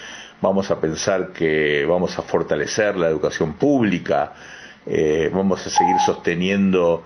Vamos 0.41 0.71
a 0.71 0.79
pensar 0.79 1.31
que 1.33 1.85
vamos 1.85 2.17
a 2.17 2.23
fortalecer 2.23 2.97
la 2.97 3.07
educación 3.07 3.53
pública, 3.53 4.33
eh, 4.85 5.29
vamos 5.33 5.65
a 5.67 5.69
seguir 5.69 5.97
sosteniendo 6.05 7.03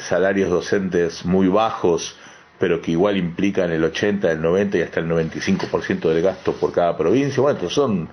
salarios 0.00 0.50
docentes 0.50 1.24
muy 1.24 1.46
bajos 1.46 2.16
pero 2.58 2.82
que 2.82 2.90
igual 2.90 3.16
implican 3.16 3.70
el 3.70 3.84
80, 3.84 4.32
el 4.32 4.42
90 4.42 4.78
y 4.78 4.82
hasta 4.82 5.00
el 5.00 5.08
95% 5.08 6.08
del 6.08 6.22
gasto 6.22 6.54
por 6.54 6.72
cada 6.72 6.96
provincia. 6.96 7.40
Bueno, 7.40 7.70
son 7.70 8.08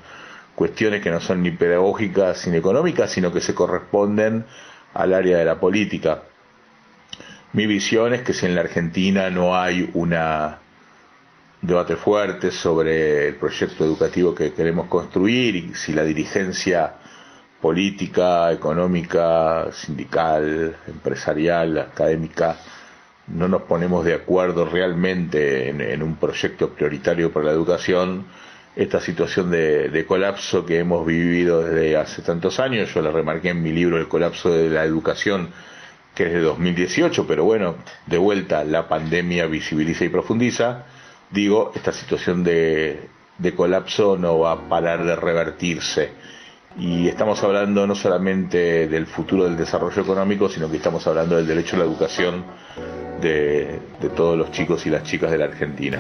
cuestiones 0.54 1.02
que 1.02 1.10
no 1.10 1.20
son 1.20 1.42
ni 1.42 1.52
pedagógicas 1.52 2.48
ni 2.48 2.58
económicas, 2.58 3.12
sino 3.12 3.34
que 3.34 3.42
se 3.42 3.56
corresponden 3.56 4.46
al 4.94 5.14
área 5.14 5.38
de 5.38 5.46
la 5.46 5.60
política. 5.60 6.24
Mi 7.54 7.66
visión 7.66 8.14
es 8.14 8.22
que 8.22 8.34
si 8.34 8.46
en 8.46 8.56
la 8.56 8.62
Argentina 8.62 9.30
no 9.30 9.58
hay 9.58 9.90
un 9.94 10.14
debate 11.66 11.96
fuerte 11.96 12.52
sobre 12.52 13.30
el 13.30 13.36
proyecto 13.36 13.86
educativo 13.86 14.36
que 14.36 14.54
queremos 14.54 14.88
construir 14.88 15.56
y 15.56 15.74
si 15.74 15.94
la 15.94 16.04
dirigencia 16.04 16.96
política, 17.62 18.52
económica, 18.52 19.72
sindical, 19.72 20.76
empresarial, 20.88 21.80
académica, 21.80 22.58
no 23.28 23.48
nos 23.48 23.64
ponemos 23.64 24.06
de 24.06 24.14
acuerdo 24.14 24.66
realmente 24.66 25.70
en, 25.70 26.04
un 26.04 26.16
proyecto 26.18 26.70
prioritario 26.70 27.32
para 27.32 27.48
la 27.48 27.52
educación, 27.52 28.26
esta 28.76 29.00
situación 29.00 29.50
de, 29.50 30.06
colapso 30.08 30.66
que 30.66 30.80
hemos 30.80 31.06
vivido 31.06 31.64
desde 31.64 31.98
hace 31.98 32.22
tantos 32.22 32.60
años, 32.60 32.94
yo 32.94 33.02
la 33.02 33.12
remarqué 33.12 33.50
en 33.50 33.64
mi 33.64 33.72
libro 33.72 33.98
El 33.98 34.08
colapso 34.08 34.52
de 34.52 34.70
la 34.70 34.84
educación, 34.84 35.50
que 36.14 36.28
es 36.28 36.34
de 36.34 36.42
2018, 36.42 37.26
pero 37.26 37.46
bueno, 37.46 37.76
de 38.06 38.18
vuelta 38.18 38.64
la 38.64 38.88
pandemia 38.88 39.48
visibiliza 39.48 40.06
y 40.06 40.10
profundiza, 40.10 40.86
digo, 41.32 41.72
esta 41.76 41.92
situación 41.92 42.44
de, 42.44 43.10
de 43.38 43.56
colapso 43.56 44.18
no 44.18 44.40
va 44.40 44.54
a 44.54 44.70
parar 44.70 45.04
de 45.04 45.16
revertirse. 45.16 46.12
Y 46.78 47.08
estamos 47.08 47.42
hablando 47.44 47.88
no 47.88 47.96
solamente 47.96 48.88
del 48.88 49.08
futuro 49.08 49.46
del 49.46 49.56
desarrollo 49.56 50.02
económico, 50.02 50.50
sino 50.50 50.70
que 50.70 50.78
estamos 50.78 51.08
hablando 51.08 51.38
del 51.38 51.48
derecho 51.48 51.78
a 51.78 51.80
la 51.80 51.86
educación 51.86 52.44
de, 53.22 53.80
todos 54.16 54.38
los 54.38 54.52
chicos 54.52 54.86
y 54.86 54.90
las 54.90 55.04
chicas 55.04 55.32
de 55.32 55.38
la 55.38 55.46
Argentina. 55.46 56.00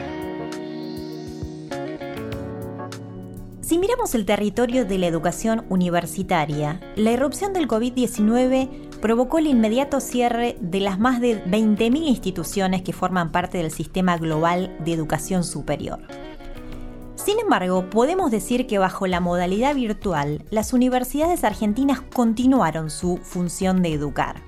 Si 3.62 3.80
miramos 3.80 4.14
el 4.14 4.26
territorio 4.26 4.86
de 4.86 5.00
la 5.00 5.08
educación 5.08 5.66
universitaria, 5.70 6.80
la 6.96 7.12
irrupción 7.12 7.52
del 7.52 7.68
COVID-19 7.68 8.95
provocó 9.02 9.38
el 9.38 9.48
inmediato 9.48 10.00
cierre 10.00 10.58
de 10.60 10.80
las 10.80 11.00
más 11.00 11.22
de 11.22 11.44
20.000 11.46 12.08
instituciones 12.08 12.82
que 12.82 12.94
forman 12.94 13.32
parte 13.32 13.58
del 13.58 13.72
sistema 13.72 14.18
global 14.18 14.76
de 14.84 14.94
educación 14.94 15.44
superior. 15.44 16.00
Sin 17.16 17.40
embargo, 17.40 17.90
podemos 17.90 18.30
decir 18.30 18.68
que 18.68 18.78
bajo 18.78 19.08
la 19.08 19.20
modalidad 19.20 19.74
virtual, 19.74 20.44
las 20.52 20.74
universidades 20.74 21.44
argentinas 21.44 22.02
continuaron 22.02 22.90
su 22.90 23.18
función 23.18 23.82
de 23.82 23.94
educar. 23.94 24.42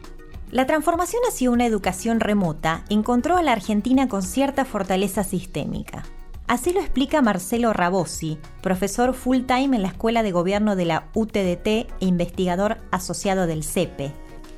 La 0.51 0.65
transformación 0.65 1.21
hacia 1.27 1.49
una 1.51 1.65
educación 1.65 2.19
remota 2.19 2.83
encontró 2.89 3.35
a 3.37 3.41
la 3.41 3.53
Argentina 3.53 4.07
con 4.07 4.21
cierta 4.21 4.63
fortaleza 4.63 5.23
sistémica. 5.23 6.03
Así 6.47 6.71
lo 6.71 6.79
explica 6.79 7.21
Marcelo 7.21 7.73
Rabosi, 7.73 8.37
profesor 8.61 9.13
full 9.13 9.41
time 9.41 9.75
en 9.75 9.81
la 9.81 9.89
Escuela 9.89 10.23
de 10.23 10.31
Gobierno 10.31 10.75
de 10.75 10.85
la 10.85 11.09
UTDT 11.13 11.67
e 11.67 11.87
investigador 11.99 12.77
asociado 12.91 13.47
del 13.47 13.63
CEPE 13.63 14.13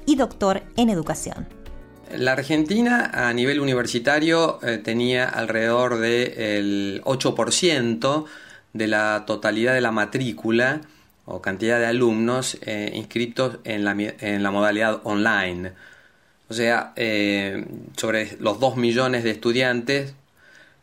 y 0.09 0.15
doctor 0.15 0.63
en 0.75 0.89
educación. 0.89 1.47
La 2.17 2.31
Argentina 2.31 3.11
a 3.13 3.31
nivel 3.31 3.59
universitario 3.59 4.59
eh, 4.63 4.79
tenía 4.79 5.29
alrededor 5.29 5.99
del 5.99 7.03
8% 7.05 8.25
de 8.73 8.87
la 8.87 9.23
totalidad 9.27 9.75
de 9.75 9.81
la 9.81 9.91
matrícula 9.91 10.81
o 11.25 11.43
cantidad 11.43 11.77
de 11.77 11.85
alumnos 11.85 12.57
eh, 12.61 12.91
inscritos 12.95 13.59
en 13.63 13.83
la, 13.83 14.51
modalidad 14.51 15.01
online. 15.03 15.73
O 16.49 16.55
sea, 16.55 16.91
eh, 16.95 17.67
sobre 17.95 18.35
los 18.39 18.59
2 18.59 18.77
millones 18.77 19.23
de 19.23 19.29
estudiantes, 19.29 20.15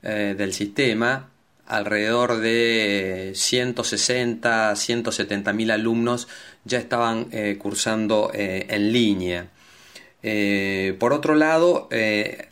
eh, 0.05 0.37
del 0.39 0.53
sistema, 0.53 1.31
alrededor 1.67 2.39
de 2.39 3.33
160, 3.35 4.77
170 4.77 5.53
mil 5.53 5.73
alumnos 5.73 6.29
ya 6.67 6.79
estaban 6.79 7.29
eh, 7.31 7.57
cursando 7.59 8.31
eh, 8.35 8.67
en 8.69 8.93
línea. 8.93 9.49
por 10.99 11.13
otro 11.13 11.37
lado, 11.37 11.89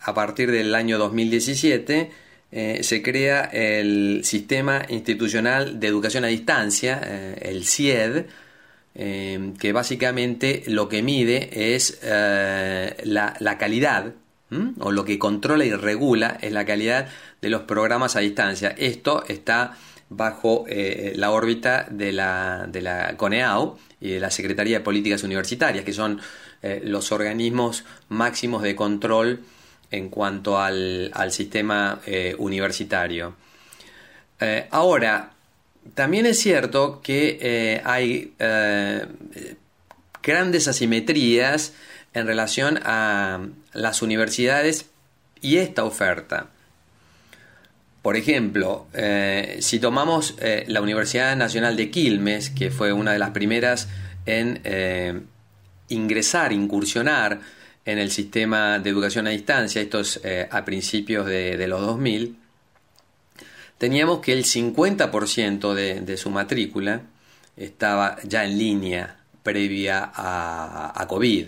a 0.01 0.15
partir 0.15 0.53
del 0.53 0.75
año 0.77 0.97
2017, 0.97 2.11
se 2.83 3.03
crea 3.03 3.51
el 3.53 4.21
Sistema 4.23 4.87
Institucional 4.89 5.81
de 5.81 5.89
Educación 5.89 6.25
a 6.25 6.29
Distancia, 6.29 7.01
el 7.41 7.65
CIED, 7.65 8.27
que 8.95 9.73
básicamente 9.73 10.63
lo 10.69 10.89
que 10.89 11.03
mide 11.03 11.75
es 11.75 11.99
la, 12.05 13.57
calidad 13.59 14.13
o 14.79 14.93
lo 14.93 15.05
que 15.05 15.19
controla 15.19 15.65
y 15.65 15.73
regula 15.73 16.39
es 16.41 16.53
la 16.53 16.65
calidad 16.65 17.09
de 17.43 17.51
los 17.51 17.63
programas 17.63 18.15
a 18.15 18.21
distancia. 18.21 18.73
Esto 18.79 19.25
está 19.27 19.77
bajo 20.09 20.65
eh, 20.69 21.13
la 21.17 21.31
órbita 21.31 21.87
de 21.91 22.13
la, 22.13 22.67
de 22.69 22.83
la 22.83 23.17
CONEAU 23.17 23.79
y 24.01 24.11
de 24.13 24.21
la 24.21 24.31
Secretaría 24.31 24.79
de 24.79 24.85
Políticas 24.85 25.23
Universitarias, 25.23 25.85
que 25.85 25.93
son 25.93 26.21
eh, 26.63 26.83
los 26.85 27.13
organismos 27.13 27.85
máximos 28.09 28.63
de 28.63 28.77
control 28.77 29.41
en 29.91 30.09
cuanto 30.09 30.61
al, 30.61 31.13
sistema 31.31 32.01
eh, 32.07 32.35
universitario. 32.39 33.37
ahora, 34.71 35.31
también 35.95 36.27
es 36.27 36.41
cierto 36.41 37.01
que 37.03 37.81
hay 37.85 38.35
grandes 40.23 40.69
asimetrías 40.69 41.73
en 42.13 42.27
relación 42.27 42.81
a 42.85 43.47
las 43.73 44.03
universidades 44.03 44.87
y 45.41 45.59
esta 45.59 45.85
oferta. 45.85 46.49
Por 48.05 48.19
ejemplo, 48.19 48.87
eh, 48.93 49.57
si 49.61 49.79
tomamos 49.79 50.35
eh, 50.39 50.65
la 50.69 50.83
Universidad 50.83 51.35
Nacional 51.37 51.75
de 51.75 51.91
Quilmes, 51.91 52.51
que 52.51 52.71
fue 52.71 52.93
una 52.93 53.15
de 53.15 53.19
las 53.19 53.31
primeras 53.31 53.89
en 54.27 54.61
eh, 54.65 55.23
ingresar, 55.89 56.53
incursionar 56.53 57.41
en 57.87 57.99
el 57.99 58.11
sistema 58.11 58.79
de 58.79 58.91
educación 58.91 59.27
a 59.27 59.31
distancia, 59.31 59.81
esto 59.81 60.01
es 60.01 60.21
a 60.51 60.65
principios 60.67 61.25
de, 61.25 61.67
los 61.67 61.81
2000, 61.81 62.37
teníamos 63.79 64.19
que 64.19 64.35
el 64.35 64.45
50% 64.45 65.73
de, 65.73 66.17
su 66.19 66.29
matrícula 66.29 67.01
estaba 67.57 68.19
ya 68.23 68.45
en 68.45 68.59
línea 68.59 69.17
previa 69.43 70.13
a, 70.15 71.07
COVID. 71.09 71.47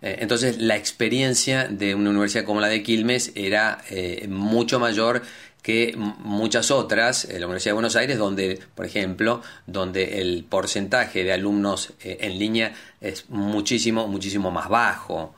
Entonces 0.00 0.58
la 0.58 0.76
experiencia 0.76 1.66
de 1.66 1.96
una 1.96 2.10
universidad 2.10 2.44
como 2.44 2.60
la 2.60 2.68
de 2.68 2.84
Quilmes 2.84 3.32
era 3.34 3.82
mucho 4.28 4.78
mayor 4.78 5.22
que 5.62 5.94
muchas 5.96 6.70
otras, 6.70 7.24
eh, 7.24 7.38
la 7.38 7.46
Universidad 7.46 7.70
de 7.70 7.74
Buenos 7.74 7.96
Aires, 7.96 8.18
donde, 8.18 8.60
por 8.74 8.86
ejemplo, 8.86 9.42
donde 9.66 10.20
el 10.20 10.44
porcentaje 10.48 11.24
de 11.24 11.32
alumnos 11.32 11.92
en 12.00 12.38
línea 12.38 12.74
es 13.00 13.28
muchísimo, 13.28 14.06
muchísimo 14.08 14.50
más 14.50 14.68
bajo, 14.68 15.34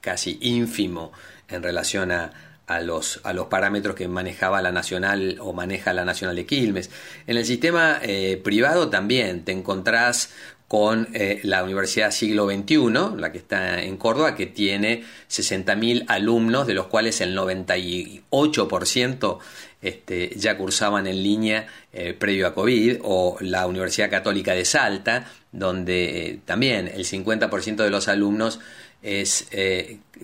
casi 0.00 0.38
ínfimo 0.40 1.12
en 1.48 1.62
relación 1.62 2.10
a, 2.10 2.32
a 2.66 2.80
los, 2.80 3.20
a 3.22 3.32
los 3.32 3.46
parámetros 3.46 3.94
que 3.94 4.08
manejaba 4.08 4.60
la 4.60 4.72
Nacional 4.72 5.38
o 5.40 5.52
maneja 5.52 5.92
la 5.92 6.04
Nacional 6.04 6.34
de 6.34 6.46
Quilmes. 6.46 6.90
En 7.28 7.36
el 7.36 7.46
sistema 7.46 8.00
privado 8.42 8.90
también 8.90 9.44
te 9.44 9.52
encontrás 9.52 10.30
con 10.68 11.08
eh, 11.12 11.40
la 11.44 11.62
Universidad 11.62 12.10
Siglo 12.10 12.48
XXI, 12.48 13.16
la 13.16 13.30
que 13.30 13.38
está 13.38 13.80
en 13.82 13.96
Córdoba, 13.96 14.34
que 14.34 14.46
tiene 14.46 15.04
60.000 15.30 16.06
alumnos, 16.08 16.66
de 16.66 16.74
los 16.74 16.88
cuales 16.88 17.20
el 17.20 17.36
98% 17.36 19.38
este, 19.80 20.32
ya 20.36 20.58
cursaban 20.58 21.06
en 21.06 21.22
línea 21.22 21.68
eh, 21.92 22.14
previo 22.14 22.48
a 22.48 22.54
COVID, 22.54 22.96
o 23.02 23.36
la 23.40 23.68
Universidad 23.68 24.10
Católica 24.10 24.54
de 24.54 24.64
Salta, 24.64 25.30
donde 25.52 26.26
eh, 26.26 26.40
también 26.44 26.88
el 26.88 27.04
50% 27.04 27.76
de 27.76 27.90
los 27.90 28.08
alumnos 28.08 28.58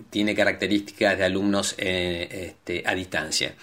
tiene 0.09 0.35
características 0.35 1.17
de 1.17 1.23
alumnos 1.23 1.73
este, 1.77 2.83
a 2.85 2.93
distancia. 2.93 3.55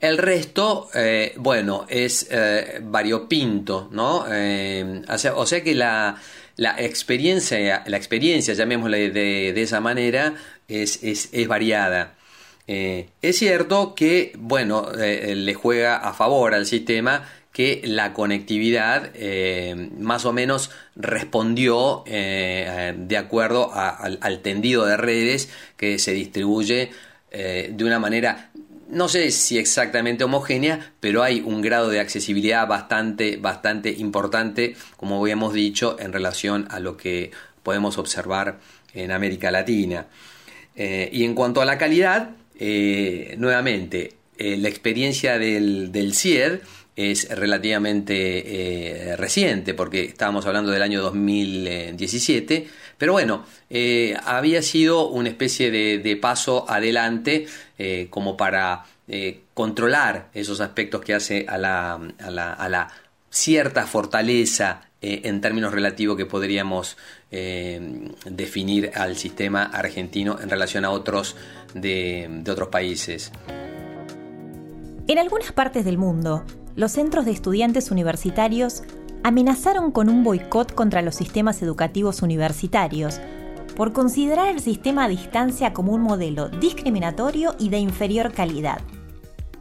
El 0.00 0.16
resto, 0.16 0.88
eh, 0.94 1.34
bueno, 1.36 1.84
es 1.86 2.26
eh, 2.30 2.80
variopinto, 2.82 3.90
¿no? 3.92 4.24
Eh, 4.30 5.02
o, 5.34 5.46
sea, 5.46 5.62
que 5.62 5.74
la, 5.74 6.16
experiencia, 6.78 7.84
la 7.86 7.96
experiencia, 7.98 8.54
llamémosle 8.54 9.10
de, 9.10 9.62
esa 9.62 9.80
manera, 9.80 10.34
es, 10.68 11.00
variada. 11.46 12.14
es 12.66 13.36
cierto 13.36 13.94
que, 13.94 14.32
bueno, 14.38 14.90
le 14.94 15.54
juega 15.54 15.96
a 15.96 16.14
favor 16.14 16.54
al 16.54 16.64
sistema 16.64 17.28
que 17.52 17.82
la 17.84 18.14
conectividad 18.14 19.12
más 19.98 20.24
o 20.24 20.32
menos 20.32 20.70
respondió 20.96 22.04
de 22.06 23.16
acuerdo 23.18 23.72
al 23.74 24.40
tendido 24.40 24.86
de 24.86 24.96
redes 24.96 25.50
que 25.76 25.98
se 25.98 26.12
distribuye 26.12 26.90
de 27.32 27.84
una 27.84 27.98
manera 27.98 28.49
no 28.90 29.08
sé 29.08 29.30
si 29.30 29.58
exactamente 29.58 30.24
homogénea, 30.24 30.92
pero 31.00 31.22
hay 31.22 31.40
un 31.40 31.62
grado 31.62 31.88
de 31.88 32.00
accesibilidad 32.00 32.66
bastante, 32.66 33.36
bastante 33.36 33.90
importante, 33.90 34.76
como 34.96 35.20
habíamos 35.20 35.54
dicho, 35.54 35.96
en 35.98 36.12
relación 36.12 36.66
a 36.70 36.80
lo 36.80 36.96
que 36.96 37.30
podemos 37.62 37.98
observar 37.98 38.58
en 38.94 39.12
América 39.12 39.50
Latina. 39.50 40.06
Eh, 40.76 41.08
y 41.12 41.24
en 41.24 41.34
cuanto 41.34 41.60
a 41.60 41.64
la 41.64 41.78
calidad, 41.78 42.30
eh, 42.58 43.34
nuevamente, 43.38 44.14
eh, 44.38 44.56
la 44.56 44.68
experiencia 44.68 45.38
del, 45.38 45.92
del 45.92 46.14
CIED 46.14 46.60
es 46.96 47.28
relativamente 47.30 49.14
reciente, 49.16 49.74
porque 49.74 50.04
estábamos 50.04 50.46
hablando 50.46 50.70
del 50.70 50.82
año 50.82 51.00
2017, 51.02 52.68
pero 53.00 53.14
bueno, 53.14 53.46
eh, 53.70 54.14
había 54.26 54.60
sido 54.60 55.08
una 55.08 55.30
especie 55.30 55.70
de, 55.70 56.16
paso 56.16 56.68
adelante 56.68 57.46
eh, 57.78 58.08
como 58.10 58.36
para 58.36 58.84
eh, 59.08 59.40
controlar 59.54 60.28
esos 60.34 60.60
aspectos 60.60 61.00
que 61.00 61.14
hace 61.14 61.46
a 61.48 61.56
la, 61.56 61.94
a 61.94 62.68
la, 62.68 62.92
cierta 63.30 63.86
fortaleza 63.86 64.82
en 65.00 65.40
términos 65.40 65.72
relativos 65.72 66.16
que 66.16 66.26
podríamos 66.26 66.98
definir 67.30 68.90
al 68.94 69.16
sistema 69.16 69.62
argentino 69.62 70.38
en 70.42 70.50
relación 70.50 70.84
a 70.84 70.90
otros 70.90 71.36
de 71.72 72.42
otros 72.50 72.68
países. 72.68 73.30
En 75.06 75.18
algunas 75.18 75.52
partes 75.52 75.84
del 75.84 75.96
mundo, 75.96 76.44
los 76.76 76.92
centros 76.92 77.24
de 77.24 77.32
estudiantes 77.32 77.90
universitarios 77.90 78.82
amenazaron 79.22 79.90
con 79.90 80.08
un 80.08 80.24
boicot 80.24 80.74
contra 80.74 81.02
los 81.02 81.14
sistemas 81.14 81.62
educativos 81.62 82.22
universitarios 82.22 83.20
por 83.76 83.92
considerar 83.92 84.48
el 84.48 84.60
sistema 84.60 85.04
a 85.04 85.08
distancia 85.08 85.72
como 85.72 85.92
un 85.92 86.02
modelo 86.02 86.48
discriminatorio 86.48 87.54
y 87.58 87.68
de 87.68 87.78
inferior 87.78 88.32
calidad. 88.32 88.80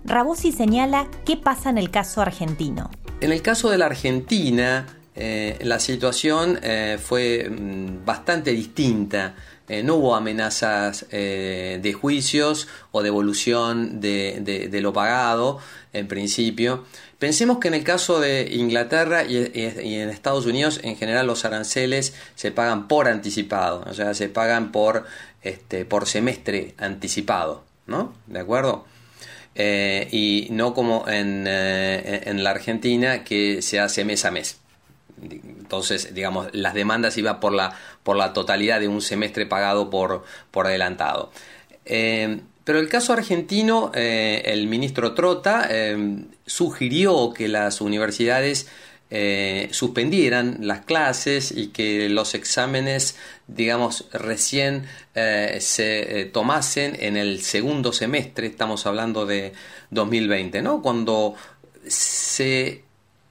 Rabosi 0.05 0.51
señala 0.51 1.07
qué 1.25 1.37
pasa 1.37 1.69
en 1.69 1.77
el 1.77 1.89
caso 1.89 2.21
argentino. 2.21 2.89
En 3.21 3.31
el 3.31 3.41
caso 3.41 3.69
de 3.69 3.77
la 3.77 3.85
Argentina, 3.87 4.85
eh, 5.15 5.59
la 5.63 5.79
situación 5.79 6.59
eh, 6.63 6.97
fue 7.01 7.49
mm, 7.49 8.05
bastante 8.05 8.51
distinta. 8.51 9.35
Eh, 9.69 9.83
no 9.83 9.95
hubo 9.95 10.15
amenazas 10.15 11.05
de 11.09 11.95
juicios 11.99 12.67
o 12.91 13.03
devolución 13.03 14.01
de 14.01 14.79
lo 14.81 14.91
pagado 14.91 15.59
en 15.93 16.07
principio. 16.07 16.85
Pensemos 17.19 17.59
que 17.59 17.67
en 17.67 17.73
el 17.73 17.83
caso 17.83 18.21
de 18.21 18.47
Inglaterra 18.53 19.25
y, 19.25 19.35
en 19.35 20.09
Estados 20.09 20.45
Unidos, 20.45 20.79
en 20.83 20.95
general 20.95 21.27
los 21.27 21.43
aranceles 21.43 22.13
se 22.35 22.51
pagan 22.51 22.87
por 22.87 23.09
anticipado, 23.09 23.83
o 23.85 23.93
sea, 23.93 24.13
se 24.13 24.29
pagan 24.29 24.71
por, 24.71 25.05
este, 25.41 25.83
por 25.83 26.07
semestre 26.07 26.75
anticipado, 26.77 27.65
¿no? 27.87 28.13
¿De 28.27 28.39
acuerdo? 28.39 28.85
Eh, 29.53 30.07
y 30.11 30.47
no 30.51 30.73
como 30.73 31.03
eh, 31.09 32.21
en, 32.25 32.43
la 32.43 32.51
Argentina 32.51 33.25
que 33.25 33.61
se 33.61 33.81
hace 33.81 34.05
mes 34.05 34.23
a 34.23 34.31
mes. 34.31 34.58
Entonces, 35.21 36.13
digamos, 36.13 36.47
las 36.53 36.73
demandas 36.73 37.17
iban 37.17 37.39
por 37.39 37.53
la, 37.53 37.75
por 38.03 38.17
la 38.17 38.33
totalidad 38.33 38.79
de 38.79 38.87
un 38.87 39.01
semestre 39.01 39.45
pagado 39.45 39.89
por, 39.89 40.23
por 40.51 40.67
adelantado. 40.67 41.31
Eh, 41.85 42.41
pero 42.63 42.79
el 42.79 42.87
caso 42.87 43.13
argentino, 43.13 43.91
eh, 43.95 44.43
el 44.45 44.67
ministro 44.67 45.13
Trota 45.13 45.67
eh, 45.69 46.25
sugirió 46.45 47.33
que 47.33 47.47
las 47.47 47.81
universidades 47.81 48.67
suspendieran 49.71 50.57
las 50.59 50.81
clases 50.81 51.51
y 51.51 51.69
que 51.69 52.09
los 52.09 52.35
exámenes, 52.35 53.17
digamos, 53.47 54.05
recién 54.13 54.85
se 55.15 56.29
tomasen 56.31 56.95
en 56.99 57.17
el 57.17 57.41
segundo 57.41 57.91
semestre, 57.91 58.45
estamos 58.45 58.85
hablando 58.85 59.25
de 59.25 59.53
2020, 59.89 60.61
¿no? 60.61 60.83
Cuando 60.83 61.33
se 61.87 62.83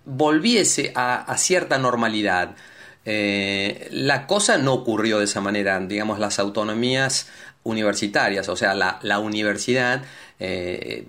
volviese 0.08 0.92
a 0.94 1.36
cierta 1.38 1.78
normalidad. 1.78 2.56
la 3.04 4.26
cosa 4.26 4.58
no 4.58 4.74
ocurrió 4.74 5.18
de 5.18 5.24
esa 5.24 5.40
manera, 5.40 5.78
digamos, 5.80 6.18
las 6.18 6.38
autonomías 6.38 7.28
universitarias, 7.68 8.48
o 8.48 8.56
sea, 8.56 8.74
la, 8.74 9.18
universidad 9.18 10.02
eh, 10.40 11.06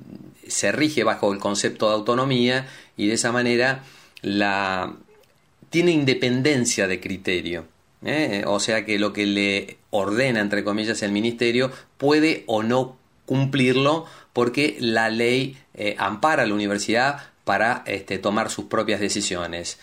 se 0.47 0.71
rige 0.71 1.03
bajo 1.03 1.33
el 1.33 1.39
concepto 1.39 1.87
de 1.87 1.95
autonomía 1.95 2.67
y 2.97 3.07
de 3.07 3.13
esa 3.13 3.31
manera 3.31 3.83
la, 4.21 4.93
tiene 5.69 5.91
independencia 5.91 6.87
de 6.87 6.99
criterio. 6.99 7.65
¿eh? 8.03 8.43
O 8.45 8.59
sea 8.59 8.85
que 8.85 8.99
lo 8.99 9.13
que 9.13 9.25
le 9.25 9.77
ordena, 9.89 10.41
entre 10.41 10.63
comillas, 10.63 11.01
el 11.01 11.11
ministerio 11.11 11.71
puede 11.97 12.43
o 12.47 12.63
no 12.63 12.97
cumplirlo 13.25 14.05
porque 14.33 14.77
la 14.79 15.09
ley 15.09 15.57
eh, 15.75 15.95
ampara 15.97 16.43
a 16.43 16.45
la 16.45 16.53
universidad 16.53 17.29
para 17.49 17.83
este, 17.85 18.19
tomar 18.19 18.49
sus 18.51 18.65
propias 18.65 18.99
decisiones. 18.99 19.79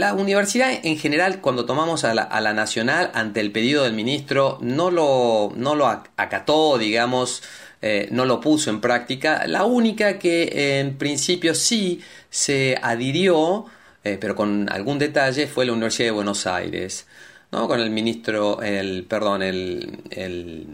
La 0.00 0.14
universidad 0.14 0.72
en 0.82 0.96
general, 0.96 1.42
cuando 1.42 1.66
tomamos 1.66 2.04
a 2.04 2.14
la, 2.14 2.52
nacional 2.54 3.10
ante 3.12 3.40
el 3.40 3.52
pedido 3.52 3.84
del 3.84 3.92
ministro, 3.92 4.56
no 4.62 4.90
lo, 4.90 5.52
no 5.54 5.74
lo 5.74 5.88
acató, 5.88 6.78
digamos, 6.78 7.42
eh, 7.82 8.08
no 8.10 8.24
lo 8.24 8.40
puso 8.40 8.70
en 8.70 8.80
práctica. 8.80 9.46
La 9.46 9.64
única 9.64 10.18
que 10.18 10.78
en 10.80 10.96
principio 10.96 11.54
sí 11.54 12.00
se 12.30 12.78
adhirió, 12.80 13.66
eh, 14.02 14.16
pero 14.18 14.34
con 14.34 14.70
algún 14.70 14.98
detalle, 14.98 15.46
fue 15.46 15.66
la 15.66 15.72
Universidad 15.72 16.08
de 16.08 16.12
Buenos 16.12 16.46
Aires, 16.46 17.06
¿no? 17.52 17.68
con 17.68 17.78
el 17.78 17.90
ministro, 17.90 18.62
el, 18.62 19.04
perdón, 19.04 19.42
el, 19.42 20.66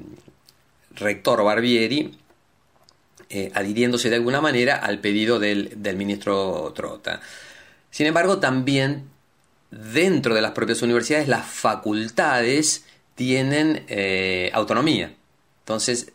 rector 0.94 1.42
Barbieri, 1.42 2.14
eh, 3.28 3.50
adhiriéndose 3.54 4.08
de 4.08 4.16
alguna 4.16 4.40
manera 4.40 4.76
al 4.76 5.00
pedido 5.00 5.40
del, 5.40 5.82
del 5.82 5.96
ministro 5.96 6.72
Trota. 6.76 7.20
Sin 7.90 8.06
embargo, 8.06 8.38
también 8.38 9.08
dentro 9.70 10.34
de 10.34 10.40
las 10.40 10.52
propias 10.52 10.82
universidades 10.82 11.26
las 11.26 11.44
facultades 11.44 12.84
tienen 13.16 13.84
eh, 13.88 14.50
autonomía. 14.52 15.12
Entonces, 15.60 16.12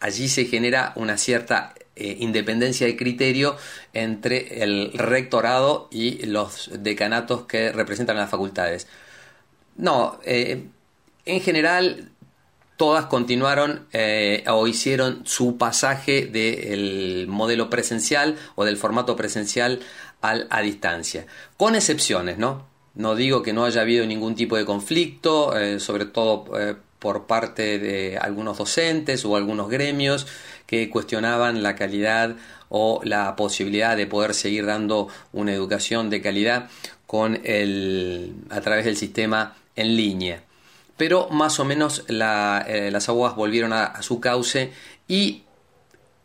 allí 0.00 0.28
se 0.28 0.46
genera 0.46 0.92
una 0.96 1.18
cierta 1.18 1.74
eh, 1.96 2.16
independencia 2.20 2.86
de 2.86 2.96
criterio 2.96 3.56
entre 3.92 4.62
el 4.62 4.92
rectorado 4.94 5.88
y 5.90 6.24
los 6.24 6.70
decanatos 6.78 7.44
que 7.46 7.72
representan 7.72 8.16
a 8.16 8.20
las 8.20 8.30
facultades. 8.30 8.86
No, 9.76 10.18
en 10.24 11.40
general 11.40 12.11
todas 12.82 13.06
continuaron 13.06 13.86
o 14.48 14.66
hicieron 14.66 15.22
su 15.24 15.56
pasaje 15.56 16.26
del 16.26 17.28
modelo 17.28 17.70
presencial 17.70 18.34
o 18.56 18.64
del 18.64 18.76
formato 18.76 19.14
presencial 19.14 19.78
a 20.20 20.60
distancia, 20.62 21.26
con 21.56 21.76
excepciones, 21.76 22.38
¿no? 22.38 22.66
No 22.94 23.14
digo 23.14 23.42
que 23.42 23.52
no 23.52 23.64
haya 23.64 23.82
habido 23.82 24.04
ningún 24.04 24.34
tipo 24.34 24.56
de 24.56 24.64
conflicto, 24.64 25.56
eh, 25.56 25.80
sobre 25.80 26.06
todo 26.06 26.58
eh, 26.58 26.76
por 26.98 27.26
parte 27.26 27.78
de 27.78 28.18
algunos 28.18 28.58
docentes 28.58 29.24
o 29.24 29.36
algunos 29.36 29.70
gremios 29.70 30.26
que 30.66 30.90
cuestionaban 30.90 31.62
la 31.62 31.74
calidad 31.74 32.36
o 32.68 33.00
la 33.04 33.34
posibilidad 33.34 33.96
de 33.96 34.06
poder 34.06 34.34
seguir 34.34 34.66
dando 34.66 35.08
una 35.32 35.52
educación 35.52 36.10
de 36.10 36.20
calidad 36.20 36.68
con 37.06 37.40
el, 37.44 38.34
a 38.50 38.60
través 38.60 38.84
del 38.84 38.96
sistema 38.96 39.56
en 39.74 39.96
línea. 39.96 40.42
Pero 41.02 41.28
más 41.30 41.58
o 41.58 41.64
menos 41.64 42.04
eh, 42.06 42.88
las 42.92 43.08
aguas 43.08 43.34
volvieron 43.34 43.72
a, 43.72 44.00
su 44.02 44.20
cauce 44.20 44.70
y 45.08 45.42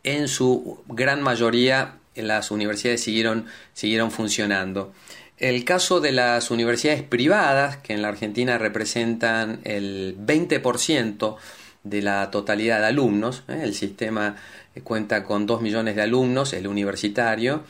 en 0.03 0.27
su 0.27 0.83
gran 0.87 1.23
mayoría 1.23 1.95
las 2.13 2.51
universidades 2.51 3.01
siguieron, 3.01 4.11
funcionando. 4.11 4.93
El 5.39 5.65
caso 5.65 5.99
de 5.99 6.11
las 6.11 6.51
universidades 6.51 7.01
privadas, 7.01 7.77
que 7.77 7.93
en 7.93 8.03
la 8.03 8.09
Argentina 8.09 8.59
representan 8.59 9.61
el 9.63 10.15
20% 10.15 11.37
de 11.83 12.01
la 12.03 12.29
totalidad 12.29 12.79
de 12.81 12.85
alumnos, 12.85 13.45
¿eh? 13.47 13.61
el 13.63 13.73
sistema 13.73 14.35
cuenta 14.83 15.23
con 15.23 15.47
2 15.47 15.59
millones 15.59 15.95
de 15.95 16.03
alumnos, 16.03 16.53
el 16.53 16.67
universitario, 16.67 17.63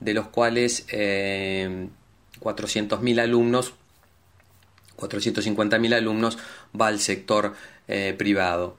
de 0.00 0.14
los 0.14 0.28
cuales 0.28 0.86
eh, 0.88 1.88
400.000 2.40 3.20
alumnos, 3.20 3.74
450.000 4.96 5.94
alumnos 5.94 6.38
va 6.78 6.88
al 6.88 7.00
sector 7.00 7.54
eh, 7.88 8.14
privado. 8.16 8.76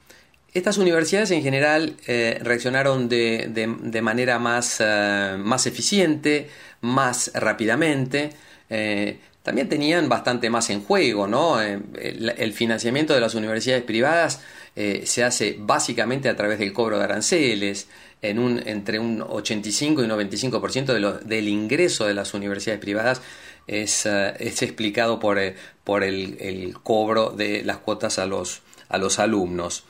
Estas 0.53 0.77
universidades 0.77 1.31
en 1.31 1.43
general 1.43 1.95
eh, 2.07 2.39
reaccionaron 2.41 3.09
de, 3.09 3.99
manera 4.01 4.39
más, 4.39 4.77
eh, 4.79 5.35
más, 5.37 5.67
eficiente, 5.67 6.49
más 6.81 7.31
rápidamente. 7.33 8.29
También 9.43 9.69
tenían 9.69 10.09
bastante 10.09 10.49
más 10.49 10.69
en 10.71 10.81
juego, 10.81 11.27
¿no? 11.27 11.61
El, 11.61 12.53
financiamiento 12.53 13.13
de 13.13 13.19
las 13.19 13.35
universidades 13.35 13.83
privadas 13.83 14.41
se 14.73 15.23
hace 15.23 15.55
básicamente 15.59 16.29
a 16.29 16.35
través 16.35 16.57
del 16.57 16.73
cobro 16.73 16.97
de 16.97 17.03
aranceles, 17.03 17.87
en 18.29 18.39
un, 18.39 18.61
entre 18.65 18.97
un 18.97 19.21
85 19.21 20.01
y 20.01 20.05
un 20.05 20.11
95% 20.11 20.85
de 20.85 21.25
del 21.25 21.47
ingreso 21.47 22.05
de 22.05 22.13
las 22.13 22.33
universidades 22.33 22.81
privadas 22.81 23.21
es, 23.67 24.05
es 24.05 24.61
explicado 24.61 25.19
por, 25.19 25.39
por 25.83 26.03
el, 26.03 26.37
el, 26.39 26.73
cobro 26.81 27.31
de 27.31 27.63
las 27.63 27.77
cuotas 27.77 28.19
a 28.19 28.25
los, 28.25 28.61
a 28.89 28.97
los 28.97 29.19
alumnos. 29.19 29.83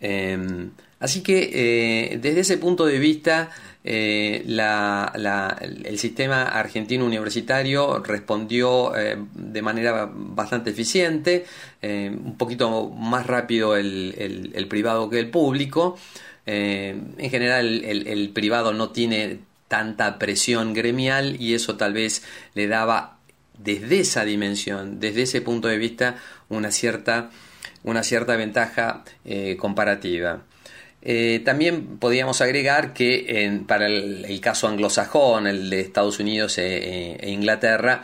Em, 0.00 0.70
así 0.98 1.22
que 1.22 1.50
eh, 1.52 2.18
desde 2.18 2.40
ese 2.40 2.58
punto 2.58 2.86
de 2.86 2.98
vista, 2.98 3.50
eh, 3.84 4.42
el 4.44 5.98
sistema 5.98 6.44
argentino 6.44 7.04
universitario 7.04 7.98
respondió 8.00 8.96
eh, 8.96 9.16
de 9.34 9.62
manera 9.62 10.10
bastante 10.12 10.70
eficiente, 10.70 11.44
un 11.82 12.36
poquito 12.36 12.88
más 12.90 13.26
rápido 13.26 13.76
el, 13.76 14.66
privado 14.68 15.08
que 15.10 15.18
el 15.18 15.30
público. 15.30 15.98
en 16.46 17.30
general 17.30 17.84
el, 17.84 18.30
privado 18.30 18.72
no 18.72 18.90
tiene 18.90 19.40
tanta 19.70 20.18
presión 20.18 20.74
gremial 20.74 21.40
y 21.40 21.54
eso 21.54 21.76
tal 21.76 21.92
vez 21.92 22.24
le 22.54 22.66
daba 22.66 23.18
desde 23.56 24.00
esa 24.00 24.24
dimensión, 24.24 24.98
desde 24.98 25.22
ese 25.22 25.40
punto 25.40 25.68
de 25.68 25.78
vista, 25.78 26.16
una 26.48 26.72
cierta 26.72 27.30
una 27.82 28.02
cierta 28.02 28.36
ventaja 28.36 29.04
eh, 29.24 29.56
comparativa. 29.58 30.42
Eh, 31.02 31.40
también 31.44 31.98
podríamos 31.98 32.40
agregar 32.40 32.92
que 32.92 33.62
para 33.66 33.86
el, 33.86 34.40
caso 34.40 34.68
anglosajón, 34.68 35.46
el 35.46 35.70
de 35.70 35.80
Estados 35.80 36.18
Unidos 36.18 36.58
e, 36.58 37.14
e 37.14 37.30
Inglaterra, 37.30 38.02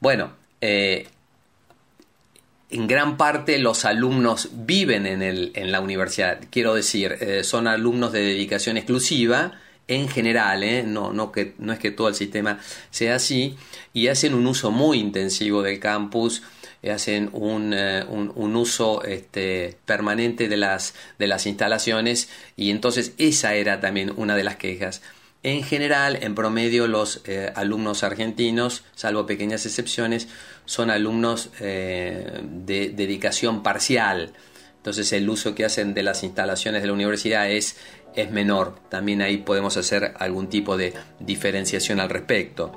bueno, 0.00 0.32
eh, 0.60 1.06
en 2.70 2.88
gran 2.88 3.16
parte 3.16 3.58
los 3.58 3.84
alumnos 3.84 4.48
viven 4.52 5.06
en, 5.06 5.22
el, 5.22 5.52
en 5.54 5.70
la 5.70 5.80
universidad, 5.80 6.40
quiero 6.50 6.74
decir, 6.74 7.16
son 7.44 7.68
alumnos 7.68 8.10
de 8.10 8.22
dedicación 8.22 8.76
exclusiva, 8.76 9.52
en 9.88 10.08
general, 10.08 10.64
no, 10.92 11.12
no, 11.12 11.30
que, 11.30 11.54
no 11.58 11.72
es 11.72 11.78
que 11.78 11.90
todo 11.90 12.08
el 12.08 12.14
sistema 12.14 12.58
sea 12.90 13.16
así, 13.16 13.56
y 13.92 14.08
hacen 14.08 14.34
un 14.34 14.46
uso 14.46 14.70
muy 14.70 14.98
intensivo 14.98 15.62
del 15.62 15.78
campus, 15.78 16.42
eh, 16.84 16.90
hacen 16.90 17.30
eh, 17.32 18.04
un, 18.08 18.32
un, 18.34 18.56
uso 18.56 19.02
este, 19.04 19.78
permanente 19.86 20.48
de 20.48 20.58
las, 20.58 20.94
de 21.18 21.26
las 21.26 21.46
instalaciones 21.46 22.28
y 22.56 22.70
entonces 22.70 23.14
esa 23.16 23.54
era 23.54 23.80
también 23.80 24.12
una 24.16 24.36
de 24.36 24.44
las 24.44 24.56
quejas. 24.56 25.00
En 25.42 25.62
general, 25.62 26.18
en 26.20 26.34
promedio, 26.34 26.86
los 26.86 27.22
eh, 27.24 27.50
alumnos 27.54 28.04
argentinos, 28.04 28.84
salvo 28.94 29.24
pequeñas 29.24 29.64
excepciones, 29.64 30.28
son 30.66 30.90
alumnos 30.90 31.50
de 31.58 32.92
dedicación 32.94 33.62
parcial. 33.62 34.32
Entonces 34.76 35.10
el 35.14 35.28
uso 35.30 35.54
que 35.54 35.64
hacen 35.64 35.94
de 35.94 36.02
las 36.02 36.22
instalaciones 36.22 36.82
de 36.82 36.88
la 36.88 36.92
universidad 36.92 37.50
es, 37.50 37.76
es 38.14 38.30
menor. 38.30 38.74
También 38.88 39.22
ahí 39.22 39.38
podemos 39.38 39.76
hacer 39.76 40.14
algún 40.18 40.48
tipo 40.48 40.76
de 40.76 40.94
diferenciación 41.20 42.00
al 42.00 42.10
respecto. 42.10 42.72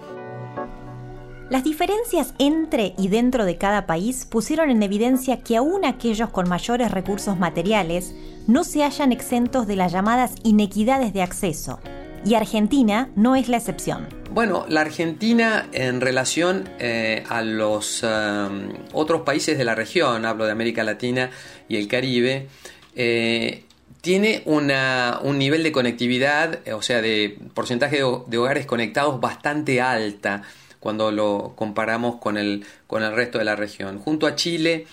Las 1.49 1.63
diferencias 1.63 2.33
entre 2.39 2.93
y 2.97 3.07
dentro 3.07 3.45
de 3.45 3.57
cada 3.57 3.85
país 3.85 4.25
pusieron 4.25 4.69
en 4.69 4.83
evidencia 4.83 5.39
que 5.39 5.55
aún 5.55 5.85
aquellos 5.85 6.29
con 6.29 6.49
mayores 6.49 6.91
recursos 6.91 7.39
materiales 7.39 8.13
no 8.47 8.65
se 8.65 8.83
hallan 8.83 9.13
exentos 9.13 9.65
de 9.65 9.77
las 9.77 9.93
llamadas 9.93 10.35
inequidades 10.43 11.13
de 11.13 11.21
acceso, 11.21 11.79
y 12.25 12.35
Argentina 12.35 13.09
no 13.15 13.35
es 13.35 13.47
la 13.47 13.57
excepción. 13.57 14.07
Bueno, 14.31 14.65
la 14.67 14.81
Argentina 14.81 15.67
en 15.71 16.01
relación 16.01 16.69
eh, 16.79 17.23
a 17.29 17.41
los 17.41 18.03
um, 18.03 18.73
otros 18.93 19.21
países 19.21 19.57
de 19.57 19.63
la 19.63 19.73
región, 19.73 20.25
hablo 20.25 20.45
de 20.45 20.51
América 20.51 20.83
Latina 20.83 21.29
y 21.69 21.77
el 21.77 21.87
Caribe, 21.87 22.47
eh, 22.95 23.63
tiene 24.07 24.41
un 24.45 25.37
nivel 25.37 25.63
de 25.63 25.73
conectividad, 25.73 26.65
o 26.71 26.81
sea, 26.81 27.01
de 27.01 27.37
porcentaje 27.53 27.97
de, 27.97 28.37
hogares 28.37 28.65
conectados 28.65 29.19
bastante 29.19 29.81
alta 29.81 30.43
cuando 30.79 31.11
lo 31.11 31.51
comparamos 31.57 32.15
con 32.15 32.37
el, 32.37 32.65
con 32.87 33.03
el 33.03 33.13
resto 33.13 33.37
de 33.37 33.43
la 33.43 33.57
región. 33.57 33.99
Junto 33.99 34.25
a 34.25 34.37
Chile, 34.37 34.87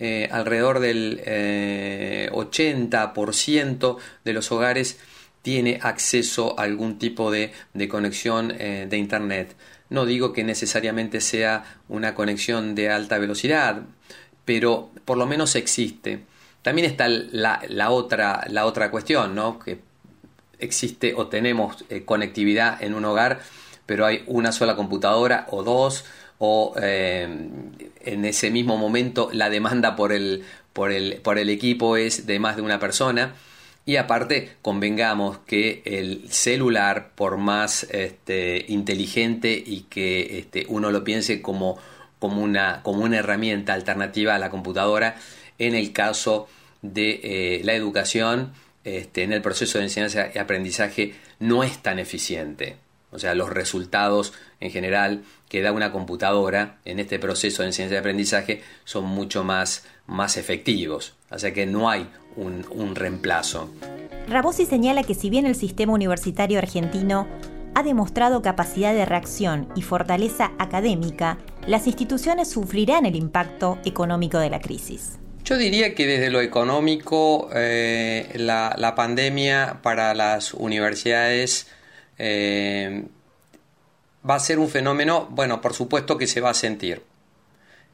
eh, 0.00 0.28
alrededor 0.32 0.80
del 0.80 1.20
80% 2.32 3.98
de 4.24 4.32
los 4.32 4.50
hogares 4.50 4.98
tiene 5.42 5.78
acceso 5.80 6.58
a 6.58 6.64
algún 6.64 6.98
tipo 6.98 7.30
de, 7.30 7.52
conexión 7.88 8.48
de 8.48 8.96
Internet. 8.96 9.54
No 9.90 10.06
digo 10.06 10.32
que 10.32 10.42
necesariamente 10.42 11.20
sea 11.20 11.78
una 11.88 12.16
conexión 12.16 12.74
de 12.74 12.90
alta 12.90 13.18
velocidad, 13.18 13.82
pero 14.44 14.90
por 15.04 15.18
lo 15.18 15.26
menos 15.26 15.54
existe. 15.54 16.24
También 16.66 16.90
está 16.90 17.06
la, 17.06 17.90
otra, 17.92 18.44
la 18.48 18.66
otra 18.66 18.90
cuestión, 18.90 19.36
¿no? 19.36 19.60
que 19.60 19.78
existe 20.58 21.14
o 21.14 21.28
tenemos 21.28 21.84
eh, 21.90 22.04
conectividad 22.04 22.82
en 22.82 22.94
un 22.94 23.04
hogar, 23.04 23.38
pero 23.86 24.04
hay 24.04 24.24
una 24.26 24.50
sola 24.50 24.74
computadora 24.74 25.46
o 25.50 25.62
dos, 25.62 26.04
o 26.38 26.74
eh, 26.82 27.22
en 28.00 28.24
ese 28.24 28.50
mismo 28.50 28.76
momento 28.78 29.30
la 29.32 29.48
demanda 29.48 29.94
por 29.94 30.12
el, 30.12 30.42
por, 30.72 30.90
el, 30.90 31.20
por 31.22 31.38
el 31.38 31.50
equipo 31.50 31.96
es 31.96 32.26
de 32.26 32.40
más 32.40 32.56
de 32.56 32.62
una 32.62 32.80
persona. 32.80 33.34
Y 33.84 33.94
aparte, 33.94 34.56
convengamos 34.60 35.38
que 35.46 35.82
el 35.84 36.24
celular, 36.32 37.12
por 37.14 37.36
más 37.36 37.84
este, 37.92 38.64
inteligente 38.66 39.52
y 39.64 39.82
que 39.82 40.40
este, 40.40 40.66
uno 40.68 40.90
lo 40.90 41.04
piense 41.04 41.40
como, 41.40 41.78
como, 42.18 42.42
una, 42.42 42.82
como 42.82 43.04
una 43.04 43.18
herramienta 43.18 43.72
alternativa 43.72 44.34
a 44.34 44.40
la 44.40 44.50
computadora, 44.50 45.14
en 45.58 45.74
el 45.74 45.92
caso 45.92 46.48
de 46.82 47.20
eh, 47.22 47.60
la 47.64 47.74
educación, 47.74 48.52
este, 48.84 49.22
en 49.22 49.32
el 49.32 49.42
proceso 49.42 49.78
de 49.78 49.84
enseñanza 49.84 50.28
y 50.34 50.38
aprendizaje, 50.38 51.14
no 51.38 51.64
es 51.64 51.78
tan 51.78 51.98
eficiente. 51.98 52.76
O 53.12 53.18
sea, 53.18 53.34
los 53.34 53.50
resultados 53.50 54.32
en 54.60 54.70
general 54.70 55.22
que 55.48 55.62
da 55.62 55.72
una 55.72 55.92
computadora 55.92 56.78
en 56.84 56.98
este 56.98 57.18
proceso 57.18 57.62
de 57.62 57.68
enseñanza 57.68 57.94
y 57.94 57.98
aprendizaje 57.98 58.62
son 58.84 59.04
mucho 59.04 59.44
más, 59.44 59.86
más 60.06 60.36
efectivos. 60.36 61.14
O 61.30 61.38
sea 61.38 61.52
que 61.52 61.66
no 61.66 61.88
hay 61.88 62.08
un, 62.36 62.94
reemplazo. 62.94 63.70
Rabosi 64.28 64.66
señala 64.66 65.02
que 65.02 65.14
si 65.14 65.30
bien 65.30 65.46
el 65.46 65.54
sistema 65.54 65.92
universitario 65.92 66.58
argentino 66.58 67.26
ha 67.74 67.82
demostrado 67.82 68.42
capacidad 68.42 68.92
de 68.92 69.06
reacción 69.06 69.68
y 69.74 69.82
fortaleza 69.82 70.52
académica, 70.58 71.38
las 71.66 71.86
instituciones 71.86 72.50
sufrirán 72.50 73.06
el 73.06 73.16
impacto 73.16 73.78
económico 73.84 74.38
de 74.38 74.50
la 74.50 74.60
crisis. 74.60 75.18
Yo 75.46 75.56
diría 75.56 75.94
que 75.94 76.06
desde 76.06 76.30
lo 76.30 76.40
económico 76.40 77.48
eh, 77.54 78.32
la, 78.34 78.94
pandemia 78.96 79.78
para 79.82 80.12
las 80.12 80.52
universidades 80.52 81.68
eh, 82.18 83.04
va 84.28 84.34
a 84.34 84.40
ser 84.40 84.58
un 84.58 84.68
fenómeno, 84.68 85.28
bueno, 85.30 85.60
por 85.60 85.72
supuesto 85.72 86.18
que 86.18 86.26
se 86.26 86.40
va 86.40 86.50
a 86.50 86.54
sentir. 86.54 87.02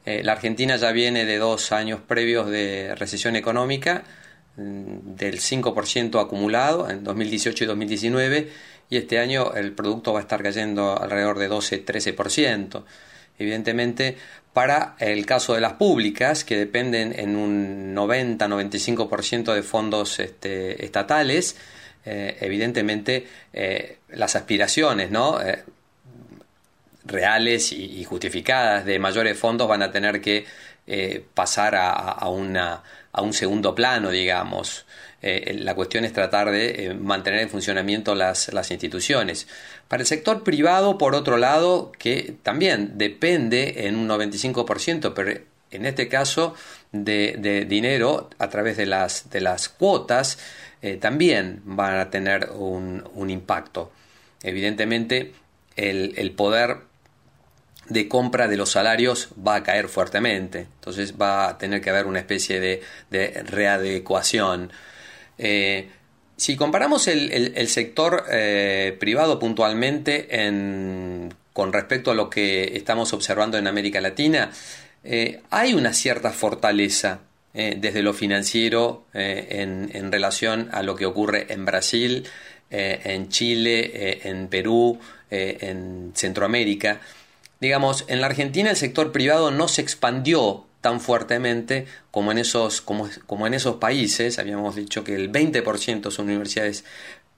Eh, 0.05 0.23
la 0.25 0.33
Argentina 0.33 0.77
ya 0.77 0.91
viene 0.91 1.25
de 1.25 1.39
dos 1.39 1.71
años 1.73 2.01
previos 2.01 2.51
de 2.51 2.95
recesión 2.97 3.37
económica, 3.37 4.03
Mm, 4.57 5.17
del 5.17 5.41
5% 5.41 6.21
acumulado 6.21 6.91
en 6.91 7.05
2018 7.05 7.65
y 7.65 7.67
2019 7.67 8.51
y 8.91 8.99
este 8.99 9.19
año 9.19 9.55
el 9.55 9.73
producto 9.73 10.13
va 10.13 10.19
a 10.19 10.23
estar 10.23 10.43
cayendo 10.43 11.01
alrededor 11.01 11.39
de 11.39 11.49
12-13%. 11.49 12.85
Evidentemente, 13.39 14.19
para 14.53 14.97
el 14.99 15.25
caso 15.25 15.55
de 15.55 15.61
las 15.61 15.75
públicas, 15.75 16.45
que 16.45 16.57
dependen 16.57 17.19
en 17.19 17.37
un 17.37 17.95
90-95% 17.95 19.55
de 19.55 19.63
fondos 19.63 20.19
este, 20.19 20.85
estatales, 20.85 21.57
eh, 22.05 22.37
evidentemente 22.41 23.29
eh, 23.53 23.99
las 24.09 24.35
aspiraciones 24.35 25.13
¿no? 25.13 25.41
Eh, 25.41 25.63
reales 27.05 27.73
y, 27.73 28.03
justificadas 28.05 28.85
de 28.85 28.99
mayores 28.99 29.39
fondos 29.39 29.69
van 29.69 29.83
a 29.83 29.91
tener 29.91 30.21
que 30.21 30.45
pasar 31.35 31.75
a 31.77 32.29
un 32.29 33.33
segundo 33.33 33.75
plano, 33.75 34.11
digamos. 34.11 34.85
La 35.21 35.75
cuestión 35.75 36.05
es 36.05 36.13
tratar 36.13 36.51
de 36.51 36.97
mantener 37.01 37.41
en 37.41 37.51
funcionamiento 37.51 38.15
las, 38.15 38.71
instituciones. 38.71 39.49
Para 39.93 40.05
el 40.05 40.07
sector 40.07 40.43
privado, 40.43 40.97
por 40.97 41.14
otro 41.14 41.36
lado, 41.36 41.93
que 41.99 42.34
también 42.43 42.93
depende 42.97 43.86
en 43.86 43.97
un 43.97 44.09
95%, 44.09 45.12
pero 45.14 45.38
en 45.70 45.84
este 45.84 46.09
caso 46.09 46.55
de, 46.93 47.66
dinero 47.68 48.30
a 48.38 48.49
través 48.49 48.78
de 48.78 48.86
las, 48.86 49.28
de 49.28 49.43
las 49.43 49.68
cuotas, 49.68 50.38
eh, 50.80 50.97
también 50.97 51.61
van 51.66 51.99
a 51.99 52.09
tener 52.09 52.49
un, 52.55 53.28
impacto. 53.28 53.93
Evidentemente, 54.43 55.34
el, 55.76 56.32
poder 56.38 56.78
de 57.90 58.09
compra 58.09 58.49
de 58.49 58.57
los 58.57 58.70
salarios 58.70 59.28
va 59.47 59.57
a 59.57 59.62
caer 59.62 59.88
fuertemente. 59.88 60.61
Entonces 60.61 61.20
va 61.20 61.51
a 61.51 61.59
tener 61.59 61.82
que 61.82 61.90
haber 61.90 62.07
una 62.07 62.20
especie 62.20 62.61
de, 62.61 63.43
readecuación. 63.45 64.72
Eh, 65.36 65.90
si 66.43 66.57
comparamos 66.57 67.07
el, 67.07 67.68
sector 67.68 68.24
eh, 68.28 68.97
privado 68.99 69.38
puntualmente 69.38 70.26
con 71.53 71.72
respecto 71.72 72.11
a 72.11 72.14
lo 72.14 72.28
que 72.28 72.76
estamos 72.76 73.12
observando 73.12 73.59
en 73.59 73.68
América 73.68 74.01
Latina, 74.01 74.51
eh, 75.05 75.40
hay 75.51 75.72
una 75.72 75.93
cierta 75.93 76.32
fortaleza 76.32 77.20
desde 77.55 78.03
lo 78.03 78.12
financiero 78.12 79.05
en, 79.12 80.11
relación 80.11 80.68
a 80.72 80.82
lo 80.82 80.97
que 80.97 81.07
ocurre 81.07 81.47
en 81.53 81.64
Brasil, 81.64 82.26
en 82.70 83.28
Chile, 83.28 84.28
en 84.28 84.49
Perú, 84.49 84.99
en 85.30 86.11
Centroamérica. 86.16 87.03
Digamos, 87.61 88.05
en 88.09 88.20
la 88.20 88.26
Argentina 88.26 88.70
el 88.70 88.76
sector 88.76 89.12
privado 89.12 89.53
no 89.53 89.68
se 89.68 89.80
expandió 89.82 90.64
tan 90.83 91.01
fuertemente 91.01 91.87
como 92.11 92.33
en 92.33 92.39
esos, 92.39 92.83
como, 92.83 93.09
como 93.26 93.47
en 93.47 93.55
esos 93.55 93.76
países. 93.76 94.39
Habíamos 94.39 94.76
dicho 94.76 95.03
que 95.03 95.14
el 95.14 95.33
20% 95.33 96.11
son 96.11 96.26
universidades 96.26 96.85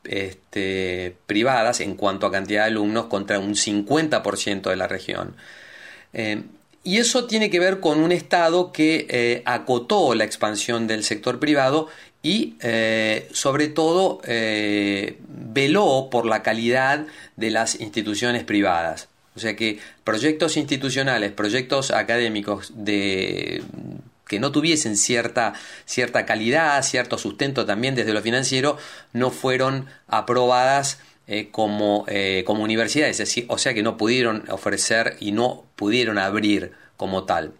este, 0.03 1.17
privadas 1.27 1.81
en 1.81 1.95
cuanto 1.95 2.27
a 2.27 2.33
cantidad 2.33 2.63
de 2.63 2.69
alumnos 2.69 3.07
contra 3.07 3.39
un 3.39 3.55
50% 3.55 4.71
de 4.71 4.77
la 4.77 4.89
región. 4.89 5.37
Eh, 6.13 6.43
y 6.83 6.99
eso 6.99 7.27
tiene 7.27 7.51
que 7.51 7.61
ver 7.61 7.81
con 7.81 8.01
un 8.01 8.13
Estado 8.13 8.73
que 8.73 9.07
eh, 9.09 9.43
acotó 9.47 10.15
la 10.15 10.25
expansión 10.25 10.87
del 10.87 11.05
sector 11.05 11.39
privado 11.39 11.89
y 12.23 12.57
eh, 12.61 13.29
sobre 13.33 13.69
todo 13.69 14.21
veló 14.27 16.09
por 16.11 16.27
la 16.27 16.43
calidad 16.43 17.07
de 17.37 17.51
las 17.51 17.81
instituciones 17.81 18.45
privadas. 18.45 19.09
O 19.37 19.41
sea 19.41 19.57
que 19.57 19.79
proyectos 20.05 20.57
institucionales, 20.57 21.33
proyectos 21.33 21.91
académicos 21.91 22.73
de 22.75 23.63
que 24.27 24.39
no 24.39 24.53
tuviesen 24.53 24.97
cierta, 24.97 25.55
cierta 25.85 26.25
calidad, 26.25 26.83
cierto 26.83 27.19
sustento 27.19 27.67
también 27.67 27.95
desde 27.95 28.15
lo 28.15 28.23
financiero, 28.23 28.79
no 29.13 29.31
fueron 29.31 29.87
aprobadas 30.09 30.99
eh, 31.27 31.49
como, 31.51 32.05
eh, 32.09 32.43
como 32.47 32.63
universidades, 32.63 33.47
o 33.49 33.59
sea 33.59 33.75
que 33.75 33.83
no 33.83 33.97
pudieron 33.97 34.45
ofrecer 34.51 35.17
y 35.21 35.33
no 35.33 35.65
pudieron 35.77 36.19
abrir 36.19 36.73
como 36.97 37.25
tal. 37.25 37.53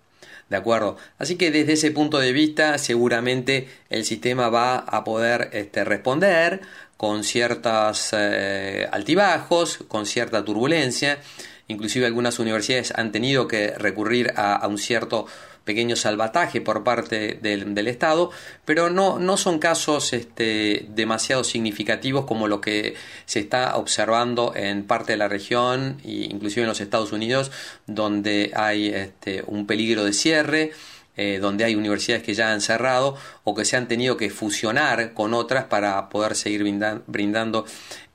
¿De 0.51 0.57
acuerdo? 0.57 0.99
Así 1.19 1.37
que 1.37 1.51
desde 1.51 1.73
ese 1.73 1.91
punto 1.91 2.19
de 2.19 2.33
vista 2.33 2.77
seguramente 2.77 3.67
el 3.89 4.05
sistema 4.05 4.51
va 4.51 4.77
a 4.77 5.03
poder 5.03 5.49
este, 5.53 5.85
responder 5.85 6.61
con 6.99 7.25
ciertos 7.25 8.11
eh, 8.13 8.87
altibajos, 8.93 9.79
con 9.89 10.05
cierta 10.07 10.45
turbulencia 10.45 11.19
Inclusive 11.69 12.07
algunas 12.07 12.39
universidades 12.39 12.93
han 12.95 13.11
tenido 13.11 13.49
que 13.49 13.71
recurrir 13.71 14.33
a, 14.37 14.67
un 14.69 14.79
cierto 14.79 15.27
pequeño 15.65 15.97
salvataje 15.97 16.61
por 16.61 16.85
parte 16.85 17.39
del, 17.41 17.89
Estado, 17.89 18.31
pero 18.67 18.91
no, 18.91 19.19
no 19.19 19.39
son 19.39 19.59
casos 19.59 20.13
este, 20.13 20.87
demasiado 20.91 21.43
significativos 21.43 22.27
como 22.27 22.49
lo 22.49 22.61
que 22.61 22.97
se 23.25 23.41
está 23.41 23.77
observando 23.77 24.53
en 24.55 24.85
parte 24.85 25.13
de 25.13 25.19
la 25.19 25.29
región 25.29 26.01
e 26.05 26.29
inclusive 26.31 26.63
en 26.63 26.69
los 26.69 26.83
Estados 26.83 27.13
Unidos, 27.13 27.51
donde 27.87 28.53
hay 28.55 28.89
este, 28.89 29.43
un 29.47 29.67
peligro 29.67 30.05
de 30.05 30.13
cierre. 30.13 30.73
Eh, 31.17 31.39
donde 31.41 31.63
hay 31.63 31.77
universidades 31.77 32.25
que 32.25 32.35
ya 32.35 32.53
han 32.53 32.61
cerrado 32.61 33.17
o 33.45 33.55
que 33.55 33.65
se 33.65 33.77
han 33.77 33.87
tenido 33.87 34.17
que 34.17 34.31
fusionar 34.31 35.15
con 35.15 35.33
otras 35.33 35.67
para 35.67 36.09
poder 36.09 36.35
seguir 36.35 36.65
brindando 37.07 37.67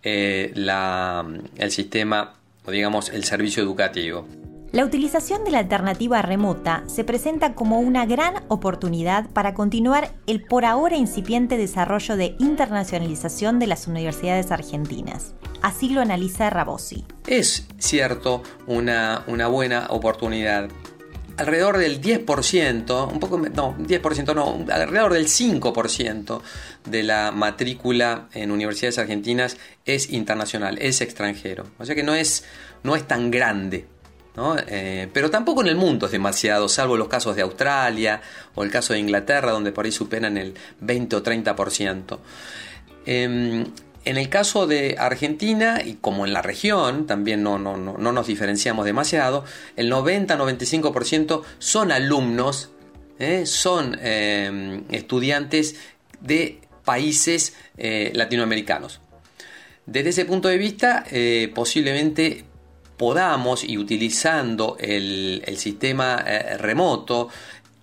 eh, 0.04 0.52
el 0.54 1.72
sistema 1.72 2.39
digamos 2.70 3.10
el 3.10 3.24
servicio 3.24 3.64
educativo. 3.64 4.26
La 4.72 4.86
utilización 4.86 5.44
de 5.44 5.50
la 5.50 5.58
alternativa 5.58 6.22
remota 6.22 6.84
se 6.86 7.04
presenta 7.04 7.56
como 7.56 7.80
una 7.80 8.06
gran 8.06 8.44
oportunidad 8.50 9.28
para 9.32 9.56
continuar 9.56 10.12
el 10.28 10.44
por 10.44 10.64
ahora 10.64 10.96
incipiente 10.96 11.58
desarrollo 11.58 12.16
de 12.16 12.36
internacionalización 12.38 13.58
de 13.58 13.66
las 13.66 13.88
universidades 13.88 14.52
argentinas. 14.52 15.34
Así 15.64 15.90
lo 15.90 16.02
analiza 16.02 16.52
Rabosi. 16.52 17.04
Es 17.26 17.68
cierto 17.80 18.44
una, 18.68 19.24
una 19.26 19.48
buena 19.48 19.88
oportunidad 19.90 20.70
alrededor 21.40 21.78
del 21.78 22.02
10%, 22.02 23.12
un 23.12 23.20
poco, 23.20 23.38
no, 23.38 23.78
10% 23.78 24.36
no, 24.36 24.66
alrededor 24.72 25.14
del 25.14 25.28
5% 25.28 26.42
de 26.86 27.04
la 27.04 27.32
matrícula 27.32 28.28
en 28.34 28.52
universidades 28.52 29.00
argentinas 29.00 29.58
es 29.86 30.10
internacional, 30.12 30.78
es 30.80 31.00
extranjero. 31.02 31.66
O 31.80 31.86
sea 31.86 31.96
que 31.96 32.04
no 32.04 32.14
es, 32.14 32.44
no 32.84 32.96
es 32.96 33.08
tan 33.08 33.32
grande. 33.32 33.88
Eh, 34.68 35.10
pero 35.12 35.30
tampoco 35.30 35.62
en 35.62 35.68
el 35.68 35.76
mundo 35.76 36.06
es 36.06 36.12
demasiado, 36.12 36.70
salvo 36.70 36.96
los 36.98 37.08
casos 37.08 37.36
de 37.36 37.42
Australia 37.42 38.22
o 38.56 38.64
el 38.64 38.72
caso 38.72 38.94
de 38.94 39.00
Inglaterra, 39.00 39.52
donde 39.52 39.72
por 39.72 39.86
ahí 39.86 39.92
superan 39.92 40.38
el 40.38 40.54
20 40.80 41.16
o 41.16 41.24
30%. 41.24 42.20
Em, 43.06 43.66
en 44.06 44.18
el 44.18 44.30
caso 44.30 44.68
de 44.68 44.96
Argentina, 44.98 45.82
y 45.84 45.96
como 45.96 46.26
en 46.26 46.34
la 46.34 46.42
región, 46.42 47.06
también 47.08 47.44
no, 47.44 47.60
no, 47.60 47.78
no 47.78 48.12
nos 48.12 48.28
diferenciamos 48.28 48.86
demasiado, 48.86 49.46
el 49.76 49.92
90-95% 49.92 51.44
son 51.60 51.92
alumnos, 51.92 52.72
¿eh? 53.20 53.46
son 53.46 53.98
em, 54.02 54.84
estudiantes 54.90 55.76
de 56.22 56.62
países 56.86 57.56
eh, 57.78 58.12
latinoamericanos. 58.16 59.02
Desde 59.86 60.10
ese 60.10 60.26
punto 60.26 60.48
de 60.48 60.58
vista, 60.58 61.04
posiblemente 61.56 62.46
podamos 63.00 63.64
y 63.64 63.78
utilizando 63.78 64.76
el, 64.78 65.42
sistema 65.58 66.22
eh, 66.28 66.58
remoto, 66.58 67.30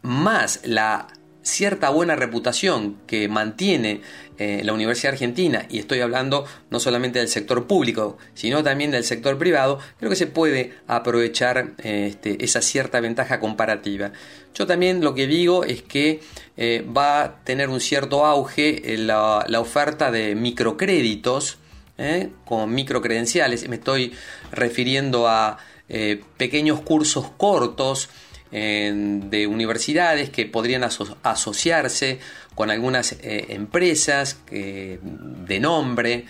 más 0.03 0.61
la 0.65 1.09
cierta 1.43 1.89
buena 1.89 2.17
reputación 2.17 2.99
que 3.07 3.27
mantiene 3.27 4.03
eh, 4.39 4.63
la 4.65 4.73
Universidad 4.73 5.13
Argentina, 5.13 5.67
y 5.71 5.79
estoy 5.79 6.01
hablando 6.01 6.45
no 6.71 6.81
solamente 6.81 7.19
del 7.19 7.29
sector 7.29 7.67
público, 7.67 8.19
sino 8.35 8.63
también 8.63 8.91
del 8.91 9.05
sector 9.05 9.39
privado, 9.39 9.79
creo 9.99 10.11
que 10.11 10.17
se 10.17 10.27
puede 10.27 10.75
aprovechar 10.87 11.75
este, 11.83 12.45
esa 12.45 12.63
cierta 12.63 13.01
ventaja 13.01 13.41
comparativa. 13.41 14.13
Yo 14.55 14.67
también 14.67 15.03
lo 15.03 15.15
que 15.15 15.27
digo 15.27 15.65
es 15.65 15.83
que 15.83 16.21
eh, 16.57 16.85
va 16.97 17.23
a 17.23 17.45
tener 17.45 17.69
un 17.69 17.81
cierto 17.81 18.25
auge 18.25 18.97
la, 18.99 19.45
la 19.49 19.61
oferta 19.61 20.11
de 20.11 20.35
microcréditos, 20.35 21.59
¿eh? 21.99 22.31
con 22.45 22.75
microcredenciales. 22.75 23.69
Me 23.69 23.77
estoy 23.77 24.13
refiriendo 24.53 25.29
a 25.29 25.59
eh, 25.89 26.21
pequeños 26.37 26.81
cursos 26.81 27.31
cortos 27.37 28.09
de 28.51 29.47
universidades 29.49 30.31
que 30.31 30.47
podrían 30.47 30.85
asociarse 30.85 32.21
con 32.55 32.71
algunas 32.71 33.13
eh, 33.13 33.47
empresas 33.51 34.39
de 34.51 35.61
nombre 35.61 36.25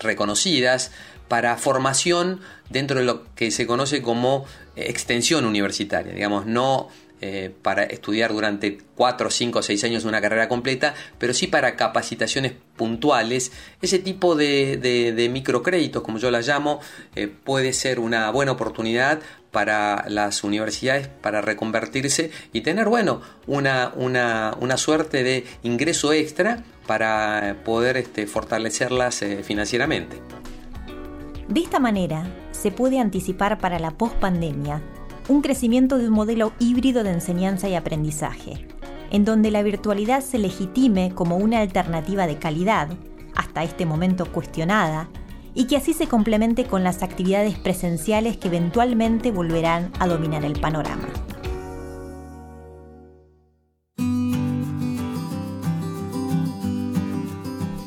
reconocidas 0.00 0.90
para 1.28 1.56
formación 1.56 2.40
dentro 2.70 2.98
de 2.98 3.06
lo 3.06 3.24
que 3.34 3.50
se 3.50 3.66
conoce 3.66 4.02
como 4.02 4.46
extensión 4.74 5.44
universitaria, 5.44 6.12
digamos, 6.12 6.44
no 6.46 6.88
eh, 7.22 7.54
para 7.62 7.84
estudiar 7.84 8.32
durante 8.32 8.78
4, 8.94 9.30
5, 9.30 9.62
6 9.62 9.84
años 9.84 10.04
una 10.06 10.22
carrera 10.22 10.48
completa, 10.48 10.94
pero 11.18 11.34
sí 11.34 11.48
para 11.48 11.76
capacitaciones 11.76 12.54
puntuales. 12.76 13.52
Ese 13.82 13.98
tipo 13.98 14.36
de, 14.36 15.28
microcréditos, 15.30 16.02
como 16.02 16.16
yo 16.18 16.30
las 16.30 16.46
llamo, 16.48 16.80
eh, 17.14 17.28
puede 17.28 17.74
ser 17.74 18.00
una 18.00 18.30
buena 18.30 18.52
oportunidad 18.52 19.20
para 19.50 20.06
las 20.08 20.44
universidades 20.44 21.08
para 21.08 21.42
reconvertirse 21.42 22.30
y 22.54 22.62
tener, 22.62 22.88
bueno, 22.88 23.20
una, 23.46 23.92
una, 23.96 24.76
suerte 24.78 25.22
de 25.22 25.44
ingreso 25.62 26.14
extra 26.14 26.62
para 26.86 27.56
poder 27.64 27.98
este, 27.98 28.26
fortalecerlas 28.26 29.20
eh, 29.20 29.42
financieramente. 29.42 30.16
De 31.48 31.60
esta 31.60 31.80
manera, 31.80 32.24
se 32.52 32.70
puede 32.70 32.98
anticipar 32.98 33.58
para 33.58 33.78
la 33.78 33.90
pospandemia 33.90 34.80
un 35.28 35.42
crecimiento 35.42 35.98
de 35.98 36.08
un 36.08 36.14
modelo 36.14 36.52
híbrido 36.58 37.04
de 37.04 37.12
enseñanza 37.12 37.68
y 37.68 37.74
aprendizaje, 37.74 38.66
en 39.10 39.24
donde 39.24 39.50
la 39.50 39.62
virtualidad 39.62 40.22
se 40.22 40.38
legitime 40.38 41.12
como 41.14 41.36
una 41.36 41.60
alternativa 41.60 42.26
de 42.26 42.38
calidad, 42.38 42.88
hasta 43.34 43.62
este 43.62 43.86
momento 43.86 44.26
cuestionada, 44.26 45.08
y 45.54 45.66
que 45.66 45.76
así 45.76 45.94
se 45.94 46.06
complemente 46.06 46.64
con 46.64 46.84
las 46.84 47.02
actividades 47.02 47.58
presenciales 47.58 48.36
que 48.36 48.48
eventualmente 48.48 49.30
volverán 49.30 49.90
a 49.98 50.06
dominar 50.06 50.44
el 50.44 50.58
panorama. 50.60 51.08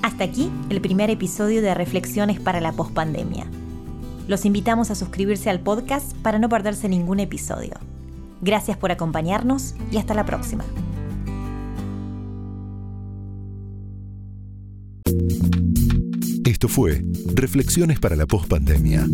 Hasta 0.02 0.26
aquí 0.26 0.52
el 0.70 0.82
primer 0.82 1.10
episodio 1.10 1.62
de 1.62 1.74
Reflexiones 1.74 2.40
para 2.40 2.62
la 2.62 2.74
Postpandemia. 2.74 3.48
Los 4.28 4.46
invitamos 4.46 4.90
a 4.90 4.96
suscribirse 4.96 5.50
al 5.50 5.60
podcast 5.60 6.14
para 6.18 6.40
no 6.40 6.48
perderse 6.50 6.88
ningún 6.88 7.20
episodio. 7.20 7.74
Gracias 8.42 8.78
por 8.78 8.92
acompañarnos 8.92 9.76
y 9.92 9.98
hasta 9.98 10.14
la 10.14 10.26
próxima. 10.26 10.64
Esto 16.46 16.68
fue 16.68 17.04
Reflexiones 17.34 18.00
para 18.00 18.16
la 18.16 18.26
Postpandemia, 18.26 19.06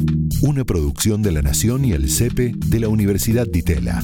una 0.42 0.64
producción 0.64 1.22
de 1.22 1.32
La 1.32 1.42
Nación 1.42 1.86
y 1.86 1.94
el 1.94 2.10
CEPE 2.10 2.54
de 2.56 2.80
la 2.80 2.90
Universidad 2.90 3.48
de 3.48 3.60
Itela. 3.60 4.04